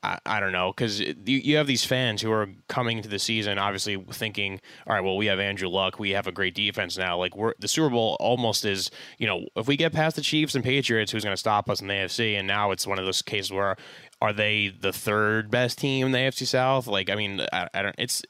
I, 0.04 0.18
I 0.26 0.40
don't 0.40 0.52
know 0.52 0.70
because 0.70 1.00
you, 1.00 1.14
you 1.24 1.56
have 1.56 1.66
these 1.66 1.84
fans 1.84 2.20
who 2.20 2.30
are 2.30 2.48
coming 2.68 2.98
into 2.98 3.08
the 3.08 3.18
season 3.18 3.58
obviously 3.58 3.96
thinking, 4.12 4.60
all 4.86 4.94
right, 4.94 5.02
well 5.02 5.16
we 5.16 5.26
have 5.26 5.40
Andrew 5.40 5.68
Luck, 5.68 5.98
we 5.98 6.10
have 6.10 6.26
a 6.26 6.32
great 6.32 6.54
defense 6.54 6.98
now. 6.98 7.16
Like 7.16 7.34
we're 7.36 7.54
the 7.58 7.68
Super 7.68 7.90
Bowl 7.90 8.16
almost 8.20 8.64
is 8.64 8.90
you 9.18 9.26
know 9.26 9.46
if 9.56 9.66
we 9.66 9.76
get 9.76 9.92
past 9.92 10.16
the 10.16 10.22
Chiefs 10.22 10.54
and 10.54 10.62
Patriots, 10.62 11.10
who's 11.10 11.24
going 11.24 11.32
to 11.32 11.40
stop 11.40 11.70
us 11.70 11.80
in 11.80 11.88
the 11.88 11.94
AFC? 11.94 12.38
And 12.38 12.46
now 12.46 12.70
it's 12.70 12.86
one 12.86 12.98
of 12.98 13.06
those 13.06 13.22
cases 13.22 13.50
where 13.50 13.76
are 14.20 14.32
they 14.32 14.68
the 14.68 14.92
third 14.92 15.50
best 15.50 15.78
team 15.78 16.06
in 16.06 16.12
the 16.12 16.18
AFC 16.18 16.46
South? 16.46 16.86
Like 16.86 17.08
I 17.08 17.14
mean, 17.14 17.40
I, 17.52 17.68
I 17.72 17.82
don't. 17.82 17.94
It's 17.98 18.22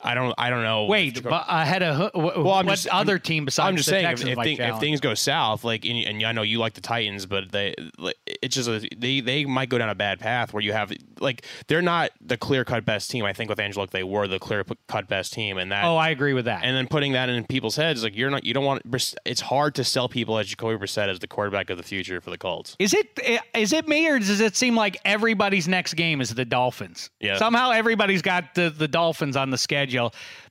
I 0.00 0.14
don't. 0.14 0.32
I 0.38 0.48
don't 0.50 0.62
know. 0.62 0.84
Wait, 0.84 1.22
but 1.22 1.44
ahead 1.48 1.82
of 1.82 2.12
wh- 2.12 2.24
Well, 2.38 2.52
I'm 2.52 2.66
what 2.66 2.72
just- 2.74 2.86
other 2.88 3.14
I'm- 3.14 3.20
team 3.20 3.44
besides 3.44 3.66
I'm 3.68 3.76
just 3.76 3.86
the 3.88 3.90
saying 3.92 4.04
if, 4.04 4.10
Texans 4.10 4.30
if, 4.30 4.36
might 4.36 4.44
thing- 4.44 4.60
if 4.60 4.78
things 4.78 5.00
go 5.00 5.14
south, 5.14 5.64
like 5.64 5.84
and, 5.84 5.98
and 6.04 6.22
I 6.24 6.32
know 6.32 6.42
you 6.42 6.58
like 6.58 6.74
the 6.74 6.80
Titans, 6.80 7.26
but 7.26 7.50
they 7.50 7.74
like, 7.98 8.16
it's 8.42 8.54
just 8.54 8.68
a, 8.68 8.88
they 8.96 9.20
they 9.20 9.44
might 9.44 9.68
go 9.68 9.76
down 9.78 9.88
a 9.88 9.94
bad 9.96 10.20
path 10.20 10.52
where 10.52 10.62
you 10.62 10.72
have 10.72 10.92
like 11.20 11.44
they're 11.66 11.82
not 11.82 12.10
the 12.20 12.36
clear 12.36 12.64
cut 12.64 12.84
best 12.84 13.10
team. 13.10 13.24
I 13.24 13.32
think 13.32 13.50
with 13.50 13.58
Angelo, 13.58 13.86
they 13.86 14.04
were 14.04 14.28
the 14.28 14.38
clear 14.38 14.64
cut 14.86 15.08
best 15.08 15.32
team, 15.32 15.58
and 15.58 15.72
that 15.72 15.84
Oh, 15.84 15.96
I 15.96 16.10
agree 16.10 16.32
with 16.32 16.44
that. 16.44 16.62
and 16.64 16.76
then 16.76 16.86
putting 16.86 17.12
that 17.12 17.28
in 17.28 17.44
people's 17.46 17.74
heads 17.76 18.02
like 18.04 18.16
you're 18.16 18.30
not 18.30 18.44
you 18.44 18.54
don't 18.54 18.64
want 18.64 18.82
it's 19.24 19.40
hard 19.40 19.74
to 19.74 19.84
sell 19.84 20.08
people 20.08 20.38
as 20.38 20.46
Jacoby 20.46 20.76
Brissett 20.76 21.08
as 21.08 21.18
the 21.18 21.26
quarterback 21.26 21.70
of 21.70 21.76
the 21.76 21.82
future 21.82 22.20
for 22.20 22.30
the 22.30 22.38
Colts. 22.38 22.76
Is 22.78 22.94
it 22.94 23.18
is 23.54 23.72
it 23.72 23.88
me 23.88 24.08
or 24.08 24.18
does 24.20 24.40
it 24.40 24.54
seem 24.54 24.76
like 24.76 24.96
everybody's 25.04 25.66
next 25.66 25.94
game 25.94 26.20
is 26.20 26.34
the 26.34 26.44
Dolphins? 26.44 27.10
Yeah. 27.20 27.36
Somehow 27.38 27.70
everybody's 27.72 28.22
got 28.22 28.54
the, 28.54 28.70
the 28.70 28.86
Dolphins 28.86 29.36
on 29.36 29.50
the 29.50 29.58
schedule, 29.58 29.87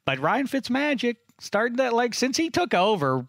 but 0.06 0.20
Ryan 0.20 0.48
Fitzmagic 0.48 1.18
started 1.40 1.78
that 1.78 1.94
like 1.94 2.14
since 2.14 2.38
he 2.38 2.50
took 2.50 2.74
over 2.74 3.26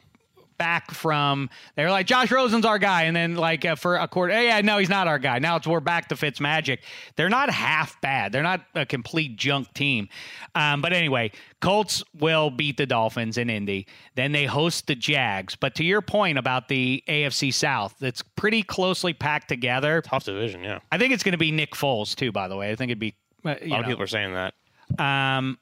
back 0.57 0.91
from 0.91 1.49
they 1.77 1.85
were 1.85 1.91
like 1.91 2.07
Josh 2.07 2.33
Rosen's 2.33 2.65
our 2.65 2.81
guy, 2.81 3.05
and 3.05 3.15
then 3.15 3.37
like 3.37 3.65
uh, 3.65 3.77
for 3.77 3.95
a 3.95 4.09
quarter, 4.09 4.43
yeah, 4.43 4.61
no, 4.61 4.79
he's 4.79 4.89
not 4.89 5.07
our 5.07 5.21
guy. 5.21 5.39
Now 5.39 5.55
it's 5.57 5.69
we're 5.69 5.79
back 5.79 6.09
to 6.09 6.17
Fitzmagic. 6.17 6.79
They're 7.15 7.29
not 7.29 7.49
half 7.49 8.01
bad. 8.01 8.33
They're 8.33 8.43
not 8.43 8.63
a 8.75 8.85
complete 8.85 9.37
junk 9.37 9.73
team. 9.73 10.09
Um, 10.57 10.83
but 10.83 10.93
anyway, 10.93 11.31
Colts 11.61 12.03
will 12.19 12.51
beat 12.51 12.77
the 12.77 12.87
Dolphins 12.87 13.39
in 13.39 13.49
Indy. 13.51 13.87
Then 14.17 14.33
they 14.33 14.47
host 14.47 14.89
the 14.89 14.97
Jags. 14.97 15.55
But 15.55 15.77
to 15.77 15.85
your 15.85 16.03
point 16.03 16.39
about 16.39 16.67
the 16.67 17.05
AFC 17.09 17.55
South, 17.55 17.95
that's 18.01 18.23
pretty 18.23 18.65
closely 18.65 19.13
packed 19.13 19.49
together. 19.49 20.03
Tough 20.03 20.25
division, 20.25 20.65
yeah. 20.65 20.81
I 20.91 20.99
think 20.99 21.13
it's 21.15 21.23
going 21.23 21.33
to 21.33 21.39
be 21.39 21.53
Nick 21.53 21.73
Foles 21.75 22.17
too. 22.17 22.33
By 22.33 22.49
the 22.49 22.57
way, 22.57 22.71
I 22.73 22.75
think 22.75 22.91
it'd 22.91 22.99
be. 22.99 23.15
Uh, 23.45 23.51
A 23.51 23.69
lot 23.69 23.81
of 23.81 23.87
know, 23.87 23.91
people 23.93 24.03
are 24.03 24.09
saying 24.09 24.35
that. 24.35 24.55
um, 24.99 25.57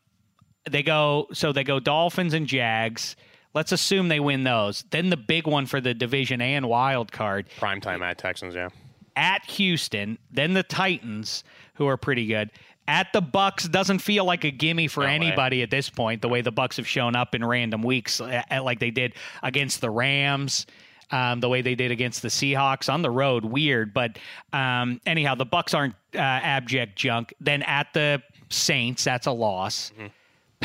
they 0.70 0.82
go 0.82 1.28
so 1.32 1.52
they 1.52 1.64
go 1.64 1.80
Dolphins 1.80 2.34
and 2.34 2.46
Jags. 2.46 3.16
Let's 3.54 3.72
assume 3.72 4.08
they 4.08 4.20
win 4.20 4.44
those. 4.44 4.84
Then 4.90 5.08
the 5.08 5.16
big 5.16 5.46
one 5.46 5.64
for 5.66 5.80
the 5.80 5.94
division 5.94 6.40
and 6.42 6.68
wild 6.68 7.10
card 7.10 7.46
Prime 7.58 7.80
time 7.80 8.02
at 8.02 8.18
Texans, 8.18 8.54
yeah. 8.54 8.68
at 9.16 9.44
Houston. 9.46 10.18
Then 10.30 10.52
the 10.52 10.62
Titans, 10.62 11.42
who 11.74 11.86
are 11.86 11.96
pretty 11.96 12.26
good. 12.26 12.50
At 12.88 13.12
the 13.12 13.22
Bucks 13.22 13.66
doesn't 13.66 13.98
feel 14.00 14.24
like 14.24 14.44
a 14.44 14.50
gimme 14.50 14.86
for 14.88 15.00
No 15.00 15.06
way. 15.06 15.14
anybody 15.14 15.62
at 15.62 15.70
this 15.70 15.88
point. 15.90 16.22
The 16.22 16.28
way 16.28 16.40
the 16.42 16.52
Bucks 16.52 16.76
have 16.76 16.86
shown 16.86 17.16
up 17.16 17.34
in 17.34 17.44
random 17.44 17.82
weeks, 17.82 18.20
like 18.20 18.78
they 18.78 18.90
did 18.90 19.14
against 19.42 19.80
the 19.80 19.90
Rams, 19.90 20.66
um, 21.10 21.40
the 21.40 21.48
way 21.48 21.62
they 21.62 21.74
did 21.74 21.90
against 21.90 22.22
the 22.22 22.28
Seahawks 22.28 22.92
on 22.92 23.02
the 23.02 23.10
road, 23.10 23.44
weird. 23.44 23.92
But 23.94 24.18
um, 24.52 25.00
anyhow, 25.06 25.34
the 25.34 25.46
Bucks 25.46 25.74
aren't 25.74 25.94
uh, 26.14 26.18
abject 26.18 26.94
junk. 26.96 27.34
Then 27.40 27.62
at 27.62 27.92
the 27.92 28.22
Saints, 28.50 29.02
that's 29.02 29.26
a 29.26 29.32
loss. 29.32 29.92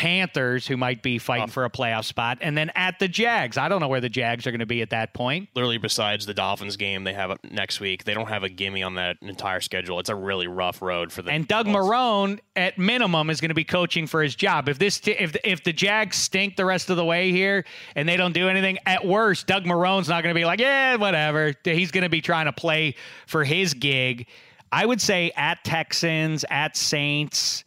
Panthers, 0.01 0.65
who 0.65 0.77
might 0.77 1.03
be 1.03 1.19
fighting 1.19 1.49
for 1.49 1.63
a 1.63 1.69
playoff 1.69 2.05
spot, 2.05 2.39
and 2.41 2.57
then 2.57 2.71
at 2.73 2.97
the 2.97 3.07
Jags. 3.07 3.55
I 3.55 3.69
don't 3.69 3.79
know 3.81 3.87
where 3.87 4.01
the 4.01 4.09
Jags 4.09 4.47
are 4.47 4.51
going 4.51 4.61
to 4.61 4.65
be 4.65 4.81
at 4.81 4.89
that 4.89 5.13
point. 5.13 5.49
literally 5.53 5.77
besides 5.77 6.25
the 6.25 6.33
Dolphins 6.33 6.75
game 6.75 7.03
they 7.03 7.13
have 7.13 7.37
next 7.43 7.79
week, 7.79 8.03
they 8.03 8.15
don't 8.15 8.27
have 8.27 8.41
a 8.41 8.49
gimme 8.49 8.81
on 8.81 8.95
that 8.95 9.17
entire 9.21 9.61
schedule. 9.61 9.99
It's 9.99 10.09
a 10.09 10.15
really 10.15 10.47
rough 10.47 10.81
road 10.81 11.11
for 11.11 11.21
them. 11.21 11.35
And 11.35 11.47
Doug. 11.47 11.67
Marrone, 11.67 12.39
at 12.55 12.79
minimum, 12.79 13.29
is 13.29 13.39
going 13.41 13.49
to 13.49 13.55
be 13.55 13.63
coaching 13.63 14.07
for 14.07 14.23
his 14.23 14.33
job. 14.33 14.69
If 14.69 14.79
this, 14.79 14.99
t- 14.99 15.11
if 15.11 15.35
if 15.43 15.63
the 15.63 15.71
Jags 15.71 16.17
stink 16.17 16.55
the 16.55 16.65
rest 16.65 16.89
of 16.89 16.97
the 16.97 17.05
way 17.05 17.31
here 17.31 17.63
and 17.95 18.09
they 18.09 18.17
don't 18.17 18.33
do 18.33 18.49
anything, 18.49 18.79
at 18.87 19.05
worst, 19.05 19.45
Doug 19.45 19.65
Marrone's 19.65 20.09
not 20.09 20.23
going 20.23 20.33
to 20.33 20.39
be 20.39 20.45
like, 20.45 20.59
yeah, 20.59 20.95
whatever. 20.95 21.53
He's 21.63 21.91
going 21.91 22.05
to 22.05 22.09
be 22.09 22.21
trying 22.21 22.47
to 22.47 22.53
play 22.53 22.95
for 23.27 23.43
his 23.43 23.75
gig. 23.75 24.25
I 24.71 24.83
would 24.83 24.99
say 24.99 25.31
at 25.35 25.63
Texans, 25.63 26.43
at 26.49 26.75
Saints, 26.75 27.65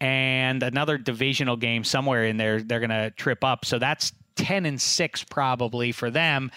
and 0.00 0.62
another 0.62 0.98
divisional 0.98 1.56
game 1.56 1.84
somewhere 1.84 2.24
in 2.24 2.36
there. 2.36 2.62
They're 2.62 2.80
going 2.80 2.90
to 2.90 3.10
trip 3.10 3.44
up. 3.44 3.64
So 3.64 3.78
that's 3.78 4.12
ten 4.34 4.66
and 4.66 4.80
six 4.80 5.24
probably 5.24 5.92
for 5.92 6.10
them. 6.10 6.50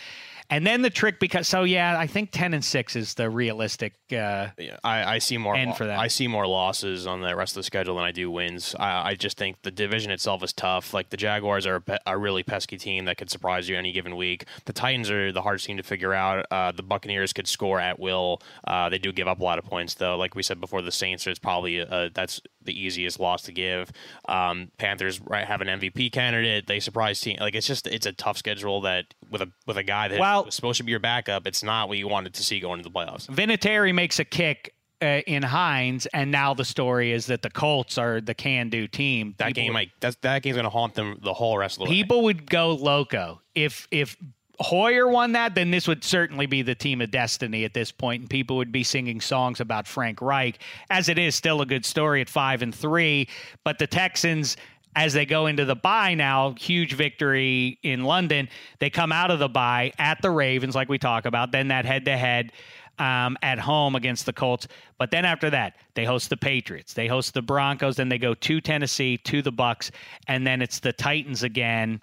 And 0.52 0.65
then 0.65 0.82
the 0.82 0.89
trick 0.89 1.19
because 1.19 1.47
so 1.47 1.62
yeah, 1.63 1.95
I 1.99 2.08
think 2.08 2.32
ten 2.32 2.56
and 2.56 2.65
six 2.65 2.95
is 2.95 3.13
the 3.13 3.30
realistic. 3.30 3.93
Uh, 4.12 4.47
Yeah, 4.58 4.78
I, 4.84 5.04
I 5.04 5.19
see 5.19 5.38
more. 5.38 5.56
End 5.56 5.78
for 5.78 5.86
them. 5.86 5.99
I 5.99 6.08
see 6.08 6.28
more 6.28 6.47
losses 6.47 7.06
on 7.06 7.21
the 7.21 7.36
rest 7.36 7.52
of 7.52 7.60
the 7.60 7.63
schedule 7.65 7.97
than 7.97 8.04
I 8.04 8.12
do 8.12 8.32
wins. 8.32 8.73
I, 8.80 9.12
I 9.12 9.13
just 9.15 9.38
think 9.38 9.62
the 9.62 9.69
division 9.69 10.10
itself 10.12 10.41
is 10.41 10.52
tough. 10.52 10.91
Like 10.91 11.12
the 11.12 11.17
Jaguars 11.17 11.67
are 11.67 11.75
a, 11.75 11.82
pe- 11.82 11.97
a 12.08 12.17
really 12.17 12.41
pesky 12.41 12.80
team 12.80 13.06
that 13.06 13.19
could 13.19 13.30
surprise 13.30 13.69
you 13.69 13.78
any 13.78 13.91
given 13.91 14.15
week. 14.15 14.45
The 14.65 14.73
Titans 14.73 15.12
are 15.12 15.32
the 15.32 15.43
hardest 15.43 15.67
team 15.67 15.78
to 15.78 15.84
figure 15.84 16.15
out. 16.15 16.47
Uh, 16.49 16.71
the 16.71 16.82
Buccaneers 16.82 17.32
could 17.32 17.47
score 17.47 17.80
at 17.80 17.99
will. 17.99 18.41
Uh, 18.67 18.89
they 18.89 18.97
do 18.97 19.12
give 19.12 19.28
up 19.28 19.41
a 19.41 19.43
lot 19.43 19.60
of 19.60 19.65
points 19.65 19.93
though. 19.93 20.17
Like 20.17 20.34
we 20.34 20.41
said 20.41 20.60
before, 20.60 20.82
the 20.82 20.91
Saints 20.91 21.28
is 21.28 21.38
probably 21.38 21.82
uh 21.82 22.10
that's 22.12 22.41
the 22.69 22.79
easiest 22.79 23.19
loss 23.19 23.41
to 23.43 23.51
give. 23.51 23.91
Um, 24.27 24.71
Panthers 24.77 25.19
right, 25.21 25.45
have 25.45 25.62
an 25.62 25.67
MVP 25.67 26.12
candidate. 26.12 26.67
They 26.67 26.79
surprise 26.79 27.19
team. 27.19 27.38
Like 27.39 27.55
it's 27.55 27.67
just 27.67 27.88
it's 27.88 28.05
a 28.05 28.13
tough 28.13 28.38
schedule 28.38 28.82
that 28.82 29.13
with 29.29 29.41
a 29.41 29.51
with 29.65 29.77
a 29.77 29.84
guy 29.84 30.08
that 30.08 30.19
Well- 30.19 30.45
was 30.45 30.55
supposed 30.55 30.77
to 30.77 30.84
be 30.84 30.91
your 30.91 30.99
backup, 30.99 31.45
it's 31.47 31.63
not 31.63 31.89
what 31.89 31.97
you 31.97 32.08
wanted 32.08 32.34
to 32.36 32.43
see 32.43 32.60
going 32.60 32.79
into 32.79 32.89
the 32.89 32.93
playoffs. 32.93 33.27
Vinatieri 33.27 33.93
makes 33.93 34.19
a 34.19 34.25
kick 34.25 34.73
uh, 35.01 35.21
in 35.27 35.43
Hines, 35.43 36.05
and 36.08 36.29
now 36.29 36.53
the 36.53 36.65
story 36.65 37.12
is 37.13 37.27
that 37.27 37.41
the 37.41 37.49
Colts 37.49 37.97
are 37.97 38.19
the 38.19 38.34
can-do 38.34 38.86
team. 38.88 39.34
That 39.38 39.47
People 39.47 39.63
game, 39.63 39.73
like 39.73 39.91
that, 40.01 40.21
that 40.23 40.41
game's 40.43 40.58
gonna 40.58 40.69
haunt 40.69 40.93
them 40.95 41.17
the 41.21 41.34
whole 41.34 41.58
rest 41.58 41.77
of 41.77 41.86
the 41.86 41.89
way. 41.89 41.95
people 41.95 42.23
would 42.23 42.49
go 42.49 42.73
loco 42.75 43.41
if 43.55 43.88
if 43.91 44.17
Hoyer 44.62 45.08
won 45.08 45.32
that, 45.34 45.56
then 45.56 45.72
this 45.72 45.88
would 45.88 46.04
certainly 46.04 46.45
be 46.45 46.62
the 46.62 46.76
team 46.76 47.02
of 47.02 47.12
destiny 47.12 47.63
at 47.63 47.74
this 47.74 47.91
point, 47.91 48.22
and 48.22 48.30
people 48.30 48.58
would 48.58 48.72
be 48.72 48.84
singing 48.84 49.22
songs 49.22 49.62
about 49.62 49.88
Frank 49.88 50.22
Reich. 50.22 50.60
As 50.89 51.08
it 51.08 51.17
is, 51.17 51.34
still 51.34 51.62
a 51.62 51.65
good 51.65 51.86
story 51.86 52.19
at 52.19 52.28
five 52.28 52.62
and 52.62 52.76
three. 52.76 53.30
But 53.63 53.80
the 53.80 53.88
Texans, 53.88 54.58
as 54.95 55.13
they 55.13 55.26
go 55.26 55.48
into 55.48 55.63
the 55.63 55.76
bye 55.76 56.13
now, 56.13 56.56
huge 56.60 56.93
victory 56.93 57.80
in 57.84 58.04
London. 58.04 58.50
They 58.80 58.89
come 58.89 59.12
out 59.13 59.32
of 59.32 59.39
the 59.39 59.48
bye 59.48 59.93
at 59.98 60.22
the 60.22 60.32
Ravens, 60.32 60.76
like 60.76 60.89
we 60.89 60.98
talk 60.98 61.26
about. 61.26 61.52
Then 61.52 61.69
that 61.69 61.86
head 61.86 62.04
to 62.06 62.17
head 62.17 62.52
at 63.00 63.60
home 63.60 63.95
against 63.95 64.26
the 64.26 64.34
Colts. 64.34 64.67
But 64.98 65.10
then 65.10 65.24
after 65.24 65.50
that, 65.52 65.76
they 65.93 66.04
host 66.04 66.30
the 66.30 66.36
Patriots, 66.36 66.93
they 66.93 67.07
host 67.07 67.34
the 67.34 67.41
Broncos, 67.41 67.95
then 67.95 68.10
they 68.10 68.18
go 68.18 68.34
to 68.34 68.60
Tennessee, 68.60 69.16
to 69.20 69.41
the 69.41 69.53
Bucks, 69.53 69.89
and 70.28 70.45
then 70.45 70.62
it's 70.62 70.80
the 70.80 70.91
Titans 70.91 71.43
again 71.43 72.01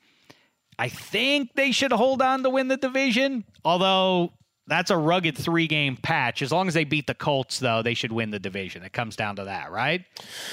I 0.79 0.89
think 0.89 1.55
they 1.55 1.73
should 1.73 1.93
hold 1.93 2.21
on 2.21 2.43
to 2.43 2.51
win 2.51 2.69
the 2.69 2.77
division, 2.77 3.45
although 3.65 4.33
that's 4.67 4.91
a 4.91 4.97
rugged 4.97 5.37
three 5.37 5.67
game 5.67 5.97
patch. 5.97 6.43
As 6.43 6.53
long 6.53 6.69
as 6.69 6.75
they 6.75 6.85
beat 6.85 7.07
the 7.07 7.15
Colts, 7.15 7.59
though, 7.59 7.83
they 7.83 7.95
should 7.95 8.13
win 8.13 8.31
the 8.31 8.39
division. 8.39 8.83
It 8.83 8.93
comes 8.93 9.17
down 9.17 9.37
to 9.37 9.45
that, 9.45 9.71
right? 9.71 10.05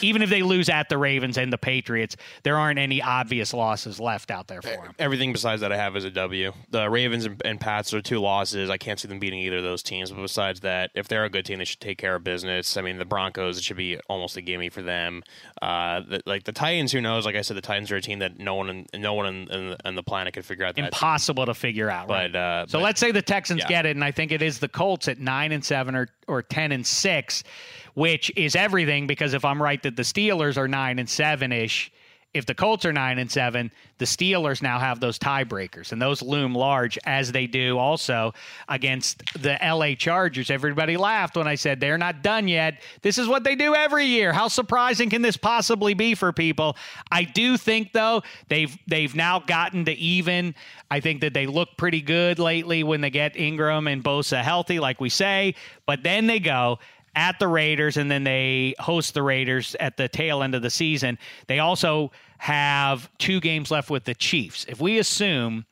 Even 0.01 0.21
if 0.21 0.29
they 0.29 0.43
lose 0.43 0.69
at 0.69 0.89
the 0.89 0.97
Ravens 0.97 1.37
and 1.37 1.51
the 1.51 1.57
Patriots, 1.57 2.15
there 2.43 2.57
aren't 2.57 2.79
any 2.79 3.01
obvious 3.01 3.53
losses 3.53 3.99
left 3.99 4.31
out 4.31 4.47
there 4.47 4.61
for 4.61 4.69
them. 4.69 4.93
Everything 4.99 5.33
besides 5.33 5.61
that 5.61 5.71
I 5.71 5.77
have 5.77 5.95
is 5.95 6.05
a 6.05 6.11
W. 6.11 6.51
The 6.69 6.89
Ravens 6.89 7.25
and, 7.25 7.41
and 7.43 7.59
Pats 7.59 7.93
are 7.93 8.01
two 8.01 8.19
losses. 8.19 8.69
I 8.69 8.77
can't 8.77 8.99
see 8.99 9.07
them 9.07 9.19
beating 9.19 9.39
either 9.39 9.57
of 9.57 9.63
those 9.63 9.81
teams. 9.81 10.11
But 10.11 10.21
besides 10.21 10.59
that, 10.61 10.91
if 10.93 11.07
they're 11.07 11.25
a 11.25 11.29
good 11.29 11.45
team, 11.45 11.59
they 11.59 11.65
should 11.65 11.79
take 11.79 11.97
care 11.97 12.15
of 12.15 12.23
business. 12.23 12.77
I 12.77 12.81
mean, 12.81 12.99
the 12.99 13.05
Broncos, 13.05 13.57
it 13.57 13.63
should 13.63 13.77
be 13.77 13.97
almost 14.09 14.37
a 14.37 14.41
gimme 14.41 14.69
for 14.69 14.81
them. 14.81 15.23
Uh, 15.61 16.01
the, 16.01 16.21
like 16.25 16.43
the 16.43 16.51
Titans, 16.51 16.91
who 16.91 17.01
knows? 17.01 17.25
Like 17.25 17.35
I 17.35 17.41
said, 17.41 17.57
the 17.57 17.61
Titans 17.61 17.91
are 17.91 17.95
a 17.95 18.01
team 18.01 18.19
that 18.19 18.39
no 18.39 18.55
one, 18.55 18.69
in, 18.69 19.01
no 19.01 19.13
one 19.13 19.47
in 19.83 19.95
the 19.95 20.03
planet 20.03 20.33
could 20.33 20.45
figure 20.45 20.65
out. 20.65 20.77
Impossible 20.77 21.45
to 21.45 21.53
figure 21.53 21.89
out. 21.89 22.07
But 22.07 22.33
right? 22.33 22.35
uh, 22.35 22.67
so 22.67 22.77
but, 22.77 22.83
let's 22.83 22.99
say 22.99 23.11
the 23.11 23.21
Texans 23.21 23.61
yeah. 23.61 23.67
get 23.69 23.85
it, 23.85 24.02
and 24.03 24.09
I 24.09 24.11
think 24.11 24.33
it 24.33 24.41
is 24.41 24.59
the 24.59 24.67
Colts 24.67 25.07
at 25.07 25.17
nine 25.17 25.53
and 25.53 25.63
seven 25.63 25.95
or 25.95 26.09
or 26.27 26.41
ten 26.41 26.73
and 26.73 26.85
six, 26.85 27.45
which 27.93 28.29
is 28.35 28.53
everything 28.53 29.07
because 29.07 29.33
if 29.33 29.45
I'm 29.45 29.63
right 29.63 29.81
that 29.83 29.95
the 29.95 30.03
Steelers 30.03 30.57
are 30.57 30.67
nine 30.67 30.99
and 30.99 31.09
seven 31.09 31.53
ish, 31.53 31.89
if 32.33 32.47
the 32.47 32.55
Colts 32.55 32.83
are 32.85 32.93
nine 32.93 33.19
and 33.19 33.29
seven, 33.29 33.71
the 33.99 34.05
Steelers 34.05 34.61
now 34.61 34.79
have 34.79 34.99
those 34.99 35.19
tiebreakers, 35.19 35.91
and 35.91 36.01
those 36.01 36.21
loom 36.21 36.55
large 36.55 36.97
as 37.05 37.31
they 37.31 37.45
do 37.45 37.77
also 37.77 38.33
against 38.67 39.23
the 39.39 39.57
LA 39.63 39.93
Chargers. 39.93 40.49
Everybody 40.49 40.97
laughed 40.97 41.37
when 41.37 41.47
I 41.47 41.55
said 41.55 41.79
they're 41.79 41.97
not 41.97 42.23
done 42.23 42.47
yet. 42.47 42.81
This 43.03 43.17
is 43.19 43.27
what 43.27 43.43
they 43.43 43.55
do 43.55 43.75
every 43.75 44.05
year. 44.05 44.33
How 44.33 44.47
surprising 44.47 45.09
can 45.09 45.21
this 45.21 45.37
possibly 45.37 45.93
be 45.93 46.15
for 46.15 46.33
people? 46.33 46.75
I 47.11 47.23
do 47.23 47.55
think 47.55 47.93
though 47.93 48.23
they've 48.47 48.75
they've 48.87 49.15
now 49.15 49.39
gotten 49.39 49.85
to 49.85 49.93
even. 49.93 50.55
I 50.89 50.99
think 50.99 51.21
that 51.21 51.33
they 51.33 51.45
look 51.45 51.69
pretty 51.77 52.01
good 52.01 52.39
lately 52.39 52.83
when 52.83 53.01
they 53.01 53.09
get 53.09 53.35
Ingram 53.35 53.87
and 53.87 54.03
Bosa 54.03 54.41
healthy, 54.41 54.79
like 54.79 54.99
we 54.99 55.09
say. 55.09 55.55
But 55.85 56.03
then 56.03 56.27
they 56.27 56.39
go 56.39 56.79
at 57.15 57.37
the 57.39 57.47
Raiders, 57.47 57.97
and 57.97 58.09
then 58.09 58.23
they 58.23 58.73
host 58.79 59.13
the 59.13 59.23
Raiders 59.23 59.75
at 59.79 59.97
the 59.97 60.07
tail 60.07 60.41
end 60.41 60.55
of 60.55 60.61
the 60.61 60.69
season. 60.69 61.17
They 61.47 61.59
also 61.59 62.11
have 62.39 63.09
two 63.19 63.39
games 63.39 63.71
left 63.71 63.89
with 63.89 64.05
the 64.05 64.15
Chiefs. 64.15 64.65
If 64.67 64.81
we 64.81 64.99
assume 64.99 65.65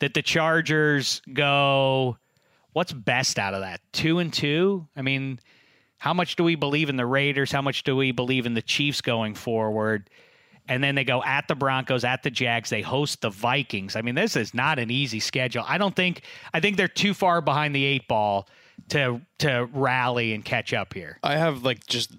that 0.00 0.14
the 0.14 0.22
Chargers 0.22 1.22
go, 1.32 2.16
what's 2.72 2.92
best 2.92 3.38
out 3.38 3.54
of 3.54 3.60
that? 3.60 3.80
Two 3.92 4.18
and 4.18 4.32
two? 4.32 4.88
I 4.96 5.02
mean, 5.02 5.38
how 5.98 6.12
much 6.12 6.34
do 6.34 6.42
we 6.42 6.56
believe 6.56 6.88
in 6.88 6.96
the 6.96 7.06
Raiders? 7.06 7.52
How 7.52 7.62
much 7.62 7.84
do 7.84 7.94
we 7.94 8.10
believe 8.10 8.44
in 8.46 8.54
the 8.54 8.62
Chiefs 8.62 9.00
going 9.00 9.34
forward? 9.34 10.10
And 10.68 10.82
then 10.82 10.96
they 10.96 11.04
go 11.04 11.22
at 11.22 11.46
the 11.48 11.54
Broncos, 11.54 12.04
at 12.04 12.22
the 12.22 12.30
Jags. 12.30 12.70
They 12.70 12.82
host 12.82 13.20
the 13.20 13.30
Vikings. 13.30 13.94
I 13.94 14.02
mean, 14.02 14.16
this 14.16 14.34
is 14.34 14.54
not 14.54 14.78
an 14.78 14.90
easy 14.90 15.20
schedule. 15.20 15.64
I 15.66 15.78
don't 15.78 15.94
think, 15.94 16.22
I 16.52 16.60
think 16.60 16.76
they're 16.76 16.88
too 16.88 17.14
far 17.14 17.40
behind 17.40 17.74
the 17.74 17.84
eight 17.84 18.08
ball 18.08 18.48
to 18.90 19.20
to 19.38 19.68
rally 19.72 20.32
and 20.32 20.44
catch 20.44 20.72
up 20.72 20.94
here. 20.94 21.18
I 21.22 21.36
have 21.36 21.62
like 21.62 21.86
just 21.86 22.14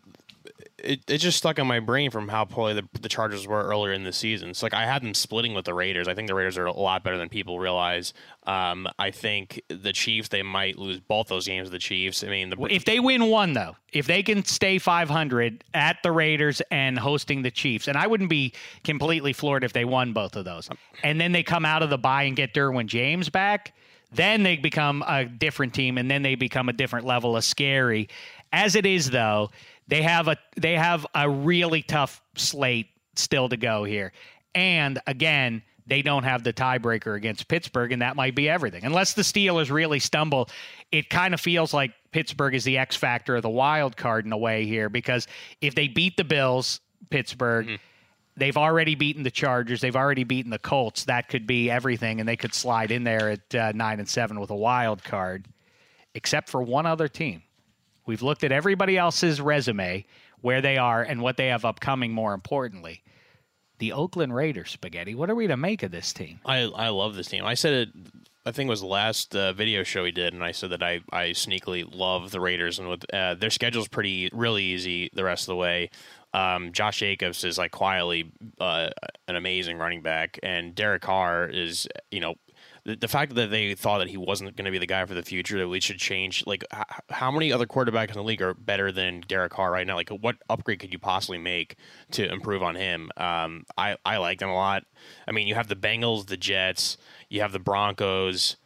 it, 0.84 1.00
it 1.08 1.18
just 1.20 1.38
stuck 1.38 1.58
in 1.58 1.66
my 1.66 1.80
brain 1.80 2.12
from 2.12 2.28
how 2.28 2.44
poorly 2.44 2.74
the, 2.74 2.88
the 3.00 3.08
Chargers 3.08 3.48
were 3.48 3.64
earlier 3.64 3.94
in 3.94 4.04
the 4.04 4.12
season. 4.12 4.50
It's 4.50 4.62
like 4.62 4.74
I 4.74 4.86
had 4.86 5.02
them 5.02 5.14
splitting 5.14 5.54
with 5.54 5.66
the 5.66 5.74
Raiders. 5.74 6.08
I 6.08 6.14
think 6.14 6.28
the 6.28 6.36
Raiders 6.36 6.58
are 6.58 6.66
a 6.66 6.74
lot 6.74 7.04
better 7.04 7.18
than 7.18 7.30
people 7.30 7.58
realize. 7.58 8.14
Um, 8.46 8.88
I 9.00 9.12
think 9.12 9.62
the 9.70 9.94
Chiefs 9.94 10.28
they 10.28 10.44
might 10.44 10.78
lose 10.78 11.00
both 11.00 11.28
those 11.28 11.48
games. 11.48 11.70
The 11.70 11.80
Chiefs. 11.80 12.24
I 12.24 12.28
mean, 12.28 12.50
the, 12.50 12.58
if 12.70 12.84
they 12.84 13.00
win 13.00 13.26
one 13.28 13.54
though, 13.54 13.78
if 13.94 14.08
they 14.08 14.22
can 14.24 14.44
stay 14.44 14.78
500 14.78 15.64
at 15.74 15.98
the 16.04 16.12
Raiders 16.12 16.62
and 16.70 17.00
hosting 17.00 17.44
the 17.44 17.52
Chiefs, 17.52 17.88
and 17.88 17.98
I 17.98 18.08
wouldn't 18.08 18.30
be 18.30 18.54
completely 18.84 19.32
floored 19.32 19.64
if 19.64 19.72
they 19.72 19.86
won 19.86 20.12
both 20.12 20.36
of 20.36 20.44
those, 20.44 20.70
and 21.02 21.20
then 21.20 21.32
they 21.32 21.44
come 21.44 21.66
out 21.66 21.82
of 21.82 21.90
the 21.90 21.98
bye 21.98 22.24
and 22.24 22.36
get 22.36 22.54
Derwin 22.54 22.88
James 22.88 23.30
back 23.30 23.74
then 24.16 24.44
they 24.44 24.58
become 24.58 25.04
a 25.08 25.26
different 25.26 25.74
team 25.74 25.98
and 25.98 26.10
then 26.10 26.22
they 26.22 26.36
become 26.36 26.70
a 26.70 26.74
different 26.74 27.06
level 27.06 27.36
of 27.36 27.44
scary. 27.44 28.10
As 28.52 28.76
it 28.76 28.86
is 28.86 29.10
though 29.10 29.50
they 29.88 30.02
have 30.02 30.28
a 30.28 30.38
they 30.56 30.74
have 30.78 31.06
a 31.14 31.30
really 31.30 31.82
tough 31.82 32.22
slate 32.36 32.88
still 33.16 33.50
to 33.50 33.58
go 33.58 33.84
here. 33.84 34.12
And 34.56 35.00
again 35.08 35.64
they 35.86 36.02
don't 36.02 36.24
have 36.24 36.44
the 36.44 36.54
tiebreaker 36.54 37.18
against 37.18 37.50
Pittsburgh, 37.50 37.92
and 37.92 38.02
that 38.02 38.16
might 38.16 38.36
be 38.36 38.48
everything. 38.48 38.86
Unless 38.86 39.16
the 39.16 39.22
Steelers 39.22 39.70
really 39.70 40.00
stumble, 40.00 40.50
it 40.94 41.10
kind 41.10 41.34
of 41.34 41.42
feels 41.42 41.74
like 41.74 41.92
Pittsburgh 42.12 42.56
is 42.56 42.64
the 42.64 42.78
X 42.78 42.96
factor 42.96 43.36
of 43.36 43.42
the 43.42 43.50
wild 43.50 43.98
card 43.98 44.26
in 44.26 44.32
a 44.32 44.38
way 44.38 44.66
here, 44.66 44.88
because 44.88 45.28
if 45.60 45.76
they 45.76 45.90
beat 45.90 46.16
the 46.16 46.24
Bills, 46.24 46.80
Pittsburgh, 47.10 47.66
mm-hmm 47.66 47.84
they've 48.36 48.58
already 48.58 48.96
beaten 48.96 49.24
the 49.24 49.32
Chargers. 49.32 49.82
They've 49.82 49.96
already 49.96 50.24
beaten 50.24 50.52
the 50.52 50.60
Colts. 50.60 51.06
That 51.06 51.28
could 51.28 51.48
be 51.48 51.70
everything, 51.70 52.20
and 52.20 52.28
they 52.28 52.36
could 52.36 52.54
slide 52.54 52.92
in 52.92 53.04
there 53.04 53.32
at 53.32 53.56
uh, 53.56 53.72
nine 53.74 54.00
and 54.00 54.10
seven 54.10 54.40
with 54.40 54.50
a 54.50 54.56
wild 54.56 55.04
card, 55.04 55.48
except 56.14 56.50
for 56.50 56.62
one 56.62 56.86
other 56.86 57.08
team. 57.08 57.44
We've 58.06 58.22
looked 58.22 58.44
at 58.44 58.52
everybody 58.52 58.98
else's 58.98 59.40
resume, 59.40 60.06
where 60.42 60.62
they 60.62 60.78
are, 60.78 61.02
and 61.02 61.22
what 61.22 61.38
they 61.38 61.48
have 61.48 61.64
upcoming. 61.64 62.12
More 62.12 62.34
importantly, 62.34 63.04
the 63.80 63.94
Oakland 63.94 64.36
Raiders. 64.36 64.72
Spaghetti. 64.72 65.16
What 65.16 65.30
are 65.30 65.36
we 65.36 65.48
to 65.48 65.58
make 65.58 65.84
of 65.84 65.92
this 65.92 66.12
team? 66.14 66.40
I 66.46 66.62
I 66.64 66.90
love 66.90 67.16
this 67.16 67.28
team. 67.28 67.46
I 67.46 67.54
said 67.54 67.74
it. 67.74 67.90
I 68.46 68.52
think 68.52 68.68
it 68.68 68.72
was 68.72 68.82
the 68.82 68.88
last 68.88 69.34
uh, 69.38 69.54
video 69.54 69.84
show 69.84 70.04
we 70.04 70.12
did, 70.12 70.34
and 70.34 70.44
I 70.44 70.52
said 70.52 70.72
that 70.72 70.84
I, 70.84 71.00
I 71.14 71.28
sneakily 71.30 71.88
love 71.96 72.32
the 72.32 72.42
Raiders, 72.42 72.78
and 72.78 72.90
with 72.90 73.06
uh, 73.14 73.36
their 73.36 73.50
schedule's 73.50 73.88
pretty 73.88 74.30
really 74.34 74.64
easy 74.64 75.10
the 75.14 75.24
rest 75.24 75.44
of 75.44 75.48
the 75.48 75.56
way. 75.56 75.90
Um, 76.34 76.72
Josh 76.72 77.00
Jacobs 77.00 77.44
is 77.44 77.58
like 77.58 77.72
quietly 77.72 78.32
uh, 78.60 78.90
an 79.28 79.36
amazing 79.36 79.78
running 79.78 80.02
back, 80.02 80.40
and 80.42 80.74
Derek 80.74 81.04
Carr 81.04 81.48
is, 81.48 81.88
you 82.12 82.20
know, 82.20 82.36
the, 82.86 82.96
the 82.96 83.08
fact 83.08 83.36
that 83.36 83.52
they 83.52 83.76
thought 83.76 84.00
that 84.00 84.10
he 84.10 84.18
wasn't 84.18 84.56
going 84.56 84.66
to 84.66 84.72
be 84.72 84.78
the 84.78 84.88
guy 84.88 85.06
for 85.06 85.14
the 85.14 85.24
future, 85.24 85.58
that 85.60 85.68
we 85.68 85.80
should 85.80 86.00
change. 86.00 86.44
Like, 86.46 86.64
h- 86.74 86.84
how 87.10 87.32
many 87.32 87.52
other 87.52 87.66
quarterbacks 87.66 88.10
in 88.10 88.16
the 88.16 88.24
league 88.24 88.42
are 88.42 88.54
better 88.54 88.92
than 88.92 89.22
Derek 89.28 89.52
Carr 89.52 89.72
right 89.72 89.86
now? 89.86 89.96
Like, 89.96 90.10
what 90.10 90.38
upgrade 90.50 90.80
could 90.80 90.92
you 90.92 91.00
possibly 91.00 91.38
make 91.38 91.76
to 92.12 92.30
improve 92.32 92.64
on 92.64 92.76
him? 92.76 93.12
Um, 93.16 93.66
I 93.78 93.98
I 94.06 94.18
like 94.18 94.40
them 94.40 94.50
a 94.50 94.56
lot. 94.56 94.84
I 95.28 95.32
mean, 95.32 95.48
you 95.48 95.56
have 95.56 95.68
the 95.68 95.76
Bengals, 95.76 96.28
the 96.28 96.38
Jets, 96.38 96.98
you 97.30 97.42
have 97.42 97.52
the 97.52 97.60
Broncos 97.60 98.58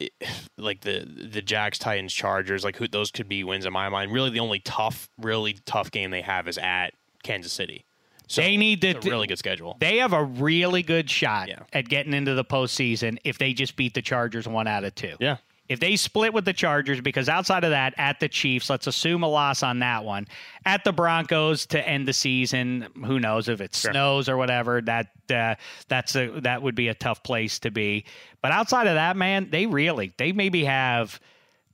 like 0.56 0.82
the 0.82 1.28
the 1.30 1.42
Jags, 1.42 1.78
Titans, 1.78 2.12
Chargers, 2.12 2.64
like 2.64 2.76
who 2.76 2.88
those 2.88 3.10
could 3.10 3.28
be 3.28 3.44
wins 3.44 3.66
in 3.66 3.72
my 3.72 3.88
mind. 3.88 4.12
Really, 4.12 4.30
the 4.30 4.40
only 4.40 4.60
tough, 4.60 5.08
really 5.18 5.58
tough 5.66 5.90
game 5.90 6.10
they 6.10 6.22
have 6.22 6.48
is 6.48 6.58
at 6.58 6.94
Kansas 7.22 7.52
City. 7.52 7.84
So 8.28 8.42
they 8.42 8.58
need 8.58 8.82
to 8.82 8.98
really 9.04 9.26
good 9.26 9.38
schedule. 9.38 9.76
They 9.80 9.98
have 9.98 10.12
a 10.12 10.22
really 10.22 10.82
good 10.82 11.08
shot 11.08 11.48
yeah. 11.48 11.60
at 11.72 11.88
getting 11.88 12.12
into 12.12 12.34
the 12.34 12.44
postseason 12.44 13.18
if 13.24 13.38
they 13.38 13.54
just 13.54 13.74
beat 13.74 13.94
the 13.94 14.02
Chargers 14.02 14.46
one 14.46 14.66
out 14.66 14.84
of 14.84 14.94
two. 14.94 15.16
Yeah. 15.18 15.38
If 15.68 15.80
they 15.80 15.96
split 15.96 16.32
with 16.32 16.46
the 16.46 16.52
Chargers, 16.54 17.00
because 17.00 17.28
outside 17.28 17.62
of 17.62 17.70
that, 17.70 17.92
at 17.98 18.20
the 18.20 18.28
Chiefs, 18.28 18.70
let's 18.70 18.86
assume 18.86 19.22
a 19.22 19.28
loss 19.28 19.62
on 19.62 19.80
that 19.80 20.02
one. 20.02 20.26
At 20.64 20.82
the 20.82 20.92
Broncos 20.92 21.66
to 21.66 21.86
end 21.86 22.08
the 22.08 22.14
season, 22.14 22.88
who 23.04 23.20
knows 23.20 23.48
if 23.48 23.60
it 23.60 23.74
sure. 23.74 23.92
snows 23.92 24.30
or 24.30 24.38
whatever. 24.38 24.80
That 24.80 25.08
uh, 25.30 25.56
that's 25.88 26.16
a 26.16 26.40
that 26.40 26.62
would 26.62 26.74
be 26.74 26.88
a 26.88 26.94
tough 26.94 27.22
place 27.22 27.58
to 27.60 27.70
be. 27.70 28.06
But 28.40 28.52
outside 28.52 28.86
of 28.86 28.94
that, 28.94 29.16
man, 29.16 29.50
they 29.50 29.66
really 29.66 30.14
they 30.16 30.32
maybe 30.32 30.64
have 30.64 31.20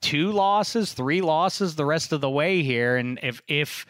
two 0.01 0.32
losses, 0.32 0.92
three 0.92 1.20
losses 1.20 1.76
the 1.76 1.84
rest 1.84 2.12
of 2.12 2.20
the 2.20 2.30
way 2.30 2.64
here. 2.64 2.97
And 2.97 3.20
if 3.22 3.42
if 3.47 3.86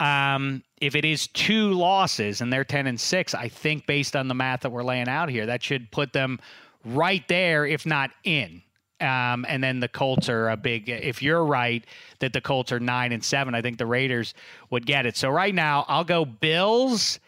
um, 0.00 0.62
if 0.80 0.94
it 0.94 1.04
is 1.04 1.26
two 1.28 1.72
losses 1.72 2.40
and 2.40 2.52
they're 2.52 2.64
10 2.64 2.86
and 2.86 3.00
6, 3.00 3.34
I 3.34 3.48
think 3.48 3.86
based 3.86 4.14
on 4.14 4.28
the 4.28 4.34
math 4.34 4.60
that 4.60 4.70
we're 4.70 4.84
laying 4.84 5.08
out 5.08 5.28
here, 5.28 5.46
that 5.46 5.62
should 5.62 5.90
put 5.90 6.12
them 6.12 6.38
right 6.84 7.26
there, 7.28 7.66
if 7.66 7.86
not 7.86 8.10
in. 8.24 8.62
Um, 9.00 9.44
and 9.48 9.62
then 9.62 9.80
the 9.80 9.88
Colts 9.88 10.28
are 10.28 10.48
a 10.50 10.56
big. 10.56 10.88
If 10.88 11.22
you're 11.22 11.44
right 11.44 11.84
that 12.20 12.32
the 12.32 12.40
Colts 12.40 12.72
are 12.72 12.80
nine 12.80 13.12
and 13.12 13.22
seven, 13.22 13.54
I 13.54 13.60
think 13.60 13.76
the 13.76 13.86
Raiders 13.86 14.32
would 14.70 14.86
get 14.86 15.04
it. 15.04 15.16
So 15.16 15.28
right 15.28 15.54
now, 15.54 15.84
I'll 15.88 16.04
go 16.04 16.24
Bills. 16.24 17.20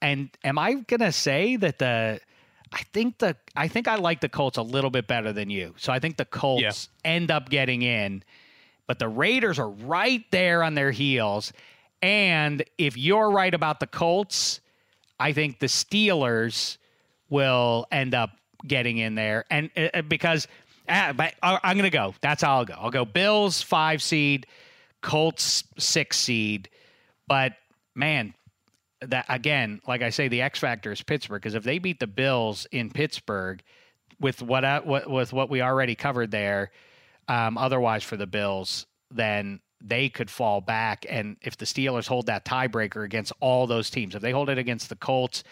And 0.00 0.30
am 0.42 0.58
I 0.58 0.74
gonna 0.74 1.12
say 1.12 1.56
that 1.56 1.78
the? 1.78 2.20
I 2.72 2.82
think 2.94 3.18
the 3.18 3.36
I 3.54 3.68
think 3.68 3.88
I 3.88 3.96
like 3.96 4.22
the 4.22 4.28
Colts 4.30 4.56
a 4.56 4.62
little 4.62 4.88
bit 4.88 5.06
better 5.06 5.34
than 5.34 5.50
you. 5.50 5.74
So 5.76 5.92
I 5.92 5.98
think 5.98 6.16
the 6.16 6.24
Colts 6.24 6.62
yeah. 6.62 7.10
end 7.10 7.30
up 7.30 7.50
getting 7.50 7.82
in, 7.82 8.24
but 8.86 8.98
the 8.98 9.08
Raiders 9.08 9.58
are 9.58 9.68
right 9.68 10.24
there 10.30 10.62
on 10.62 10.74
their 10.74 10.92
heels. 10.92 11.52
And 12.02 12.64
if 12.78 12.96
you're 12.98 13.30
right 13.30 13.54
about 13.54 13.78
the 13.80 13.86
Colts, 13.86 14.60
I 15.20 15.32
think 15.32 15.60
the 15.60 15.66
Steelers 15.66 16.76
will 17.30 17.86
end 17.92 18.14
up 18.14 18.30
getting 18.66 18.98
in 18.98 19.14
there, 19.14 19.44
and 19.50 19.70
uh, 19.76 20.02
because 20.02 20.46
uh, 20.88 21.12
but 21.12 21.34
I'm 21.42 21.76
going 21.76 21.90
to 21.90 21.90
go. 21.90 22.14
That's 22.20 22.42
how 22.42 22.58
I'll 22.58 22.64
go. 22.64 22.74
I'll 22.76 22.90
go 22.90 23.04
Bills 23.04 23.62
five 23.62 24.02
seed, 24.02 24.46
Colts 25.00 25.64
six 25.78 26.18
seed, 26.18 26.68
but 27.28 27.54
man, 27.94 28.34
that 29.00 29.26
again, 29.28 29.80
like 29.86 30.02
I 30.02 30.10
say, 30.10 30.28
the 30.28 30.42
X 30.42 30.58
factor 30.58 30.92
is 30.92 31.02
Pittsburgh 31.02 31.40
because 31.40 31.54
if 31.54 31.64
they 31.64 31.78
beat 31.78 32.00
the 32.00 32.06
Bills 32.06 32.66
in 32.72 32.90
Pittsburgh 32.90 33.62
with 34.20 34.42
what, 34.42 34.64
uh, 34.64 34.82
what 34.82 35.08
with 35.08 35.32
what 35.32 35.50
we 35.50 35.62
already 35.62 35.94
covered 35.94 36.30
there, 36.30 36.70
um, 37.28 37.56
otherwise 37.58 38.02
for 38.02 38.16
the 38.16 38.26
Bills, 38.26 38.86
then 39.10 39.60
they 39.84 40.08
could 40.08 40.30
fall 40.30 40.60
back. 40.60 41.04
And 41.08 41.36
if 41.42 41.56
the 41.56 41.64
Steelers 41.64 42.06
hold 42.06 42.26
that 42.26 42.44
tiebreaker 42.44 43.04
against 43.04 43.32
all 43.40 43.66
those 43.66 43.90
teams, 43.90 44.14
if 44.14 44.22
they 44.22 44.32
hold 44.32 44.48
it 44.48 44.58
against 44.58 44.88
the 44.88 44.96
Colts, 44.96 45.44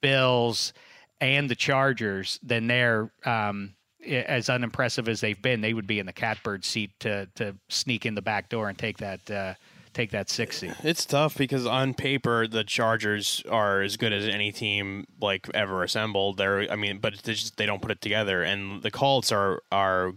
Bills, 0.00 0.72
and 1.20 1.48
the 1.48 1.54
Chargers, 1.54 2.38
then 2.42 2.66
they're 2.66 3.10
um, 3.24 3.74
as 4.06 4.48
unimpressive 4.50 5.08
as 5.08 5.20
they've 5.20 5.40
been. 5.40 5.60
They 5.60 5.74
would 5.74 5.86
be 5.86 5.98
in 5.98 6.06
the 6.06 6.12
catbird 6.12 6.64
seat 6.64 6.90
to 7.00 7.28
to 7.36 7.54
sneak 7.68 8.06
in 8.06 8.14
the 8.14 8.22
back 8.22 8.48
door 8.48 8.68
and 8.68 8.76
take 8.76 8.98
that. 8.98 9.30
Uh, 9.30 9.54
take 9.92 10.10
that 10.10 10.30
six 10.30 10.58
seed. 10.58 10.74
It's 10.82 11.04
tough 11.04 11.36
because 11.36 11.66
on 11.66 11.94
paper 11.94 12.46
the 12.46 12.64
Chargers 12.64 13.42
are 13.50 13.82
as 13.82 13.98
good 13.98 14.12
as 14.12 14.26
any 14.26 14.50
team 14.50 15.06
like 15.20 15.50
ever 15.54 15.82
assembled. 15.82 16.38
They're 16.38 16.70
I 16.70 16.76
mean, 16.76 16.98
but 16.98 17.22
just, 17.22 17.56
they 17.56 17.66
don't 17.66 17.82
put 17.82 17.90
it 17.90 18.00
together, 18.00 18.42
and 18.42 18.82
the 18.82 18.90
Colts 18.90 19.30
are 19.32 19.62
are 19.70 20.14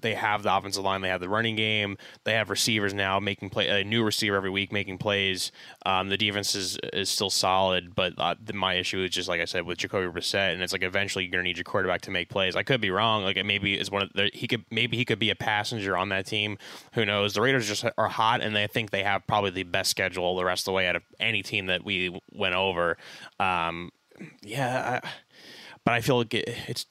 they 0.00 0.14
have 0.14 0.42
the 0.42 0.54
offensive 0.54 0.84
line, 0.84 1.00
they 1.00 1.08
have 1.08 1.20
the 1.20 1.28
running 1.28 1.56
game, 1.56 1.96
they 2.24 2.32
have 2.32 2.50
receivers 2.50 2.94
now 2.94 3.20
making 3.20 3.50
play 3.50 3.68
a 3.68 3.84
new 3.84 4.02
receiver 4.02 4.36
every 4.36 4.50
week 4.50 4.72
making 4.72 4.98
plays. 4.98 5.52
Um, 5.86 6.08
the 6.08 6.16
defense 6.16 6.54
is 6.54 6.78
is 6.92 7.08
still 7.08 7.30
solid, 7.30 7.94
but 7.94 8.14
uh, 8.18 8.34
the, 8.42 8.52
my 8.52 8.74
issue 8.74 9.02
is 9.02 9.10
just 9.10 9.28
like 9.28 9.40
I 9.40 9.44
said 9.44 9.64
with 9.64 9.78
Jacoby 9.78 10.06
Brissett, 10.08 10.52
and 10.52 10.62
it's 10.62 10.72
like 10.72 10.82
eventually 10.82 11.24
you're 11.24 11.32
gonna 11.32 11.44
need 11.44 11.56
your 11.56 11.64
quarterback 11.64 12.00
to 12.02 12.10
make 12.10 12.28
plays. 12.28 12.56
I 12.56 12.62
could 12.62 12.80
be 12.80 12.90
wrong, 12.90 13.22
like 13.22 13.44
maybe 13.44 13.78
is 13.78 13.90
one 13.90 14.02
of 14.02 14.10
the, 14.14 14.30
he 14.32 14.46
could 14.46 14.64
maybe 14.70 14.96
he 14.96 15.04
could 15.04 15.18
be 15.18 15.30
a 15.30 15.36
passenger 15.36 15.96
on 15.96 16.08
that 16.10 16.26
team. 16.26 16.58
Who 16.94 17.04
knows? 17.04 17.34
The 17.34 17.40
Raiders 17.40 17.68
just 17.68 17.84
are 17.96 18.08
hot, 18.08 18.40
and 18.40 18.54
they 18.54 18.66
think 18.66 18.90
they 18.90 19.02
have 19.02 19.26
probably 19.26 19.50
the 19.50 19.64
best 19.64 19.90
schedule 19.90 20.36
the 20.36 20.44
rest 20.44 20.62
of 20.62 20.64
the 20.66 20.72
way 20.72 20.86
out 20.86 20.96
of 20.96 21.02
any 21.18 21.42
team 21.42 21.66
that 21.66 21.84
we 21.84 22.18
went 22.32 22.54
over. 22.54 22.96
Um, 23.38 23.90
yeah, 24.42 25.00
I, 25.02 25.08
but 25.84 25.94
I 25.94 26.00
feel 26.00 26.18
like 26.18 26.34
it, 26.34 26.48
it's 26.68 26.86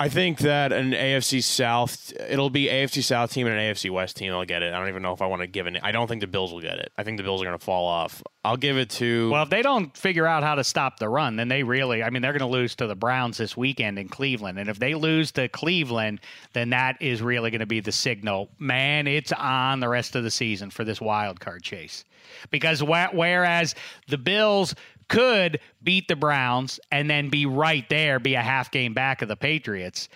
I 0.00 0.08
think 0.08 0.38
that 0.40 0.72
an 0.72 0.92
AFC 0.92 1.42
South, 1.42 2.12
it'll 2.28 2.50
be 2.50 2.68
AFC 2.68 3.02
South 3.02 3.32
team 3.32 3.48
and 3.48 3.58
an 3.58 3.74
AFC 3.74 3.90
West 3.90 4.16
team. 4.16 4.32
I'll 4.32 4.44
get 4.44 4.62
it. 4.62 4.72
I 4.72 4.78
don't 4.78 4.88
even 4.88 5.02
know 5.02 5.12
if 5.12 5.20
I 5.20 5.26
want 5.26 5.42
to 5.42 5.48
give 5.48 5.66
it. 5.66 5.76
I 5.82 5.90
don't 5.90 6.06
think 6.06 6.20
the 6.20 6.28
Bills 6.28 6.52
will 6.52 6.60
get 6.60 6.78
it. 6.78 6.92
I 6.96 7.02
think 7.02 7.16
the 7.16 7.24
Bills 7.24 7.42
are 7.42 7.44
going 7.44 7.58
to 7.58 7.64
fall 7.64 7.84
off. 7.84 8.22
I'll 8.44 8.56
give 8.56 8.78
it 8.78 8.90
to. 8.90 9.28
Well, 9.30 9.42
if 9.42 9.50
they 9.50 9.60
don't 9.60 9.96
figure 9.96 10.24
out 10.24 10.44
how 10.44 10.54
to 10.54 10.62
stop 10.62 11.00
the 11.00 11.08
run, 11.08 11.34
then 11.34 11.48
they 11.48 11.64
really, 11.64 12.04
I 12.04 12.10
mean, 12.10 12.22
they're 12.22 12.32
going 12.32 12.38
to 12.40 12.46
lose 12.46 12.76
to 12.76 12.86
the 12.86 12.94
Browns 12.94 13.38
this 13.38 13.56
weekend 13.56 13.98
in 13.98 14.08
Cleveland. 14.08 14.56
And 14.60 14.68
if 14.68 14.78
they 14.78 14.94
lose 14.94 15.32
to 15.32 15.48
Cleveland, 15.48 16.20
then 16.52 16.70
that 16.70 17.02
is 17.02 17.20
really 17.20 17.50
going 17.50 17.58
to 17.58 17.66
be 17.66 17.80
the 17.80 17.90
signal. 17.90 18.50
Man, 18.60 19.08
it's 19.08 19.32
on 19.32 19.80
the 19.80 19.88
rest 19.88 20.14
of 20.14 20.22
the 20.22 20.30
season 20.30 20.70
for 20.70 20.84
this 20.84 21.00
wild 21.00 21.40
card 21.40 21.64
chase. 21.64 22.04
Because 22.52 22.78
wh- 22.80 23.12
whereas 23.12 23.74
the 24.06 24.18
Bills 24.18 24.76
could 25.08 25.60
beat 25.82 26.08
the 26.08 26.16
Browns 26.16 26.78
and 26.90 27.08
then 27.08 27.28
be 27.28 27.46
right 27.46 27.88
there, 27.88 28.18
be 28.18 28.34
a 28.34 28.42
half 28.42 28.70
game 28.70 28.94
back 28.94 29.22
of 29.22 29.28
the 29.28 29.36
Patriots. 29.36 30.08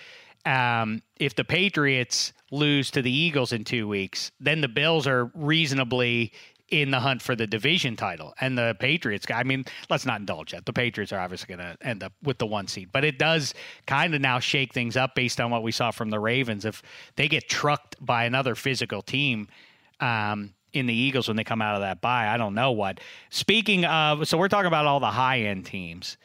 Um, 0.45 1.03
if 1.19 1.35
the 1.35 1.45
Patriots 1.45 2.33
lose 2.51 2.91
to 2.91 3.03
the 3.03 3.11
Eagles 3.11 3.53
in 3.53 3.65
two 3.65 3.89
weeks, 3.89 4.33
then 4.41 4.61
the 4.61 4.69
Bills 4.69 5.07
are 5.07 5.31
reasonably 5.35 6.33
in 6.73 6.91
the 6.91 6.99
hunt 6.99 7.21
for 7.21 7.37
the 7.37 7.47
division 7.47 7.97
title. 7.97 8.33
And 8.41 8.57
the 8.57 8.75
Patriots, 8.81 9.27
I 9.33 9.43
mean, 9.43 9.65
let's 9.91 10.07
not 10.07 10.21
indulge 10.21 10.53
that. 10.53 10.65
The 10.65 10.73
Patriots 10.73 11.13
are 11.13 11.21
obviously 11.21 11.55
going 11.55 11.77
to 11.77 11.87
end 11.87 12.03
up 12.03 12.15
with 12.23 12.39
the 12.39 12.47
one 12.47 12.67
seed, 12.67 12.89
but 12.93 13.05
it 13.05 13.19
does 13.19 13.55
kind 13.87 14.15
of 14.15 14.21
now 14.23 14.39
shake 14.39 14.73
things 14.73 14.97
up 14.97 15.15
based 15.15 15.41
on 15.41 15.51
what 15.51 15.63
we 15.63 15.71
saw 15.71 15.91
from 15.91 16.09
the 16.09 16.19
Ravens. 16.19 16.65
If 16.65 16.83
they 17.17 17.29
get 17.29 17.49
trucked 17.49 17.97
by 18.05 18.25
another 18.25 18.55
physical 18.55 19.03
team, 19.03 19.49
um, 20.01 20.55
in 20.73 20.87
the 20.87 20.95
Eagles 20.95 21.29
when 21.29 21.37
they 21.37 21.45
come 21.45 21.63
out 21.63 21.75
of 21.75 21.83
that 21.83 22.01
bye. 22.01 22.29
I 22.29 22.37
don't 22.37 22.55
know 22.55 22.73
what. 22.73 23.01
Speaking 23.31 23.85
of, 23.85 24.27
so 24.27 24.39
we're 24.39 24.49
talking 24.49 24.67
about 24.67 24.87
all 24.87 25.01
the 25.01 25.07
high 25.07 25.41
end 25.43 25.67
teams. 25.67 26.17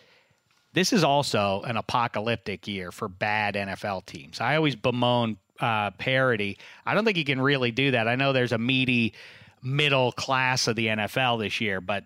This 0.73 0.93
is 0.93 1.03
also 1.03 1.61
an 1.63 1.75
apocalyptic 1.75 2.67
year 2.67 2.91
for 2.91 3.07
bad 3.07 3.55
NFL 3.55 4.05
teams. 4.05 4.39
I 4.39 4.55
always 4.55 4.75
bemoan 4.75 5.37
uh, 5.59 5.91
parity. 5.91 6.59
I 6.85 6.93
don't 6.93 7.03
think 7.03 7.17
you 7.17 7.25
can 7.25 7.41
really 7.41 7.71
do 7.71 7.91
that. 7.91 8.07
I 8.07 8.15
know 8.15 8.31
there's 8.31 8.51
a 8.51 8.57
meaty 8.57 9.13
middle 9.63 10.11
class 10.11 10.67
of 10.67 10.75
the 10.75 10.87
NFL 10.87 11.39
this 11.39 11.59
year, 11.59 11.81
but 11.81 12.05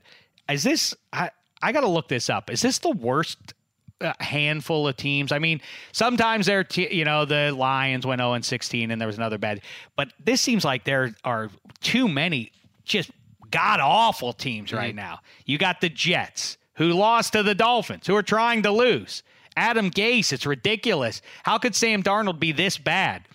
is 0.50 0.64
this? 0.64 0.96
I 1.12 1.32
I 1.62 1.72
got 1.72 1.82
to 1.82 1.90
look 1.90 2.08
this 2.08 2.30
up. 2.30 2.50
Is 2.50 2.62
this 2.62 2.80
the 2.80 2.92
worst 2.92 3.54
a 4.02 4.24
handful 4.24 4.88
of 4.88 4.98
teams. 4.98 5.32
I 5.32 5.40
mean, 5.40 5.62
sometimes 5.92 6.46
they're, 6.46 6.64
t- 6.64 6.94
you 6.94 7.06
know, 7.06 7.26
the 7.26 7.52
Lions 7.52 8.06
went 8.06 8.20
0 8.20 8.34
and 8.34 8.46
16 8.46 8.92
and 8.92 9.00
there 9.00 9.08
was 9.08 9.18
another 9.18 9.38
bad, 9.38 9.62
but 9.96 10.14
this 10.24 10.42
seems 10.42 10.66
like 10.66 10.84
there 10.84 11.16
are 11.24 11.50
too 11.82 12.08
many 12.08 12.52
just 12.84 13.12
god 13.52 13.80
awful 13.80 14.34
teams 14.34 14.70
mm-hmm. 14.70 14.78
right 14.78 14.96
now. 14.96 15.20
You 15.46 15.58
got 15.58 15.82
the 15.82 15.90
Jets 15.90 16.58
who 16.76 16.94
lost 16.94 17.34
to 17.34 17.44
the 17.44 17.56
Dolphins, 17.56 18.08
who 18.08 18.16
are 18.16 18.24
trying 18.24 18.64
to 18.64 18.72
lose. 18.72 19.24
Adam 19.56 19.92
Gase, 19.92 20.32
it's 20.32 20.46
ridiculous. 20.46 21.22
How 21.44 21.58
could 21.58 21.76
Sam 21.76 22.02
Darnold 22.02 22.40
be 22.40 22.52
this 22.52 22.78
bad? 22.78 23.28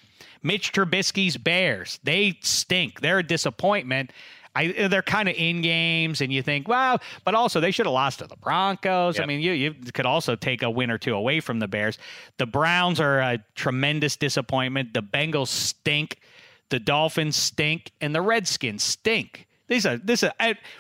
Mitch 0.43 0.73
Trubisky's 0.73 1.37
Bears, 1.37 1.99
they 2.05 2.39
stink. 2.41 3.01
They're 3.01 3.19
a 3.19 3.27
disappointment. 3.27 4.13
I, 4.57 4.89
they're 4.89 5.03
kind 5.03 5.29
of 5.29 5.35
in 5.37 5.61
games, 5.61 6.21
and 6.21 6.33
you 6.33 6.43
think, 6.43 6.67
well, 6.67 6.99
but 7.25 7.35
also 7.35 7.61
they 7.61 7.71
should 7.71 7.87
have 7.87 7.93
lost 7.93 8.21
to 8.21 8.27
the 8.27 8.37
Broncos. 8.37 9.17
Yep. 9.17 9.25
I 9.25 9.27
mean, 9.27 9.41
you 9.41 9.53
you 9.53 9.75
could 9.93 10.07
also 10.07 10.35
take 10.35 10.63
a 10.63 10.71
win 10.71 10.91
or 10.91 10.99
two 10.99 11.15
away 11.15 11.41
from 11.41 11.59
the 11.59 11.69
Bears. 11.69 11.99
The 12.39 12.47
Browns 12.47 12.99
are 12.99 13.21
a 13.21 13.39
tremendous 13.55 14.17
disappointment. 14.17 14.95
The 14.95 15.03
Bengals 15.03 15.49
stink. 15.49 16.19
The 16.69 16.81
Dolphins 16.81 17.37
stink, 17.37 17.93
and 18.01 18.13
the 18.13 18.23
Redskins 18.23 18.83
stink. 18.83 19.47
These 19.69 19.87
are 19.87 19.97
this 19.99 20.23
is 20.23 20.31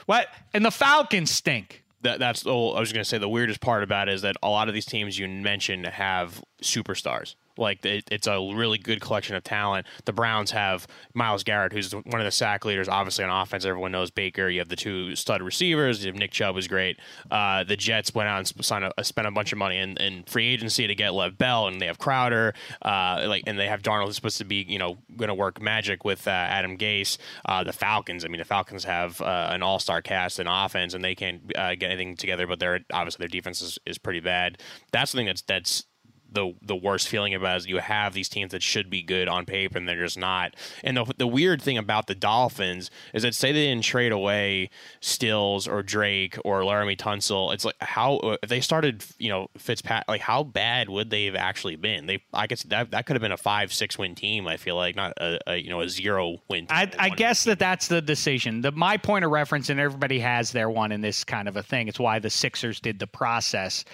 what, 0.07 0.29
and 0.55 0.64
the 0.64 0.70
Falcons 0.70 1.31
stink. 1.31 1.85
That, 2.03 2.18
that's 2.18 2.47
all. 2.47 2.77
I 2.77 2.81
was 2.81 2.93
going 2.93 3.03
to 3.03 3.09
say 3.09 3.18
the 3.18 3.29
weirdest 3.29 3.61
part 3.61 3.83
about 3.83 4.09
it 4.09 4.14
is 4.14 4.22
that 4.22 4.37
a 4.43 4.49
lot 4.49 4.68
of 4.68 4.74
these 4.74 4.87
teams 4.87 5.18
you 5.18 5.29
mentioned 5.29 5.87
have 5.87 6.43
superstars. 6.62 7.35
Like 7.57 7.84
it, 7.84 8.09
it's 8.11 8.26
a 8.26 8.38
really 8.54 8.78
good 8.78 9.00
collection 9.00 9.36
of 9.36 9.44
talent. 9.44 9.86
The 10.04 10.12
Browns 10.12 10.50
have 10.50 10.86
Myles 11.14 11.44
Garrett, 11.44 11.72
who's 11.72 11.92
one 11.92 12.20
of 12.20 12.24
the 12.24 12.30
sack 12.30 12.64
leaders, 12.64 12.88
obviously 12.88 13.24
on 13.24 13.30
offense. 13.30 13.64
Everyone 13.64 13.92
knows 13.92 14.11
Baker. 14.11 14.48
You 14.48 14.61
have 14.61 14.68
the 14.68 14.76
two 14.76 15.16
stud 15.16 15.42
receivers. 15.42 16.04
You 16.04 16.12
have 16.12 16.18
Nick 16.18 16.32
Chubb 16.32 16.54
was 16.54 16.68
great. 16.68 16.98
Uh, 17.30 17.64
the 17.64 17.76
Jets 17.76 18.14
went 18.14 18.28
out 18.28 18.38
and 18.38 18.64
signed 18.64 18.92
a, 18.96 19.04
spent 19.04 19.26
a 19.26 19.30
bunch 19.30 19.52
of 19.52 19.59
money 19.59 19.78
in, 19.78 19.96
in, 19.98 20.24
free 20.24 20.46
agency 20.46 20.86
to 20.86 20.94
get 20.94 21.12
Le'Veon 21.12 21.46
Bell, 21.46 21.68
and 21.68 21.80
they 21.80 21.86
have 21.86 21.98
Crowder. 21.98 22.54
Uh, 22.82 23.24
like 23.26 23.44
and 23.46 23.59
they 23.59 23.68
have 23.68 23.82
Darnold, 23.82 24.07
who's 24.07 24.16
supposed 24.16 24.38
to 24.38 24.44
be 24.44 24.64
you 24.68 24.78
know 24.78 24.98
going 25.16 25.28
to 25.28 25.34
work 25.34 25.61
magic 25.61 26.04
with 26.04 26.26
uh, 26.26 26.30
Adam 26.30 26.76
Gase. 26.76 27.18
Uh, 27.44 27.62
the 27.64 27.72
Falcons. 27.72 28.24
I 28.24 28.28
mean, 28.28 28.38
the 28.38 28.44
Falcons 28.44 28.84
have 28.84 29.20
uh, 29.20 29.48
an 29.50 29.62
all 29.62 29.78
star 29.78 30.02
cast 30.02 30.40
in 30.40 30.46
offense, 30.46 30.94
and 30.94 31.04
they 31.04 31.14
can't 31.14 31.40
uh, 31.57 31.74
get 31.74 31.90
anything 31.90 32.16
together. 32.16 32.46
But 32.46 32.59
they're 32.59 32.80
obviously 32.92 33.24
their 33.24 33.28
defense 33.28 33.62
is, 33.62 33.78
is 33.86 33.98
pretty 33.98 34.20
bad. 34.20 34.59
That's 34.92 35.12
the 35.12 35.18
thing 35.18 35.26
that's 35.26 35.42
that's 35.42 35.84
the 36.33 36.55
the 36.62 36.77
worst 36.77 37.09
feeling 37.09 37.35
about 37.35 37.59
is 37.59 37.66
you 37.66 37.79
have 37.79 38.12
these 38.12 38.29
teams 38.29 38.53
that 38.53 38.62
should 38.62 38.91
be 38.91 39.03
good 39.03 39.29
on 39.29 39.47
paper 39.47 39.79
and 39.79 39.89
they're 39.89 40.03
just 40.03 40.18
not. 40.18 40.55
And 40.85 40.97
the 40.97 41.12
the 41.16 41.27
weird 41.27 41.62
thing 41.62 41.79
about 41.79 42.07
the 42.07 42.14
Dolphins 42.14 42.91
is 43.14 43.22
that 43.22 43.35
say 43.35 43.53
they 43.53 43.66
didn't 43.66 43.85
trade 43.85 44.12
away 44.12 44.70
Stills 45.01 45.66
or 45.66 45.83
Drake 45.83 46.37
or 46.45 46.61
Laremy 46.61 46.97
Tunsil, 46.97 47.53
it's 47.53 47.64
like 47.64 47.77
how 47.81 48.16
uh, 48.18 48.37
if 48.43 48.49
they 48.49 48.61
started 48.61 49.05
you 49.18 49.29
know 49.29 49.49
Fitzpatrick, 49.57 50.09
like 50.09 50.20
how 50.20 50.43
bad 50.43 50.89
would 50.89 51.11
they 51.11 51.27
have 51.27 51.37
actually 51.37 51.77
been? 51.77 52.07
They 52.07 52.22
I 52.33 52.47
guess 52.47 52.62
that 52.64 52.91
that 52.91 53.07
could 53.07 53.16
have 53.16 53.22
been 53.22 53.33
a 53.33 53.37
five 53.37 53.72
six 53.72 53.99
win 53.99 54.14
team. 54.14 54.47
I 54.47 54.57
feel 54.57 54.77
like 54.77 54.97
not 54.97 55.12
a, 55.18 55.39
a 55.47 55.57
you 55.57 55.70
know 55.70 55.81
a 55.81 55.89
zero 55.89 56.39
win. 56.49 56.66
I, 56.70 56.91
I 56.99 57.11
guess 57.11 57.45
that 57.45 57.59
that's 57.59 57.89
the 57.89 58.01
decision. 58.01 58.61
The 58.61 58.72
my 58.72 58.97
point 58.97 59.24
of 59.24 59.31
reference, 59.31 59.70
and 59.70 59.81
everybody 59.81 60.18
has 60.20 60.53
their 60.53 60.70
one 60.70 60.93
in 60.93 61.01
this 61.01 61.24
kind 61.24 61.49
of 61.49 61.57
a 61.57 61.62
thing. 61.62 61.89
It's 61.89 62.01
why 62.01 62.18
the 62.18 62.31
Sixers 62.31 62.81
did 62.81 62.99
the 62.99 63.07
process 63.07 63.85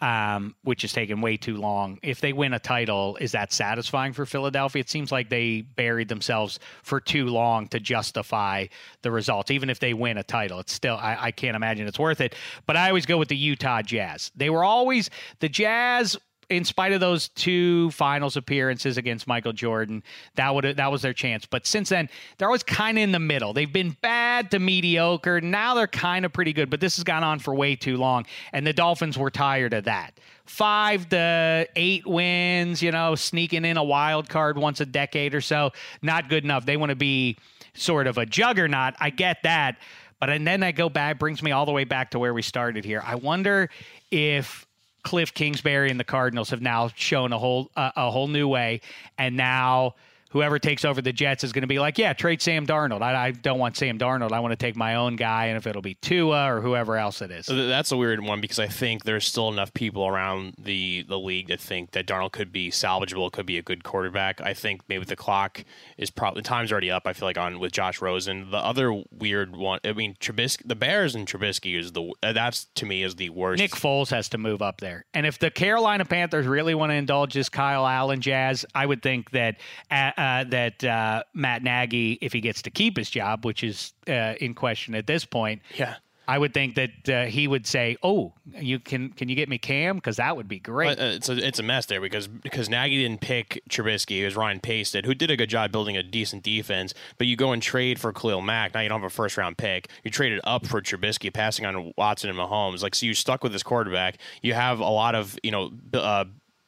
um, 0.00 0.54
which 0.62 0.82
has 0.82 0.92
taken 0.92 1.20
way 1.20 1.36
too 1.36 1.56
long. 1.56 1.98
If 2.02 2.20
they 2.20 2.32
win 2.32 2.52
a 2.52 2.58
title, 2.58 3.16
is 3.20 3.32
that 3.32 3.52
satisfying 3.52 4.12
for 4.12 4.26
Philadelphia? 4.26 4.80
It 4.80 4.90
seems 4.90 5.10
like 5.10 5.28
they 5.28 5.62
buried 5.62 6.08
themselves 6.08 6.58
for 6.82 7.00
too 7.00 7.26
long 7.26 7.68
to 7.68 7.80
justify 7.80 8.66
the 9.02 9.10
results. 9.10 9.50
Even 9.50 9.70
if 9.70 9.80
they 9.80 9.94
win 9.94 10.18
a 10.18 10.22
title, 10.22 10.60
it's 10.60 10.72
still, 10.72 10.96
I, 10.96 11.16
I 11.20 11.30
can't 11.30 11.56
imagine 11.56 11.86
it's 11.86 11.98
worth 11.98 12.20
it. 12.20 12.34
But 12.66 12.76
I 12.76 12.88
always 12.88 13.06
go 13.06 13.18
with 13.18 13.28
the 13.28 13.36
Utah 13.36 13.82
Jazz. 13.82 14.32
They 14.36 14.50
were 14.50 14.64
always, 14.64 15.10
the 15.40 15.48
Jazz 15.48 16.16
in 16.48 16.64
spite 16.64 16.92
of 16.92 17.00
those 17.00 17.28
two 17.28 17.90
finals 17.90 18.36
appearances 18.36 18.96
against 18.96 19.26
Michael 19.26 19.52
Jordan, 19.52 20.02
that 20.36 20.54
would 20.54 20.76
that 20.76 20.92
was 20.92 21.02
their 21.02 21.12
chance. 21.12 21.46
But 21.46 21.66
since 21.66 21.88
then, 21.88 22.08
they're 22.38 22.48
always 22.48 22.62
kind 22.62 22.98
of 22.98 23.02
in 23.02 23.12
the 23.12 23.18
middle. 23.18 23.52
They've 23.52 23.72
been 23.72 23.96
bad 24.00 24.50
to 24.52 24.58
mediocre. 24.58 25.40
Now 25.40 25.74
they're 25.74 25.86
kind 25.86 26.24
of 26.24 26.32
pretty 26.32 26.52
good, 26.52 26.70
but 26.70 26.80
this 26.80 26.96
has 26.96 27.04
gone 27.04 27.24
on 27.24 27.38
for 27.38 27.54
way 27.54 27.74
too 27.76 27.96
long, 27.96 28.26
and 28.52 28.66
the 28.66 28.72
Dolphins 28.72 29.18
were 29.18 29.30
tired 29.30 29.72
of 29.72 29.84
that. 29.84 30.18
Five 30.44 31.08
to 31.08 31.68
eight 31.74 32.06
wins, 32.06 32.82
you 32.82 32.92
know, 32.92 33.16
sneaking 33.16 33.64
in 33.64 33.76
a 33.76 33.84
wild 33.84 34.28
card 34.28 34.56
once 34.56 34.80
a 34.80 34.86
decade 34.86 35.34
or 35.34 35.40
so, 35.40 35.72
not 36.02 36.28
good 36.28 36.44
enough. 36.44 36.64
They 36.64 36.76
want 36.76 36.90
to 36.90 36.96
be 36.96 37.36
sort 37.74 38.06
of 38.06 38.18
a 38.18 38.26
juggernaut. 38.26 38.94
I 39.00 39.10
get 39.10 39.42
that. 39.42 39.78
But 40.20 40.30
and 40.30 40.46
then 40.46 40.62
I 40.62 40.72
go 40.72 40.88
back, 40.88 41.18
brings 41.18 41.42
me 41.42 41.50
all 41.50 41.66
the 41.66 41.72
way 41.72 41.84
back 41.84 42.12
to 42.12 42.18
where 42.18 42.32
we 42.32 42.40
started 42.40 42.84
here. 42.84 43.02
I 43.04 43.16
wonder 43.16 43.68
if 44.10 44.66
Cliff 45.06 45.32
Kingsbury 45.32 45.88
and 45.88 46.00
the 46.00 46.04
Cardinals 46.04 46.50
have 46.50 46.60
now 46.60 46.90
shown 46.96 47.32
a 47.32 47.38
whole 47.38 47.70
uh, 47.76 47.92
a 47.94 48.10
whole 48.10 48.26
new 48.26 48.48
way, 48.48 48.80
and 49.16 49.36
now 49.36 49.94
whoever 50.36 50.58
takes 50.58 50.84
over 50.84 51.00
the 51.00 51.14
Jets 51.14 51.44
is 51.44 51.52
going 51.52 51.62
to 51.62 51.66
be 51.66 51.78
like, 51.78 51.96
yeah, 51.96 52.12
trade 52.12 52.42
Sam 52.42 52.66
Darnold. 52.66 53.00
I, 53.00 53.28
I, 53.28 53.30
don't 53.30 53.58
want 53.58 53.74
Sam 53.74 53.98
Darnold. 53.98 54.32
I 54.32 54.40
want 54.40 54.52
to 54.52 54.56
take 54.56 54.76
my 54.76 54.96
own 54.96 55.16
guy, 55.16 55.46
and 55.46 55.56
if 55.56 55.66
it'll 55.66 55.80
be 55.80 55.94
Tua 55.94 56.52
or 56.52 56.60
whoever 56.60 56.98
else 56.98 57.22
it 57.22 57.30
is. 57.30 57.46
That's 57.46 57.90
a 57.90 57.96
weird 57.96 58.20
one 58.20 58.42
because 58.42 58.58
I 58.58 58.66
think 58.66 59.04
there's 59.04 59.24
still 59.26 59.48
enough 59.48 59.72
people 59.72 60.06
around 60.06 60.54
the 60.58 61.06
the 61.08 61.18
league 61.18 61.48
to 61.48 61.56
think 61.56 61.92
that 61.92 62.06
Darnold 62.06 62.32
could 62.32 62.52
be 62.52 62.70
salvageable, 62.70 63.32
could 63.32 63.46
be 63.46 63.56
a 63.56 63.62
good 63.62 63.82
quarterback. 63.82 64.42
I 64.42 64.52
think 64.52 64.82
maybe 64.88 65.06
the 65.06 65.16
clock 65.16 65.64
is 65.96 66.10
probably 66.10 66.42
the 66.42 66.48
time's 66.48 66.70
already 66.70 66.90
up. 66.90 67.06
I 67.06 67.14
feel 67.14 67.26
like 67.26 67.38
on 67.38 67.58
with 67.58 67.72
Josh 67.72 68.02
Rosen. 68.02 68.50
The 68.50 68.58
other 68.58 69.02
weird 69.10 69.56
one, 69.56 69.80
I 69.84 69.94
mean, 69.94 70.16
Trubisky, 70.20 70.66
the 70.66 70.76
Bears 70.76 71.14
and 71.14 71.26
Trubisky 71.26 71.78
is 71.78 71.92
the 71.92 72.12
that's 72.20 72.66
to 72.74 72.84
me 72.84 73.02
is 73.02 73.14
the 73.14 73.30
worst. 73.30 73.58
Nick 73.58 73.72
Foles 73.72 74.10
has 74.10 74.28
to 74.30 74.38
move 74.38 74.60
up 74.60 74.82
there, 74.82 75.06
and 75.14 75.24
if 75.24 75.38
the 75.38 75.50
Carolina 75.50 76.04
Panthers 76.04 76.46
really 76.46 76.74
want 76.74 76.90
to 76.90 76.94
indulge 76.94 77.32
this 77.32 77.48
Kyle 77.48 77.86
Allen 77.86 78.20
jazz, 78.20 78.66
I 78.74 78.84
would 78.84 79.02
think 79.02 79.30
that 79.30 79.56
uh, 79.90 80.12
uh 80.26 80.44
that. 80.50 80.84
Uh, 80.84 81.22
Matt 81.34 81.62
Nagy, 81.62 82.18
if 82.20 82.32
he 82.32 82.40
gets 82.40 82.62
to 82.62 82.70
keep 82.70 82.96
his 82.96 83.10
job, 83.10 83.44
which 83.44 83.62
is 83.62 83.92
uh, 84.08 84.34
in 84.40 84.54
question 84.54 84.94
at 84.94 85.06
this 85.06 85.24
point, 85.24 85.62
yeah, 85.76 85.96
I 86.28 86.38
would 86.38 86.52
think 86.52 86.74
that 86.74 87.08
uh, 87.08 87.24
he 87.26 87.46
would 87.46 87.66
say, 87.66 87.96
"Oh, 88.02 88.32
you 88.52 88.80
can 88.80 89.10
can 89.10 89.28
you 89.28 89.36
get 89.36 89.48
me 89.48 89.58
Cam? 89.58 89.96
Because 89.96 90.16
that 90.16 90.36
would 90.36 90.48
be 90.48 90.58
great." 90.58 90.98
Uh, 90.98 91.04
it's 91.04 91.28
a 91.28 91.36
it's 91.36 91.58
a 91.58 91.62
mess 91.62 91.86
there 91.86 92.00
because 92.00 92.26
because 92.26 92.68
Nagy 92.68 93.02
didn't 93.02 93.20
pick 93.20 93.62
Trubisky, 93.70 94.20
it 94.20 94.24
was 94.24 94.36
Ryan 94.36 94.58
Pace 94.60 94.90
did, 94.90 95.06
who 95.06 95.14
did 95.14 95.30
a 95.30 95.36
good 95.36 95.50
job 95.50 95.70
building 95.70 95.96
a 95.96 96.02
decent 96.02 96.42
defense. 96.42 96.94
But 97.18 97.28
you 97.28 97.36
go 97.36 97.52
and 97.52 97.62
trade 97.62 98.00
for 98.00 98.12
Khalil 98.12 98.40
Mack. 98.40 98.74
Now 98.74 98.80
you 98.80 98.88
don't 98.88 99.00
have 99.00 99.10
a 99.10 99.14
first 99.14 99.36
round 99.36 99.56
pick. 99.56 99.88
You 100.02 100.10
traded 100.10 100.40
up 100.44 100.66
for 100.66 100.82
Trubisky, 100.82 101.32
passing 101.32 101.64
on 101.64 101.92
Watson 101.96 102.28
and 102.28 102.38
Mahomes. 102.38 102.82
Like 102.82 102.94
so, 102.94 103.06
you 103.06 103.14
stuck 103.14 103.44
with 103.44 103.52
this 103.52 103.62
quarterback. 103.62 104.18
You 104.42 104.54
have 104.54 104.80
a 104.80 104.84
lot 104.84 105.14
of 105.14 105.38
you 105.42 105.52
know. 105.52 105.70
Uh, 105.94 106.24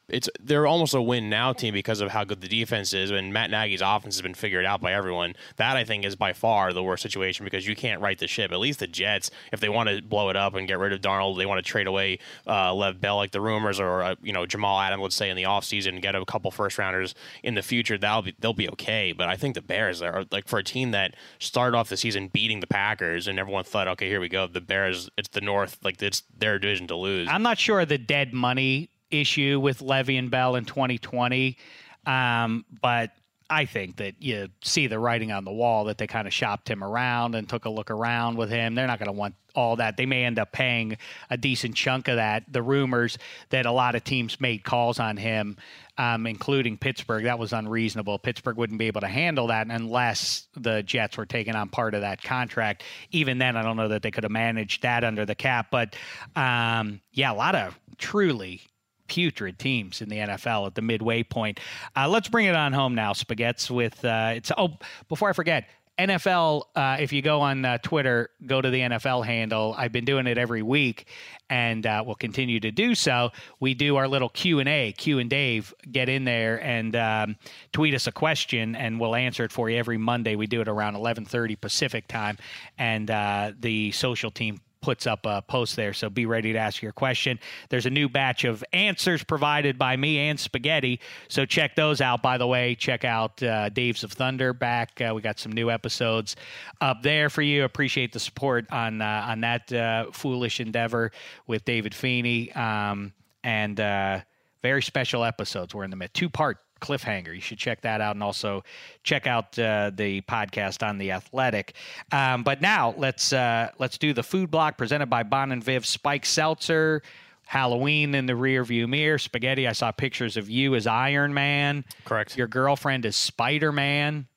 it's 0.09 0.29
they're 0.39 0.67
almost 0.67 0.93
a 0.93 1.01
win 1.01 1.29
now 1.29 1.53
team 1.53 1.73
because 1.73 2.01
of 2.01 2.11
how 2.11 2.23
good 2.23 2.41
the 2.41 2.47
defense 2.47 2.93
is. 2.93 3.11
And 3.11 3.33
Matt 3.33 3.51
Nagy's 3.51 3.81
offense 3.81 4.15
has 4.15 4.21
been 4.21 4.33
figured 4.33 4.65
out 4.65 4.81
by 4.81 4.93
everyone. 4.93 5.35
That 5.57 5.77
I 5.77 5.83
think 5.83 6.05
is 6.05 6.15
by 6.15 6.33
far 6.33 6.73
the 6.73 6.83
worst 6.83 7.03
situation 7.03 7.45
because 7.45 7.67
you 7.67 7.75
can't 7.75 8.01
right 8.01 8.17
the 8.17 8.27
ship. 8.27 8.51
At 8.51 8.59
least 8.59 8.79
the 8.79 8.87
Jets, 8.87 9.31
if 9.51 9.59
they 9.59 9.69
want 9.69 9.89
to 9.89 10.01
blow 10.01 10.29
it 10.29 10.35
up 10.35 10.55
and 10.55 10.67
get 10.67 10.79
rid 10.79 10.93
of 10.93 11.01
Darnold, 11.01 11.37
they 11.37 11.45
want 11.45 11.63
to 11.63 11.69
trade 11.69 11.87
away 11.87 12.19
uh, 12.47 12.71
Le'Veon 12.71 12.99
Bell 12.99 13.17
like 13.17 13.31
the 13.31 13.41
rumors, 13.41 13.79
or 13.79 14.03
uh, 14.03 14.15
you 14.21 14.33
know 14.33 14.45
Jamal 14.45 14.79
Adams, 14.79 15.01
let's 15.01 15.15
say 15.15 15.29
in 15.29 15.37
the 15.37 15.43
offseason 15.43 16.01
get 16.01 16.15
a 16.15 16.25
couple 16.25 16.51
first 16.51 16.77
rounders 16.77 17.15
in 17.43 17.55
the 17.55 17.61
future. 17.61 17.97
That'll 17.97 18.21
be 18.21 18.35
they'll 18.39 18.53
be 18.53 18.69
okay. 18.69 19.11
But 19.11 19.29
I 19.29 19.35
think 19.35 19.55
the 19.55 19.61
Bears 19.61 20.01
are 20.01 20.25
like 20.31 20.47
for 20.47 20.59
a 20.59 20.63
team 20.63 20.91
that 20.91 21.15
started 21.39 21.77
off 21.77 21.89
the 21.89 21.97
season 21.97 22.27
beating 22.27 22.59
the 22.59 22.67
Packers 22.67 23.27
and 23.27 23.39
everyone 23.39 23.63
thought, 23.63 23.87
okay, 23.87 24.07
here 24.07 24.19
we 24.19 24.29
go. 24.29 24.47
The 24.47 24.61
Bears, 24.61 25.09
it's 25.17 25.29
the 25.29 25.41
North, 25.41 25.77
like 25.83 26.01
it's 26.01 26.23
their 26.37 26.59
division 26.59 26.87
to 26.87 26.95
lose. 26.95 27.27
I'm 27.29 27.43
not 27.43 27.57
sure 27.57 27.85
the 27.85 27.97
dead 27.97 28.33
money 28.33 28.89
issue 29.11 29.59
with 29.59 29.79
Le'Veon 29.79 30.29
Bell 30.29 30.55
in 30.55 30.65
2020. 30.65 31.57
Um, 32.05 32.65
but 32.81 33.11
I 33.51 33.65
think 33.65 33.97
that 33.97 34.15
you 34.19 34.49
see 34.63 34.85
the 34.85 34.99
writing 34.99 35.31
on 35.31 35.43
the 35.43 35.51
wall 35.51 35.85
that 35.85 35.97
they 35.97 36.05
kind 36.05 36.27
of 36.27 36.33
shopped 36.33 36.69
him 36.69 36.83
around 36.83 37.33
and 37.33 37.49
took 37.49 37.65
a 37.65 37.69
look 37.69 37.89
around 37.89 38.37
with 38.37 38.51
him. 38.51 38.75
They're 38.75 38.85
not 38.85 38.99
going 38.99 39.07
to 39.07 39.11
want 39.11 39.33
all 39.55 39.77
that. 39.77 39.97
They 39.97 40.05
may 40.05 40.23
end 40.23 40.37
up 40.37 40.51
paying 40.51 40.97
a 41.31 41.37
decent 41.37 41.73
chunk 41.75 42.07
of 42.07 42.17
that. 42.17 42.43
The 42.51 42.61
rumors 42.61 43.17
that 43.49 43.65
a 43.65 43.71
lot 43.71 43.95
of 43.95 44.03
teams 44.03 44.39
made 44.39 44.63
calls 44.63 44.99
on 44.99 45.17
him, 45.17 45.57
um, 45.97 46.27
including 46.27 46.77
Pittsburgh, 46.77 47.23
that 47.23 47.39
was 47.39 47.51
unreasonable. 47.51 48.19
Pittsburgh 48.19 48.55
wouldn't 48.55 48.77
be 48.77 48.85
able 48.85 49.01
to 49.01 49.07
handle 49.07 49.47
that 49.47 49.65
unless 49.67 50.47
the 50.55 50.83
Jets 50.83 51.17
were 51.17 51.25
taking 51.25 51.55
on 51.55 51.69
part 51.69 51.95
of 51.95 52.01
that 52.01 52.21
contract. 52.21 52.83
Even 53.09 53.39
then, 53.39 53.57
I 53.57 53.63
don't 53.63 53.77
know 53.77 53.87
that 53.87 54.03
they 54.03 54.11
could 54.11 54.25
have 54.25 54.31
managed 54.31 54.83
that 54.83 55.03
under 55.03 55.25
the 55.25 55.35
cap. 55.35 55.67
But 55.71 55.95
um, 56.35 57.01
yeah, 57.13 57.31
a 57.31 57.33
lot 57.33 57.55
of 57.55 57.79
truly 57.97 58.61
putrid 59.09 59.59
teams 59.59 60.01
in 60.01 60.07
the 60.07 60.17
NFL 60.17 60.67
at 60.67 60.75
the 60.75 60.81
midway 60.81 61.23
point. 61.23 61.59
Uh, 61.95 62.07
let's 62.07 62.29
bring 62.29 62.45
it 62.45 62.55
on 62.55 62.71
home 62.71 62.95
now, 62.95 63.11
Spaghettis. 63.11 63.69
With 63.69 64.05
uh, 64.05 64.33
it's 64.35 64.51
oh, 64.57 64.77
before 65.09 65.29
I 65.29 65.33
forget, 65.33 65.67
NFL. 65.99 66.63
Uh, 66.75 66.97
if 66.99 67.11
you 67.11 67.21
go 67.21 67.41
on 67.41 67.65
uh, 67.65 67.77
Twitter, 67.79 68.29
go 68.45 68.61
to 68.61 68.69
the 68.69 68.79
NFL 68.79 69.25
handle. 69.25 69.75
I've 69.77 69.91
been 69.91 70.05
doing 70.05 70.27
it 70.27 70.37
every 70.37 70.61
week, 70.61 71.07
and 71.49 71.85
uh, 71.85 72.03
we'll 72.05 72.15
continue 72.15 72.59
to 72.61 72.71
do 72.71 72.95
so. 72.95 73.31
We 73.59 73.73
do 73.73 73.97
our 73.97 74.07
little 74.07 74.29
Q 74.29 74.59
and 74.59 74.69
A. 74.69 74.93
Q 74.93 75.19
and 75.19 75.29
Dave 75.29 75.73
get 75.91 76.07
in 76.07 76.23
there 76.23 76.63
and 76.63 76.95
um, 76.95 77.35
tweet 77.73 77.93
us 77.93 78.07
a 78.07 78.13
question, 78.13 78.75
and 78.77 78.99
we'll 78.99 79.15
answer 79.15 79.43
it 79.43 79.51
for 79.51 79.69
you 79.69 79.77
every 79.77 79.97
Monday. 79.97 80.37
We 80.37 80.47
do 80.47 80.61
it 80.61 80.69
around 80.69 80.95
11:30 80.95 81.59
Pacific 81.59 82.07
time, 82.07 82.37
and 82.77 83.11
uh, 83.11 83.51
the 83.59 83.91
social 83.91 84.31
team 84.31 84.61
puts 84.81 85.07
up 85.07 85.25
a 85.25 85.41
post 85.41 85.75
there. 85.75 85.93
So 85.93 86.09
be 86.09 86.25
ready 86.25 86.53
to 86.53 86.59
ask 86.59 86.81
your 86.81 86.91
question. 86.91 87.39
There's 87.69 87.85
a 87.85 87.89
new 87.89 88.09
batch 88.09 88.43
of 88.43 88.63
answers 88.73 89.23
provided 89.23 89.77
by 89.77 89.97
me 89.97 90.29
and 90.29 90.39
Spaghetti. 90.39 90.99
So 91.27 91.45
check 91.45 91.75
those 91.75 92.01
out. 92.01 92.21
By 92.21 92.37
the 92.37 92.47
way, 92.47 92.75
check 92.75 93.03
out 93.03 93.41
uh, 93.43 93.69
Daves 93.69 94.03
of 94.03 94.11
Thunder 94.11 94.53
back. 94.53 95.01
Uh, 95.01 95.13
we 95.13 95.21
got 95.21 95.39
some 95.39 95.51
new 95.51 95.69
episodes 95.69 96.35
up 96.81 97.01
there 97.03 97.29
for 97.29 97.41
you. 97.41 97.63
Appreciate 97.63 98.13
the 98.13 98.19
support 98.19 98.65
on 98.71 99.01
uh, 99.01 99.25
on 99.27 99.41
that 99.41 99.71
uh, 99.71 100.05
foolish 100.11 100.59
endeavor 100.59 101.11
with 101.47 101.65
David 101.65 101.93
Feeney. 101.93 102.51
Um, 102.53 103.13
and 103.43 103.79
uh, 103.79 104.19
very 104.61 104.81
special 104.81 105.23
episodes. 105.23 105.73
We're 105.73 105.83
in 105.85 105.89
the 105.89 105.95
mid 105.95 106.13
two 106.13 106.29
part 106.29 106.57
cliffhanger. 106.79 107.33
You 107.33 107.41
should 107.41 107.57
check 107.57 107.81
that 107.81 108.01
out 108.01 108.15
and 108.15 108.23
also 108.23 108.63
check 109.03 109.27
out 109.27 109.57
uh, 109.59 109.91
the 109.93 110.21
podcast 110.21 110.87
on 110.87 110.97
the 110.97 111.11
Athletic. 111.11 111.73
Um, 112.11 112.43
but 112.43 112.61
now 112.61 112.93
let's 112.97 113.33
uh, 113.33 113.71
let's 113.79 113.97
do 113.97 114.13
the 114.13 114.23
food 114.23 114.51
block 114.51 114.77
presented 114.77 115.07
by 115.07 115.23
Bon 115.23 115.51
and 115.51 115.63
Viv 115.63 115.85
Spike 115.85 116.25
Seltzer. 116.25 117.01
Halloween 117.45 118.13
in 118.13 118.27
the 118.27 118.33
rearview 118.33 118.87
mirror. 118.87 119.17
Spaghetti. 119.17 119.67
I 119.67 119.71
saw 119.71 119.91
pictures 119.91 120.37
of 120.37 120.51
you 120.51 120.75
as 120.75 120.85
Iron 120.85 121.33
Man. 121.33 121.83
Correct. 122.05 122.37
Your 122.37 122.45
girlfriend 122.47 123.05
is 123.05 123.15
Spider 123.15 123.71
Man. 123.71 124.27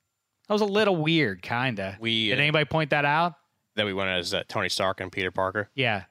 That 0.49 0.55
was 0.55 0.63
a 0.63 0.67
little 0.67 0.97
weird, 0.97 1.43
kinda. 1.43 1.99
We 2.01 2.29
did 2.29 2.39
uh, 2.39 2.43
anybody 2.43 2.65
point 2.65 2.91
that 2.91 3.05
out? 3.05 3.35
that 3.77 3.87
we 3.87 3.93
went 3.93 4.11
as 4.11 4.35
uh, 4.35 4.43
Tony 4.49 4.69
Stark 4.69 5.01
and 5.01 5.11
Peter 5.11 5.31
Parker. 5.31 5.71
Yeah, 5.75 6.05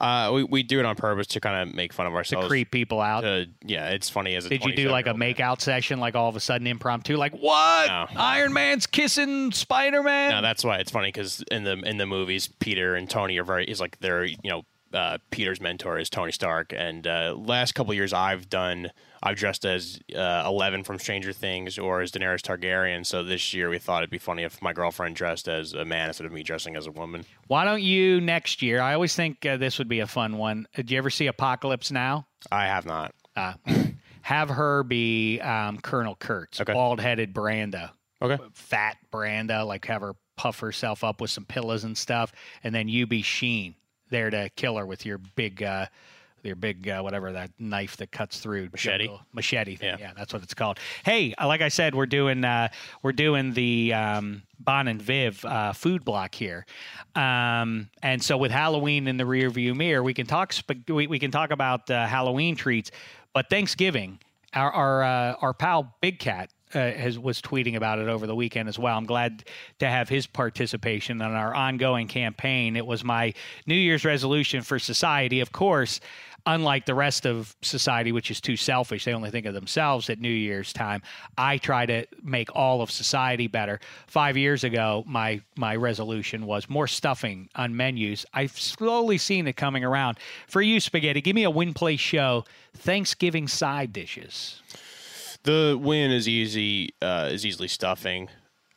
Uh, 0.00 0.30
we, 0.32 0.44
we 0.44 0.62
do 0.62 0.78
it 0.78 0.86
on 0.86 0.96
purpose 0.96 1.26
to 1.26 1.40
kind 1.40 1.68
of 1.68 1.74
make 1.74 1.92
fun 1.92 2.06
of 2.06 2.14
ourselves, 2.14 2.46
to 2.46 2.48
creep 2.48 2.70
people 2.70 3.00
out. 3.00 3.24
Uh, 3.24 3.44
yeah, 3.62 3.90
it's 3.90 4.08
funny 4.08 4.34
as 4.34 4.46
a. 4.46 4.48
Did 4.48 4.64
you 4.64 4.74
do 4.74 4.88
like 4.88 5.06
a 5.06 5.10
27-year-old. 5.10 5.36
makeout 5.36 5.60
session, 5.60 6.00
like 6.00 6.14
all 6.14 6.28
of 6.28 6.36
a 6.36 6.40
sudden 6.40 6.66
impromptu, 6.66 7.16
like 7.16 7.34
what? 7.34 7.88
No. 7.88 8.06
Iron 8.16 8.54
Man's 8.54 8.86
kissing 8.86 9.52
Spider 9.52 10.02
Man? 10.02 10.30
No, 10.30 10.42
that's 10.42 10.64
why 10.64 10.78
it's 10.78 10.90
funny 10.90 11.08
because 11.08 11.44
in 11.50 11.64
the 11.64 11.72
in 11.80 11.98
the 11.98 12.06
movies, 12.06 12.48
Peter 12.48 12.94
and 12.94 13.10
Tony 13.10 13.38
are 13.38 13.44
very 13.44 13.66
is 13.66 13.78
like 13.80 13.98
they're 14.00 14.24
you 14.24 14.36
know 14.44 14.62
uh, 14.94 15.18
Peter's 15.30 15.60
mentor 15.60 15.98
is 15.98 16.08
Tony 16.08 16.32
Stark, 16.32 16.72
and 16.74 17.06
uh, 17.06 17.34
last 17.36 17.74
couple 17.74 17.92
years 17.92 18.12
I've 18.12 18.48
done 18.48 18.90
I've 19.22 19.36
dressed 19.36 19.64
as 19.66 20.00
uh, 20.16 20.44
Eleven 20.46 20.82
from 20.82 20.98
Stranger 20.98 21.32
Things 21.32 21.78
or 21.78 22.00
as 22.00 22.10
Daenerys 22.10 22.40
Targaryen. 22.40 23.04
So 23.04 23.22
this 23.22 23.52
year 23.52 23.68
we 23.68 23.78
thought 23.78 24.02
it'd 24.02 24.10
be 24.10 24.18
funny 24.18 24.44
if 24.44 24.60
my 24.62 24.72
girlfriend 24.72 25.16
dressed 25.16 25.48
as 25.48 25.74
a 25.74 25.84
man 25.84 26.08
instead 26.08 26.26
of 26.26 26.32
me 26.32 26.42
dressing 26.42 26.74
as 26.76 26.86
a 26.86 26.90
woman. 26.90 27.24
Why 27.46 27.64
don't 27.64 27.82
you 27.82 28.20
next 28.20 28.62
year? 28.62 28.80
I 28.80 28.94
always 28.94 29.14
think 29.14 29.44
uh, 29.44 29.56
this 29.58 29.78
would 29.78 29.88
be 29.88 30.00
a 30.00 30.06
fun 30.06 30.38
one. 30.38 30.66
Did 30.74 30.90
you 30.90 30.98
ever 30.98 31.10
see 31.10 31.26
Apocalypse 31.26 31.90
Now? 31.90 32.26
I 32.50 32.66
have 32.66 32.86
not. 32.86 33.14
Uh, 33.36 33.54
have 34.22 34.48
her 34.48 34.82
be 34.84 35.40
um, 35.40 35.78
Colonel 35.80 36.14
Kurtz, 36.16 36.60
Okay. 36.60 36.72
bald 36.72 37.00
headed 37.00 37.34
Brando, 37.34 37.90
Okay. 38.22 38.42
fat 38.52 38.96
Brando, 39.12 39.66
like 39.66 39.84
have 39.86 40.00
her 40.02 40.14
puff 40.36 40.60
herself 40.60 41.04
up 41.04 41.20
with 41.20 41.30
some 41.30 41.44
pillows 41.44 41.84
and 41.84 41.96
stuff, 41.96 42.32
and 42.64 42.74
then 42.74 42.88
you 42.88 43.06
be 43.06 43.20
Sheen 43.22 43.74
there 44.08 44.30
to 44.30 44.48
kill 44.56 44.76
her 44.76 44.86
with 44.86 45.04
your 45.04 45.18
big. 45.18 45.62
Uh, 45.62 45.86
your 46.42 46.56
big 46.56 46.88
uh, 46.88 47.00
whatever 47.00 47.32
that 47.32 47.50
knife 47.58 47.96
that 47.98 48.10
cuts 48.12 48.40
through 48.40 48.68
Machete? 48.72 49.06
jungle- 49.06 49.20
machete 49.32 49.76
thing. 49.76 49.88
Yeah. 49.88 49.96
Yeah. 49.98 50.12
that's 50.16 50.32
what 50.32 50.42
it's 50.42 50.54
called. 50.54 50.78
Hey, 51.04 51.34
uh, 51.38 51.46
like 51.46 51.60
I 51.60 51.68
said, 51.68 51.94
we're 51.94 52.06
doing 52.06 52.44
uh, 52.44 52.68
we're 53.02 53.12
doing 53.12 53.52
the 53.52 53.92
um, 53.94 54.42
Bon 54.58 54.88
and 54.88 55.00
Viv 55.00 55.44
uh, 55.44 55.72
food 55.72 56.04
block 56.04 56.34
here, 56.34 56.66
um, 57.14 57.88
and 58.02 58.22
so 58.22 58.36
with 58.36 58.50
Halloween 58.50 59.06
in 59.08 59.16
the 59.16 59.24
rearview 59.24 59.74
mirror, 59.76 60.02
we 60.02 60.14
can 60.14 60.26
talk 60.26 60.52
sp- 60.54 60.86
we, 60.88 61.06
we 61.06 61.18
can 61.18 61.30
talk 61.30 61.50
about 61.50 61.90
uh, 61.90 62.06
Halloween 62.06 62.56
treats, 62.56 62.90
but 63.32 63.48
Thanksgiving, 63.50 64.18
our 64.54 64.70
our 64.72 65.02
uh, 65.02 65.34
our 65.40 65.54
pal 65.54 65.94
Big 66.00 66.18
Cat. 66.18 66.50
Uh, 66.72 66.92
has 66.92 67.18
was 67.18 67.42
tweeting 67.42 67.74
about 67.74 67.98
it 67.98 68.06
over 68.06 68.28
the 68.28 68.34
weekend 68.36 68.68
as 68.68 68.78
well. 68.78 68.96
I'm 68.96 69.04
glad 69.04 69.42
to 69.80 69.88
have 69.88 70.08
his 70.08 70.28
participation 70.28 71.20
in 71.20 71.26
our 71.26 71.52
ongoing 71.52 72.06
campaign. 72.06 72.76
It 72.76 72.86
was 72.86 73.02
my 73.02 73.34
New 73.66 73.74
Year's 73.74 74.04
resolution 74.04 74.62
for 74.62 74.78
society, 74.78 75.40
of 75.40 75.50
course, 75.50 75.98
unlike 76.46 76.86
the 76.86 76.94
rest 76.94 77.26
of 77.26 77.54
society, 77.62 78.12
which 78.12 78.30
is 78.30 78.40
too 78.40 78.56
selfish, 78.56 79.04
they 79.04 79.12
only 79.12 79.30
think 79.30 79.46
of 79.46 79.54
themselves 79.54 80.10
at 80.10 80.20
New 80.20 80.28
Year's 80.28 80.72
time. 80.72 81.02
I 81.36 81.58
try 81.58 81.86
to 81.86 82.06
make 82.22 82.54
all 82.54 82.82
of 82.82 82.90
society 82.90 83.46
better. 83.46 83.80
Five 84.06 84.36
years 84.36 84.64
ago, 84.64 85.04
my 85.06 85.40
my 85.56 85.76
resolution 85.76 86.46
was 86.46 86.68
more 86.68 86.86
stuffing 86.86 87.48
on 87.54 87.76
menus. 87.76 88.26
I've 88.34 88.58
slowly 88.58 89.18
seen 89.18 89.46
it 89.46 89.56
coming 89.56 89.84
around. 89.84 90.18
For 90.48 90.62
you, 90.62 90.80
spaghetti, 90.80 91.20
give 91.20 91.34
me 91.34 91.44
a 91.44 91.50
win 91.50 91.74
play 91.74 91.96
show. 91.96 92.44
Thanksgiving 92.74 93.48
side 93.48 93.92
dishes. 93.92 94.62
The 95.42 95.78
win 95.80 96.10
is 96.10 96.28
easy. 96.28 96.94
Uh, 97.00 97.28
is 97.32 97.44
easily 97.46 97.68
stuffing. 97.68 98.28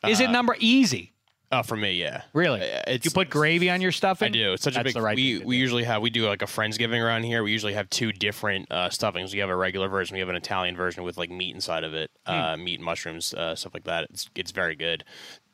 Is 0.05 0.19
it 0.19 0.29
number 0.29 0.55
easy? 0.59 1.12
Uh, 1.53 1.61
for 1.63 1.75
me, 1.77 1.93
yeah. 1.93 2.23
Really? 2.33 2.61
It's- 2.61 3.05
you 3.05 3.11
put 3.11 3.29
gravy 3.29 3.69
on 3.69 3.79
your 3.81 3.91
stuffing? 3.91 4.27
I 4.27 4.29
do. 4.29 4.53
It's 4.53 4.63
such 4.63 4.73
That's 4.73 4.81
a 4.81 4.83
big. 4.85 4.93
the 4.95 5.01
right 5.01 5.15
we 5.15 5.39
we 5.39 5.57
usually 5.57 5.83
have 5.83 6.01
we 6.01 6.09
do 6.09 6.27
like 6.27 6.41
a 6.41 6.45
friendsgiving 6.45 7.01
around 7.03 7.23
here. 7.23 7.43
We 7.43 7.51
usually 7.51 7.73
have 7.73 7.89
two 7.89 8.11
different 8.11 8.71
uh, 8.71 8.89
stuffings. 8.89 9.33
We 9.33 9.39
have 9.39 9.49
a 9.49 9.55
regular 9.55 9.87
version. 9.87 10.15
We 10.15 10.19
have 10.21 10.29
an 10.29 10.35
Italian 10.35 10.75
version 10.75 11.03
with 11.03 11.17
like 11.17 11.29
meat 11.29 11.53
inside 11.55 11.83
of 11.83 11.93
it, 11.93 12.09
Hmm. 12.25 12.31
uh, 12.33 12.57
meat 12.57 12.75
and 12.79 12.85
mushrooms, 12.85 13.33
uh, 13.33 13.55
stuff 13.55 13.73
like 13.73 13.83
that. 13.83 14.07
It's 14.09 14.29
it's 14.35 14.51
very 14.51 14.75
good. 14.75 15.03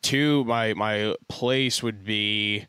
Two, 0.01 0.45
my 0.45 0.73
my 0.73 1.15
place 1.27 1.83
would 1.83 2.03
be. 2.05 2.65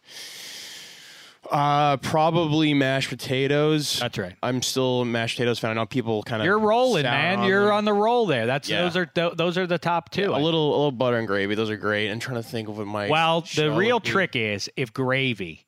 Uh, 1.51 1.97
probably 1.97 2.73
mashed 2.75 3.09
potatoes. 3.09 3.99
That's 3.99 4.17
right. 4.19 4.37
I'm 4.43 4.63
still 4.63 5.01
a 5.01 5.05
mashed 5.05 5.37
potatoes 5.37 5.59
fan. 5.59 5.73
I 5.73 5.75
know 5.75 5.87
people 5.87 6.23
kind 6.23 6.41
of 6.43 6.47
You're 6.47 6.59
rolling, 6.61 7.03
man. 7.03 7.43
You're 7.43 7.73
on 7.73 7.85
the 7.85 7.93
roll 7.93 8.27
there. 8.27 8.47
That's 8.47 8.69
Yeah. 8.69 8.83
those 8.83 8.97
are 8.97 9.07
th- 9.07 9.33
those 9.35 9.59
are 9.59 9.67
the 9.67 9.79
top 9.79 10.11
two. 10.11 10.33
a 10.33 10.39
little 10.39 10.69
a 10.71 10.77
little 10.77 10.93
butter 10.93 11.19
and 11.19 11.27
gravy. 11.27 11.55
Those 11.57 11.71
are 11.71 11.77
great. 11.77 12.09
I'm 12.11 12.21
trying 12.21 12.41
to 12.41 12.49
think 12.49 12.69
of 12.69 12.79
what 12.79 12.87
my 12.87 13.09
Well, 13.09 13.41
the 13.41 13.47
shell 13.49 13.77
real 13.77 13.97
would 13.97 14.05
be. 14.05 14.11
trick 14.11 14.37
is 14.37 14.71
if 14.77 14.93
gravy 14.93 15.67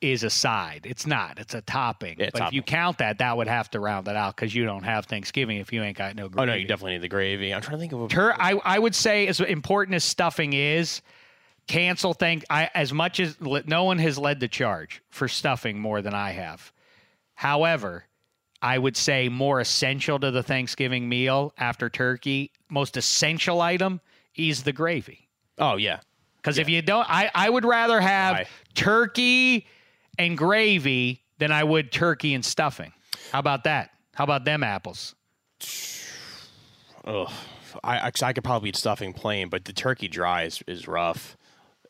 is 0.00 0.22
a 0.22 0.30
side. 0.30 0.82
It's 0.84 1.06
not. 1.06 1.38
It's 1.40 1.54
a 1.54 1.60
topping. 1.62 2.16
Yeah, 2.20 2.30
but 2.32 2.42
if 2.48 2.52
you 2.52 2.60
topping. 2.60 2.72
count 2.74 2.98
that, 2.98 3.18
that 3.18 3.36
would 3.36 3.48
have 3.48 3.68
to 3.70 3.80
round 3.80 4.06
it 4.08 4.14
out 4.14 4.36
because 4.36 4.54
you 4.54 4.64
don't 4.64 4.84
have 4.84 5.06
Thanksgiving 5.06 5.56
if 5.56 5.72
you 5.72 5.82
ain't 5.82 5.96
got 5.96 6.14
no 6.14 6.28
gravy. 6.28 6.42
Oh 6.42 6.52
no, 6.52 6.54
you 6.58 6.66
definitely 6.68 6.92
need 6.92 7.02
the 7.02 7.08
gravy. 7.08 7.52
I'm 7.54 7.62
trying 7.62 7.78
to 7.78 7.80
think 7.80 7.92
of 7.92 8.02
a 8.02 8.08
Tur- 8.08 8.34
I, 8.38 8.60
I 8.64 8.78
would 8.78 8.94
say 8.94 9.26
as 9.26 9.40
important 9.40 9.94
as 9.96 10.04
stuffing 10.04 10.52
is, 10.52 11.02
cancel 11.68 12.14
thing. 12.14 12.42
I 12.50 12.70
as 12.74 12.92
much 12.92 13.20
as 13.20 13.36
no 13.40 13.84
one 13.84 13.98
has 13.98 14.18
led 14.18 14.40
the 14.40 14.48
charge 14.48 15.02
for 15.10 15.28
stuffing 15.28 15.78
more 15.78 16.02
than 16.02 16.14
I 16.14 16.30
have. 16.32 16.72
However, 17.34 18.04
I 18.60 18.78
would 18.78 18.96
say 18.96 19.28
more 19.28 19.60
essential 19.60 20.18
to 20.18 20.30
the 20.30 20.42
Thanksgiving 20.42 21.08
meal 21.08 21.52
after 21.56 21.88
turkey, 21.88 22.50
most 22.68 22.96
essential 22.96 23.60
item 23.60 24.00
is 24.34 24.64
the 24.64 24.72
gravy. 24.72 25.28
Oh 25.58 25.76
yeah. 25.76 26.00
Because 26.36 26.58
if 26.58 26.68
you 26.68 26.82
don't, 26.82 27.08
I, 27.08 27.30
I 27.34 27.50
would 27.50 27.64
rather 27.64 28.00
have 28.00 28.48
turkey 28.74 29.66
and 30.18 30.36
gravy 30.36 31.22
than 31.38 31.52
I 31.52 31.64
would 31.64 31.92
turkey 31.92 32.34
and 32.34 32.44
stuffing. 32.44 32.92
How 33.32 33.38
about 33.40 33.64
that? 33.64 33.90
How 34.14 34.24
about 34.24 34.44
them 34.44 34.62
apples? 34.62 35.14
Ugh. 37.04 37.30
I, 37.84 37.98
I 37.98 38.12
I 38.22 38.32
could 38.32 38.44
probably 38.44 38.70
eat 38.70 38.76
stuffing 38.76 39.12
plain, 39.12 39.48
but 39.48 39.64
the 39.64 39.72
turkey 39.72 40.08
dry 40.08 40.44
is, 40.44 40.62
is 40.66 40.88
rough. 40.88 41.36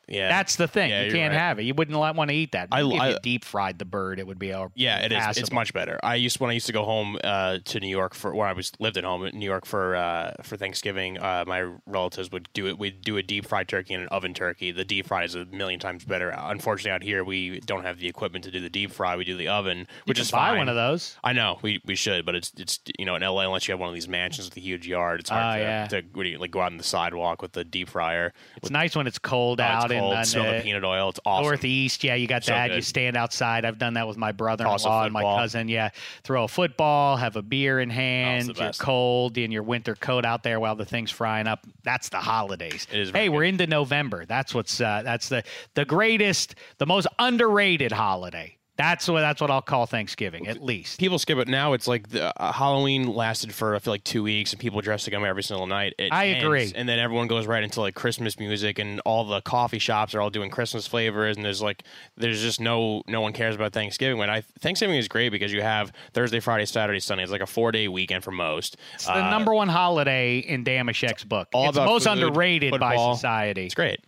Yeah, 0.08 0.28
That's 0.28 0.56
the 0.56 0.66
thing. 0.68 0.90
Yeah, 0.90 1.02
you 1.04 1.12
can't 1.12 1.32
right. 1.32 1.38
have 1.40 1.58
it. 1.58 1.62
You 1.64 1.74
wouldn't 1.74 1.96
want 1.98 2.30
to 2.30 2.34
eat 2.34 2.52
that. 2.52 2.68
I- 2.72 2.82
if 2.82 3.00
I- 3.00 3.08
you 3.10 3.16
deep 3.22 3.44
fried 3.44 3.78
the 3.78 3.84
bird, 3.84 4.18
it 4.18 4.26
would 4.26 4.38
be 4.38 4.50
a 4.50 4.68
Yeah, 4.74 4.98
it 5.04 5.12
is. 5.12 5.38
It's 5.38 5.52
much 5.52 5.72
better. 5.72 5.98
I 6.02 6.14
used 6.16 6.40
when 6.40 6.50
I 6.50 6.54
used 6.54 6.66
to 6.66 6.72
go 6.72 6.84
home 6.84 7.18
uh, 7.22 7.58
to 7.64 7.80
New 7.80 7.88
York 7.88 8.14
for 8.14 8.34
where 8.34 8.46
I 8.46 8.52
was 8.52 8.72
lived 8.78 8.96
at 8.96 9.04
home 9.04 9.24
in 9.24 9.38
New 9.38 9.44
York 9.46 9.66
for 9.66 9.96
uh, 9.96 10.32
for 10.42 10.56
Thanksgiving. 10.56 11.18
Uh, 11.18 11.44
my 11.46 11.70
relatives 11.86 12.30
would 12.32 12.48
do 12.52 12.66
it. 12.66 12.78
We'd 12.78 13.02
do 13.02 13.16
a 13.16 13.22
deep 13.22 13.46
fried 13.46 13.68
turkey 13.68 13.94
and 13.94 14.02
an 14.04 14.08
oven 14.08 14.34
turkey. 14.34 14.70
The 14.72 14.84
deep 14.84 15.06
fry 15.06 15.24
is 15.24 15.34
a 15.34 15.44
million 15.46 15.80
times 15.80 16.04
better. 16.04 16.30
Unfortunately, 16.36 16.90
out 16.92 17.02
here 17.02 17.22
we 17.24 17.60
don't 17.60 17.84
have 17.84 17.98
the 17.98 18.08
equipment 18.08 18.44
to 18.44 18.50
do 18.50 18.60
the 18.60 18.70
deep 18.70 18.90
fry. 18.92 19.16
We 19.16 19.24
do 19.24 19.36
the 19.36 19.48
oven, 19.48 19.86
which 20.06 20.18
is 20.18 20.30
buy 20.30 20.48
fine. 20.50 20.58
one 20.58 20.68
of 20.68 20.74
those. 20.76 21.16
I 21.22 21.32
know 21.32 21.58
we, 21.62 21.80
we 21.84 21.94
should, 21.94 22.24
but 22.24 22.34
it's 22.34 22.52
it's 22.56 22.80
you 22.98 23.04
know 23.04 23.14
in 23.16 23.22
LA 23.22 23.42
unless 23.42 23.68
you 23.68 23.72
have 23.72 23.80
one 23.80 23.88
of 23.88 23.94
these 23.94 24.08
mansions 24.08 24.48
with 24.48 24.56
a 24.56 24.60
huge 24.60 24.86
yard, 24.86 25.20
it's 25.20 25.30
hard 25.30 25.56
Oh, 25.56 25.58
to, 25.58 25.62
yeah. 25.62 25.86
to 26.32 26.38
like 26.38 26.50
go 26.50 26.60
out 26.60 26.72
on 26.72 26.78
the 26.78 26.84
sidewalk 26.84 27.42
with 27.42 27.52
the 27.52 27.64
deep 27.64 27.88
fryer. 27.90 28.32
It's 28.56 28.70
nice 28.70 28.96
when 28.96 29.06
it's 29.06 29.18
cold 29.18 29.60
Oh, 29.60 29.64
out 29.64 29.90
cold, 30.00 30.26
smell 30.26 30.46
uh, 30.46 30.56
the 30.56 30.60
peanut 30.62 30.84
oil. 30.84 31.10
It's 31.10 31.20
awesome. 31.24 31.44
Northeast. 31.44 32.04
Yeah, 32.04 32.14
you 32.14 32.26
got 32.26 32.44
So 32.44 32.52
that. 32.52 32.72
You 32.72 32.82
stand 32.82 33.16
outside. 33.16 33.64
I've 33.64 33.78
done 33.78 33.94
that 33.94 34.06
with 34.06 34.16
my 34.16 34.32
brother-in-law 34.32 35.04
and 35.04 35.12
my 35.12 35.22
cousin. 35.22 35.68
Yeah, 35.68 35.90
throw 36.24 36.44
a 36.44 36.48
football, 36.48 37.16
have 37.16 37.36
a 37.36 37.42
beer 37.42 37.80
in 37.80 37.90
hand. 37.90 38.56
you're 38.56 38.72
cold 38.72 39.38
in 39.38 39.50
your 39.50 39.62
winter 39.62 39.94
coat 39.94 40.24
out 40.24 40.42
there 40.42 40.60
while 40.60 40.76
the 40.76 40.84
thing's 40.84 41.10
frying 41.10 41.46
up. 41.46 41.66
That's 41.82 42.08
the 42.08 42.18
holidays. 42.18 42.86
It 42.92 43.00
is 43.00 43.10
Hey, 43.10 43.28
we're 43.28 43.44
into 43.44 43.66
November. 43.66 44.24
That's 44.26 44.54
what's 44.54 44.80
uh, 44.80 45.02
that's 45.04 45.28
the 45.28 45.42
the 45.74 45.84
greatest, 45.84 46.54
the 46.78 46.86
most 46.86 47.06
underrated 47.18 47.92
holiday. 47.92 48.57
That's 48.78 49.08
what 49.08 49.20
that's 49.22 49.40
what 49.40 49.50
I'll 49.50 49.60
call 49.60 49.86
Thanksgiving, 49.86 50.46
at 50.46 50.62
least. 50.62 51.00
people 51.00 51.18
skip 51.18 51.36
it 51.38 51.48
now. 51.48 51.72
It's 51.72 51.88
like 51.88 52.10
the, 52.10 52.32
uh, 52.40 52.52
Halloween 52.52 53.12
lasted 53.12 53.52
for 53.52 53.74
I 53.74 53.80
feel 53.80 53.92
like 53.92 54.04
two 54.04 54.22
weeks, 54.22 54.52
and 54.52 54.60
people 54.60 54.80
dress 54.80 55.04
to 55.04 55.10
come 55.10 55.24
every 55.24 55.42
single 55.42 55.66
night. 55.66 55.94
It 55.98 56.12
I 56.12 56.28
ends, 56.28 56.44
agree. 56.44 56.72
and 56.76 56.88
then 56.88 57.00
everyone 57.00 57.26
goes 57.26 57.44
right 57.46 57.64
into 57.64 57.80
like 57.80 57.96
Christmas 57.96 58.38
music, 58.38 58.78
and 58.78 59.00
all 59.00 59.24
the 59.24 59.40
coffee 59.40 59.80
shops 59.80 60.14
are 60.14 60.20
all 60.20 60.30
doing 60.30 60.48
Christmas 60.48 60.86
flavors, 60.86 61.36
and 61.36 61.44
there's 61.44 61.60
like 61.60 61.82
there's 62.16 62.40
just 62.40 62.60
no 62.60 63.02
no 63.08 63.20
one 63.20 63.32
cares 63.32 63.56
about 63.56 63.72
Thanksgiving. 63.72 64.16
When 64.16 64.30
I 64.30 64.42
Thanksgiving 64.60 64.96
is 64.96 65.08
great 65.08 65.30
because 65.30 65.52
you 65.52 65.60
have 65.60 65.92
Thursday, 66.12 66.38
Friday, 66.38 66.64
Saturday, 66.64 67.00
Sunday. 67.00 67.24
It's 67.24 67.32
like 67.32 67.40
a 67.40 67.46
four 67.46 67.72
day 67.72 67.88
weekend 67.88 68.22
for 68.22 68.30
most. 68.30 68.76
It's 68.94 69.06
the 69.06 69.28
number 69.28 69.52
one 69.52 69.68
holiday 69.68 70.38
in 70.38 70.62
Dameshek's 70.62 71.24
book. 71.24 71.48
all 71.52 71.68
it's 71.70 71.76
most 71.76 72.04
food, 72.04 72.12
underrated 72.22 72.78
by 72.78 72.96
society. 72.96 73.66
It's 73.66 73.74
great. 73.74 73.98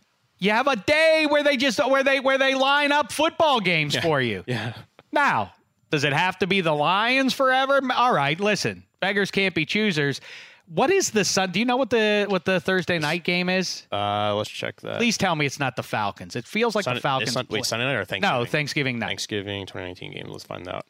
You 0.41 0.51
have 0.53 0.67
a 0.67 0.77
day 0.77 1.27
where 1.29 1.43
they 1.45 1.57
just 1.57 1.79
where 1.87 2.03
they 2.03 2.19
where 2.19 2.39
they 2.39 2.55
line 2.55 2.93
up 2.93 3.13
football 3.13 3.61
games 3.61 3.97
for 3.97 4.21
you. 4.21 4.43
Yeah. 4.47 4.73
Now, 5.13 5.53
does 5.91 6.05
it 6.05 6.13
have 6.13 6.39
to 6.39 6.47
be 6.47 6.61
the 6.61 6.73
Lions 6.73 7.35
forever? 7.35 7.81
All 7.95 8.13
right, 8.15 8.39
listen. 8.41 8.85
Beggars 9.01 9.31
can't 9.31 9.55
be 9.55 9.65
choosers. 9.67 10.21
What 10.73 10.91
is 10.91 11.11
the 11.11 11.25
sun? 11.25 11.51
Do 11.51 11.59
you 11.59 11.65
know 11.65 11.77
what 11.77 11.91
the 11.91 12.27
what 12.29 12.45
the 12.45 12.61
Thursday 12.61 12.99
night 13.01 13.25
game 13.25 13.49
is? 13.49 13.87
Uh, 13.93 14.35
let's 14.37 14.49
check 14.49 14.81
that. 14.83 14.99
Please 14.99 15.19
tell 15.19 15.35
me 15.35 15.45
it's 15.47 15.59
not 15.59 15.75
the 15.77 15.83
Falcons. 15.83 16.37
It 16.37 16.45
feels 16.47 16.75
like 16.77 16.85
Sun- 16.85 16.95
the 16.95 17.01
Falcons. 17.01 17.33
Sun- 17.33 17.47
wait, 17.51 17.65
Sunday 17.67 17.87
night 17.87 17.95
or 17.97 18.05
Thanksgiving? 18.05 18.39
no, 18.39 18.45
Thanksgiving 18.45 18.99
night. 19.01 19.07
Thanksgiving 19.09 19.67
2019 19.67 20.13
game. 20.13 20.27
Let's 20.31 20.45
find 20.45 20.69
out. 20.69 20.87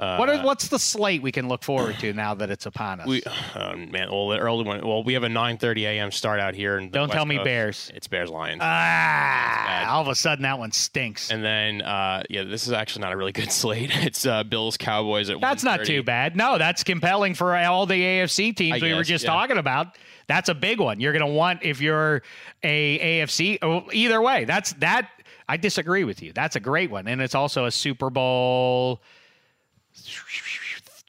Uh, 0.00 0.16
What 0.16 0.30
are, 0.30 0.42
what's 0.42 0.68
the 0.68 0.78
slate 0.78 1.20
we 1.20 1.30
can 1.30 1.46
look 1.46 1.62
forward 1.62 1.98
to 1.98 2.14
now 2.14 2.32
that 2.34 2.50
it's 2.50 2.64
upon 2.64 3.00
us? 3.00 3.06
We, 3.06 3.22
oh, 3.54 3.76
man, 3.76 4.10
well, 4.10 4.28
the 4.28 4.38
early 4.38 4.64
one. 4.64 4.80
Well, 4.80 5.04
we 5.04 5.12
have 5.12 5.24
a 5.24 5.28
9:30 5.28 5.82
a.m. 5.82 6.10
start 6.10 6.40
out 6.40 6.54
here. 6.54 6.80
Don't 6.80 7.12
tell 7.12 7.26
me 7.26 7.36
Coast. 7.36 7.44
Bears. 7.44 7.92
It's 7.94 8.08
Bears 8.08 8.30
Lions. 8.30 8.62
ah, 8.64 9.92
all 9.92 10.00
of 10.00 10.08
a 10.08 10.14
sudden 10.14 10.42
that 10.44 10.58
one 10.58 10.72
stinks. 10.72 11.30
and 11.30 11.44
then, 11.44 11.82
uh, 11.82 12.22
yeah, 12.30 12.44
this 12.44 12.66
is 12.66 12.72
actually 12.72 13.02
not 13.02 13.12
a 13.12 13.16
really 13.16 13.32
good 13.32 13.52
slate. 13.60 13.90
It's 13.92 14.24
uh, 14.24 14.42
Bills 14.42 14.78
Cowboys 14.78 15.28
at. 15.28 15.38
That's 15.40 15.64
not 15.64 15.84
too 15.84 16.02
bad. 16.02 16.34
No, 16.34 16.56
that's 16.56 16.82
compelling 16.82 17.34
for 17.34 17.54
all 17.54 17.84
the 17.84 18.00
AFC 18.00 18.56
teams 18.56 18.82
I 18.82 18.86
we 18.86 18.94
were 18.94 19.04
just 19.04 19.24
yeah. 19.24 19.30
talking 19.30 19.58
about. 19.58 19.98
That's 20.28 20.48
a 20.48 20.54
big 20.54 20.80
one. 20.80 21.00
You're 21.00 21.12
going 21.12 21.26
to 21.26 21.32
want 21.32 21.62
if 21.62 21.80
you're 21.82 22.22
a 22.62 23.20
AFC. 23.20 23.58
oh, 23.60 23.84
Either 23.92 24.22
way, 24.22 24.46
that's 24.46 24.72
that. 24.74 25.10
I 25.46 25.58
disagree 25.58 26.04
with 26.04 26.22
you. 26.22 26.32
That's 26.32 26.56
a 26.56 26.60
great 26.60 26.90
one, 26.90 27.06
and 27.06 27.20
it's 27.20 27.34
also 27.34 27.66
a 27.66 27.70
Super 27.70 28.08
Bowl. 28.08 29.02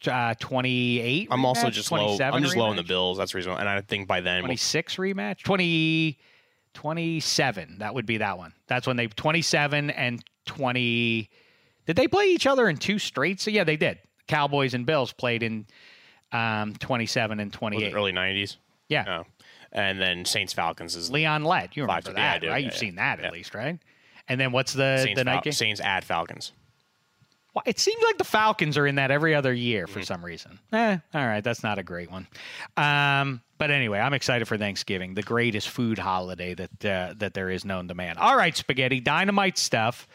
Uh, 0.08 0.34
28 0.39 1.28
I'm 1.30 1.46
also 1.46 1.70
just 1.70 1.92
low. 1.92 2.18
I'm 2.20 2.42
just 2.42 2.56
low 2.56 2.72
in 2.72 2.76
the? 2.76 2.82
Bills. 2.84 3.20
That's 3.20 3.36
reasonable. 3.36 3.60
and 3.60 3.70
I 3.70 3.82
think 3.82 4.08
by 4.08 4.20
then, 4.20 4.38
we'll, 4.42 4.48
26 4.48 4.96
rematch 4.96 5.44
20 5.44 6.18
27 6.74 7.78
that 7.80 7.94
would 7.94 8.06
be 8.06 8.18
that 8.18 8.38
one 8.38 8.54
that's 8.68 8.88
when 8.88 8.96
they 8.98 9.06
27 9.08 9.89
and 9.92 10.24
20 10.46 11.30
did 11.86 11.96
they 11.96 12.08
play 12.08 12.26
each 12.28 12.48
other 12.48 12.68
in 12.70 12.78
two 12.78 12.98
straight 12.98 13.39
so 13.42 13.52
yeah 13.52 13.64
they 13.64 13.76
did 13.78 14.00
cowboys 14.28 14.74
and 14.74 14.86
bills 14.86 15.12
played 15.14 15.44
in 15.44 15.68
um 16.32 16.74
27 16.80 17.39
and 17.39 17.52
was 17.52 17.58
28 17.58 17.84
it 17.88 17.94
early 17.94 18.12
90s. 18.14 18.58
yeah 18.88 19.04
No. 19.04 19.24
And 19.74 20.02
then 20.02 20.26
Saints 20.26 20.52
Falcons 20.54 20.96
is 20.96 21.12
leon 21.12 21.44
lett 21.44 21.76
you 21.78 21.84
remember 21.84 22.10
yeah, 22.12 22.16
that 22.16 22.42
do. 22.42 22.48
right 22.50 22.58
Yeah, 22.60 22.66
you've 22.66 22.74
yeah. 22.74 22.80
seen 22.80 22.96
that 22.96 23.20
at 23.20 23.26
Yeah. 23.26 23.32
least 23.32 23.54
right 23.54 23.78
and 24.28 24.39
then 24.39 24.52
what's 24.52 24.74
the 24.74 25.00
Saints, 25.04 25.20
the 25.20 25.24
night 25.26 25.44
game 25.44 25.54
Saints 25.54 25.82
at 25.82 26.04
Falcons. 26.06 26.54
It 27.66 27.80
seems 27.80 28.02
like 28.04 28.18
the 28.18 28.24
Falcons 28.24 28.78
are 28.78 28.88
in 28.88 28.95
that 28.95 29.12
every 29.12 29.36
other 29.36 29.54
year 29.54 29.86
Mm-hmm. 29.86 29.93
for 29.93 30.02
some 30.04 30.24
reason. 30.24 30.58
Eh, 30.72 30.97
all 31.14 31.26
right, 31.28 31.43
that's 31.43 31.64
not 31.64 31.80
a 31.80 31.84
great 31.84 32.10
one. 32.10 32.28
Um, 32.78 33.41
but 33.58 33.72
anyway, 33.72 33.99
I'm 33.99 34.14
excited 34.14 34.47
for 34.47 34.58
Thanksgiving, 34.58 35.14
the 35.14 35.22
greatest 35.22 35.70
food 35.70 35.99
holiday 35.99 36.54
that 36.56 36.86
uh, 36.86 37.14
that 37.18 37.34
there 37.34 37.49
is 37.49 37.66
known 37.66 37.88
to 37.89 37.93
man. 37.93 38.18
All 38.18 38.36
right, 38.38 38.56
spaghetti, 38.56 38.99
dynamite 38.99 39.58
stuff. 39.58 40.08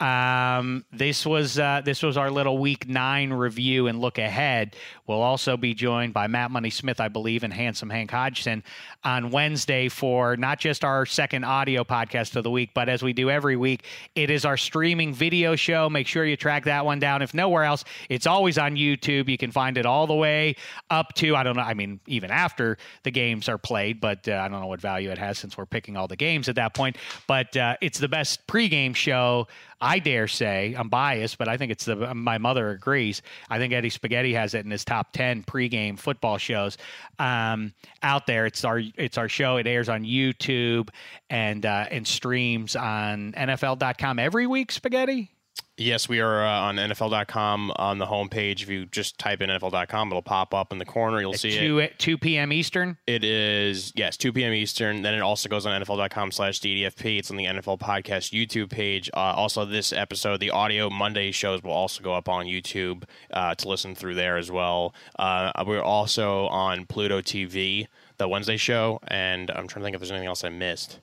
Um, 0.00 0.84
this 0.92 1.24
was 1.24 1.58
uh, 1.58 1.82
this 1.84 2.02
was 2.02 2.16
our 2.16 2.30
little 2.30 2.58
week 2.58 2.88
nine 2.88 3.32
review 3.32 3.86
and 3.86 4.00
look 4.00 4.18
ahead. 4.18 4.74
We'll 5.06 5.22
also 5.22 5.56
be 5.56 5.74
joined 5.74 6.12
by 6.12 6.26
Matt 6.26 6.50
Money 6.50 6.70
Smith, 6.70 7.00
I 7.00 7.08
believe, 7.08 7.44
and 7.44 7.52
Handsome 7.52 7.90
Hank 7.90 8.10
Hodgson 8.10 8.64
on 9.04 9.30
Wednesday 9.30 9.88
for 9.88 10.36
not 10.36 10.58
just 10.58 10.84
our 10.84 11.06
second 11.06 11.44
audio 11.44 11.84
podcast 11.84 12.36
of 12.36 12.44
the 12.44 12.50
week, 12.50 12.70
but 12.74 12.88
as 12.88 13.02
we 13.02 13.12
do 13.12 13.30
every 13.30 13.56
week, 13.56 13.84
it 14.14 14.30
is 14.30 14.44
our 14.44 14.56
streaming 14.56 15.12
video 15.12 15.54
show. 15.56 15.88
Make 15.88 16.06
sure 16.06 16.24
you 16.24 16.36
track 16.36 16.64
that 16.64 16.84
one 16.84 16.98
down. 16.98 17.22
If 17.22 17.34
nowhere 17.34 17.64
else, 17.64 17.84
it's 18.08 18.26
always 18.26 18.58
on 18.58 18.76
YouTube. 18.76 19.28
You 19.28 19.38
can 19.38 19.50
find 19.50 19.76
it 19.76 19.86
all 19.86 20.06
the 20.06 20.14
way 20.14 20.56
up 20.90 21.14
to 21.14 21.36
I 21.36 21.42
don't 21.42 21.56
know. 21.56 21.62
I 21.62 21.74
mean, 21.74 22.00
even 22.06 22.30
after 22.30 22.78
the 23.02 23.10
games 23.10 23.48
are 23.48 23.58
played, 23.58 24.00
but 24.00 24.26
uh, 24.28 24.32
I 24.32 24.48
don't 24.48 24.60
know 24.60 24.66
what 24.66 24.80
value 24.80 25.10
it 25.10 25.18
has 25.18 25.38
since 25.38 25.56
we're 25.56 25.66
picking 25.66 25.96
all 25.96 26.08
the 26.08 26.16
games 26.16 26.48
at 26.48 26.56
that 26.56 26.74
point. 26.74 26.96
But 27.26 27.56
uh, 27.56 27.76
it's 27.80 27.98
the 27.98 28.08
best 28.08 28.46
pregame 28.46 28.94
show. 28.96 29.46
I 29.82 29.98
dare 29.98 30.28
say 30.28 30.74
I'm 30.78 30.88
biased, 30.88 31.36
but 31.38 31.48
I 31.48 31.56
think 31.56 31.72
it's 31.72 31.84
the 31.84 32.14
my 32.14 32.38
mother 32.38 32.70
agrees. 32.70 33.20
I 33.50 33.58
think 33.58 33.72
Eddie 33.72 33.90
Spaghetti 33.90 34.32
has 34.34 34.54
it 34.54 34.64
in 34.64 34.70
his 34.70 34.84
top 34.84 35.12
ten 35.12 35.42
pregame 35.42 35.98
football 35.98 36.38
shows 36.38 36.78
um, 37.18 37.74
out 38.02 38.26
there. 38.26 38.46
It's 38.46 38.64
our 38.64 38.80
it's 38.96 39.18
our 39.18 39.28
show. 39.28 39.56
It 39.56 39.66
airs 39.66 39.88
on 39.88 40.04
YouTube 40.04 40.88
and 41.28 41.66
uh, 41.66 41.86
and 41.90 42.06
streams 42.06 42.76
on 42.76 43.32
NFL.com 43.32 44.20
every 44.20 44.46
week. 44.46 44.70
Spaghetti. 44.70 45.32
Yes, 45.78 46.06
we 46.06 46.20
are 46.20 46.44
uh, 46.44 46.60
on 46.60 46.76
NFL.com 46.76 47.72
on 47.76 47.96
the 47.96 48.04
homepage. 48.04 48.62
If 48.62 48.68
you 48.68 48.84
just 48.84 49.18
type 49.18 49.40
in 49.40 49.48
NFL.com, 49.48 50.08
it'll 50.08 50.20
pop 50.20 50.52
up 50.52 50.70
in 50.70 50.78
the 50.78 50.84
corner. 50.84 51.20
You'll 51.20 51.32
At 51.32 51.40
see 51.40 51.58
two, 51.58 51.78
it. 51.78 51.98
2 51.98 52.18
p.m. 52.18 52.52
Eastern. 52.52 52.98
It 53.06 53.24
is 53.24 53.90
yes, 53.96 54.18
2 54.18 54.34
p.m. 54.34 54.52
Eastern. 54.52 55.00
Then 55.00 55.14
it 55.14 55.20
also 55.20 55.48
goes 55.48 55.64
on 55.64 55.80
NFL.com/slash 55.82 56.60
DDFP. 56.60 57.18
It's 57.18 57.30
on 57.30 57.38
the 57.38 57.46
NFL 57.46 57.78
Podcast 57.78 58.32
YouTube 58.38 58.68
page. 58.70 59.10
Uh, 59.14 59.20
also, 59.20 59.64
this 59.64 59.94
episode, 59.94 60.40
the 60.40 60.50
audio 60.50 60.90
Monday 60.90 61.32
shows 61.32 61.62
will 61.62 61.72
also 61.72 62.02
go 62.02 62.12
up 62.14 62.28
on 62.28 62.44
YouTube 62.44 63.04
uh, 63.32 63.54
to 63.54 63.68
listen 63.68 63.94
through 63.94 64.14
there 64.14 64.36
as 64.36 64.50
well. 64.50 64.94
Uh, 65.18 65.52
we're 65.66 65.82
also 65.82 66.48
on 66.48 66.84
Pluto 66.84 67.22
TV, 67.22 67.86
the 68.18 68.28
Wednesday 68.28 68.58
show, 68.58 69.00
and 69.08 69.50
I'm 69.50 69.68
trying 69.68 69.80
to 69.80 69.86
think 69.86 69.94
if 69.94 70.00
there's 70.00 70.10
anything 70.10 70.28
else 70.28 70.44
I 70.44 70.50
missed. 70.50 71.00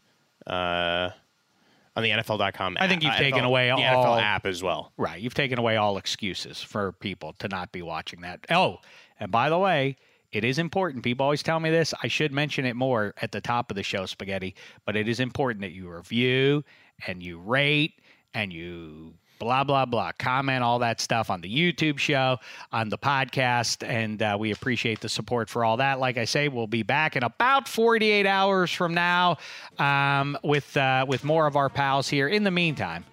On 1.95 2.03
the 2.03 2.11
NFL.com. 2.11 2.77
I 2.79 2.87
think 2.87 3.03
you've 3.03 3.13
uh, 3.13 3.17
taken 3.17 3.43
away 3.43 3.67
the 3.67 3.73
all- 3.73 4.15
NFL 4.15 4.21
app 4.21 4.45
as 4.45 4.63
well. 4.63 4.93
Right. 4.97 5.21
You've 5.21 5.33
taken 5.33 5.59
away 5.59 5.75
all 5.77 5.97
excuses 5.97 6.61
for 6.61 6.93
people 6.93 7.33
to 7.39 7.47
not 7.47 7.71
be 7.71 7.81
watching 7.81 8.21
that. 8.21 8.45
Oh, 8.49 8.77
and 9.19 9.31
by 9.31 9.49
the 9.49 9.57
way, 9.57 9.97
it 10.31 10.43
is 10.43 10.59
important. 10.59 11.03
People 11.03 11.23
always 11.23 11.43
tell 11.43 11.59
me 11.59 11.69
this. 11.71 11.93
I 12.03 12.07
should 12.07 12.31
mention 12.31 12.65
it 12.65 12.75
more 12.75 13.13
at 13.21 13.31
the 13.31 13.41
top 13.41 13.71
of 13.71 13.75
the 13.75 13.83
show, 13.83 14.05
Spaghetti, 14.05 14.55
but 14.85 14.95
it 14.95 15.07
is 15.09 15.19
important 15.19 15.61
that 15.61 15.71
you 15.71 15.89
review 15.89 16.63
and 17.07 17.21
you 17.23 17.39
rate 17.39 17.99
and 18.33 18.53
you 18.53 19.15
blah, 19.39 19.63
blah, 19.63 19.85
blah. 19.85 20.11
Comment 20.19 20.63
all 20.63 20.79
that 20.79 20.99
stuff 21.01 21.29
on 21.29 21.41
the 21.41 21.49
YouTube 21.53 21.97
show, 21.97 22.37
on 22.71 22.89
the 22.89 22.97
podcast. 22.97 23.87
And 23.87 24.21
uh, 24.21 24.37
we 24.39 24.51
appreciate 24.51 24.99
the 24.99 25.09
support 25.09 25.49
for 25.49 25.65
all 25.65 25.77
that. 25.77 25.99
Like 25.99 26.17
I 26.17 26.25
say, 26.25 26.47
we'll 26.47 26.67
be 26.67 26.83
back 26.83 27.15
in 27.15 27.23
about 27.23 27.67
48 27.67 28.25
hours 28.25 28.71
from 28.71 28.93
now 28.93 29.37
um, 29.77 30.37
with, 30.43 30.75
uh, 30.77 31.05
with 31.07 31.23
more 31.23 31.47
of 31.47 31.55
our 31.55 31.69
pals 31.69 32.07
here. 32.07 32.27
In 32.27 32.43
the 32.43 32.51
meantime, 32.51 33.05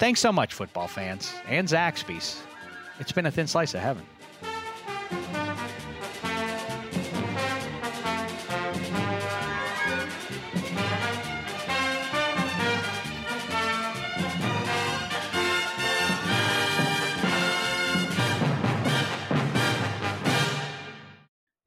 Thanks 0.00 0.20
so 0.20 0.32
much, 0.32 0.54
football 0.54 0.88
fans 0.88 1.34
and 1.46 1.68
Zaxby's. 1.68 2.42
It's 3.00 3.12
been 3.12 3.26
a 3.26 3.30
thin 3.30 3.46
slice 3.46 3.74
of 3.74 3.82
heaven. 3.82 4.02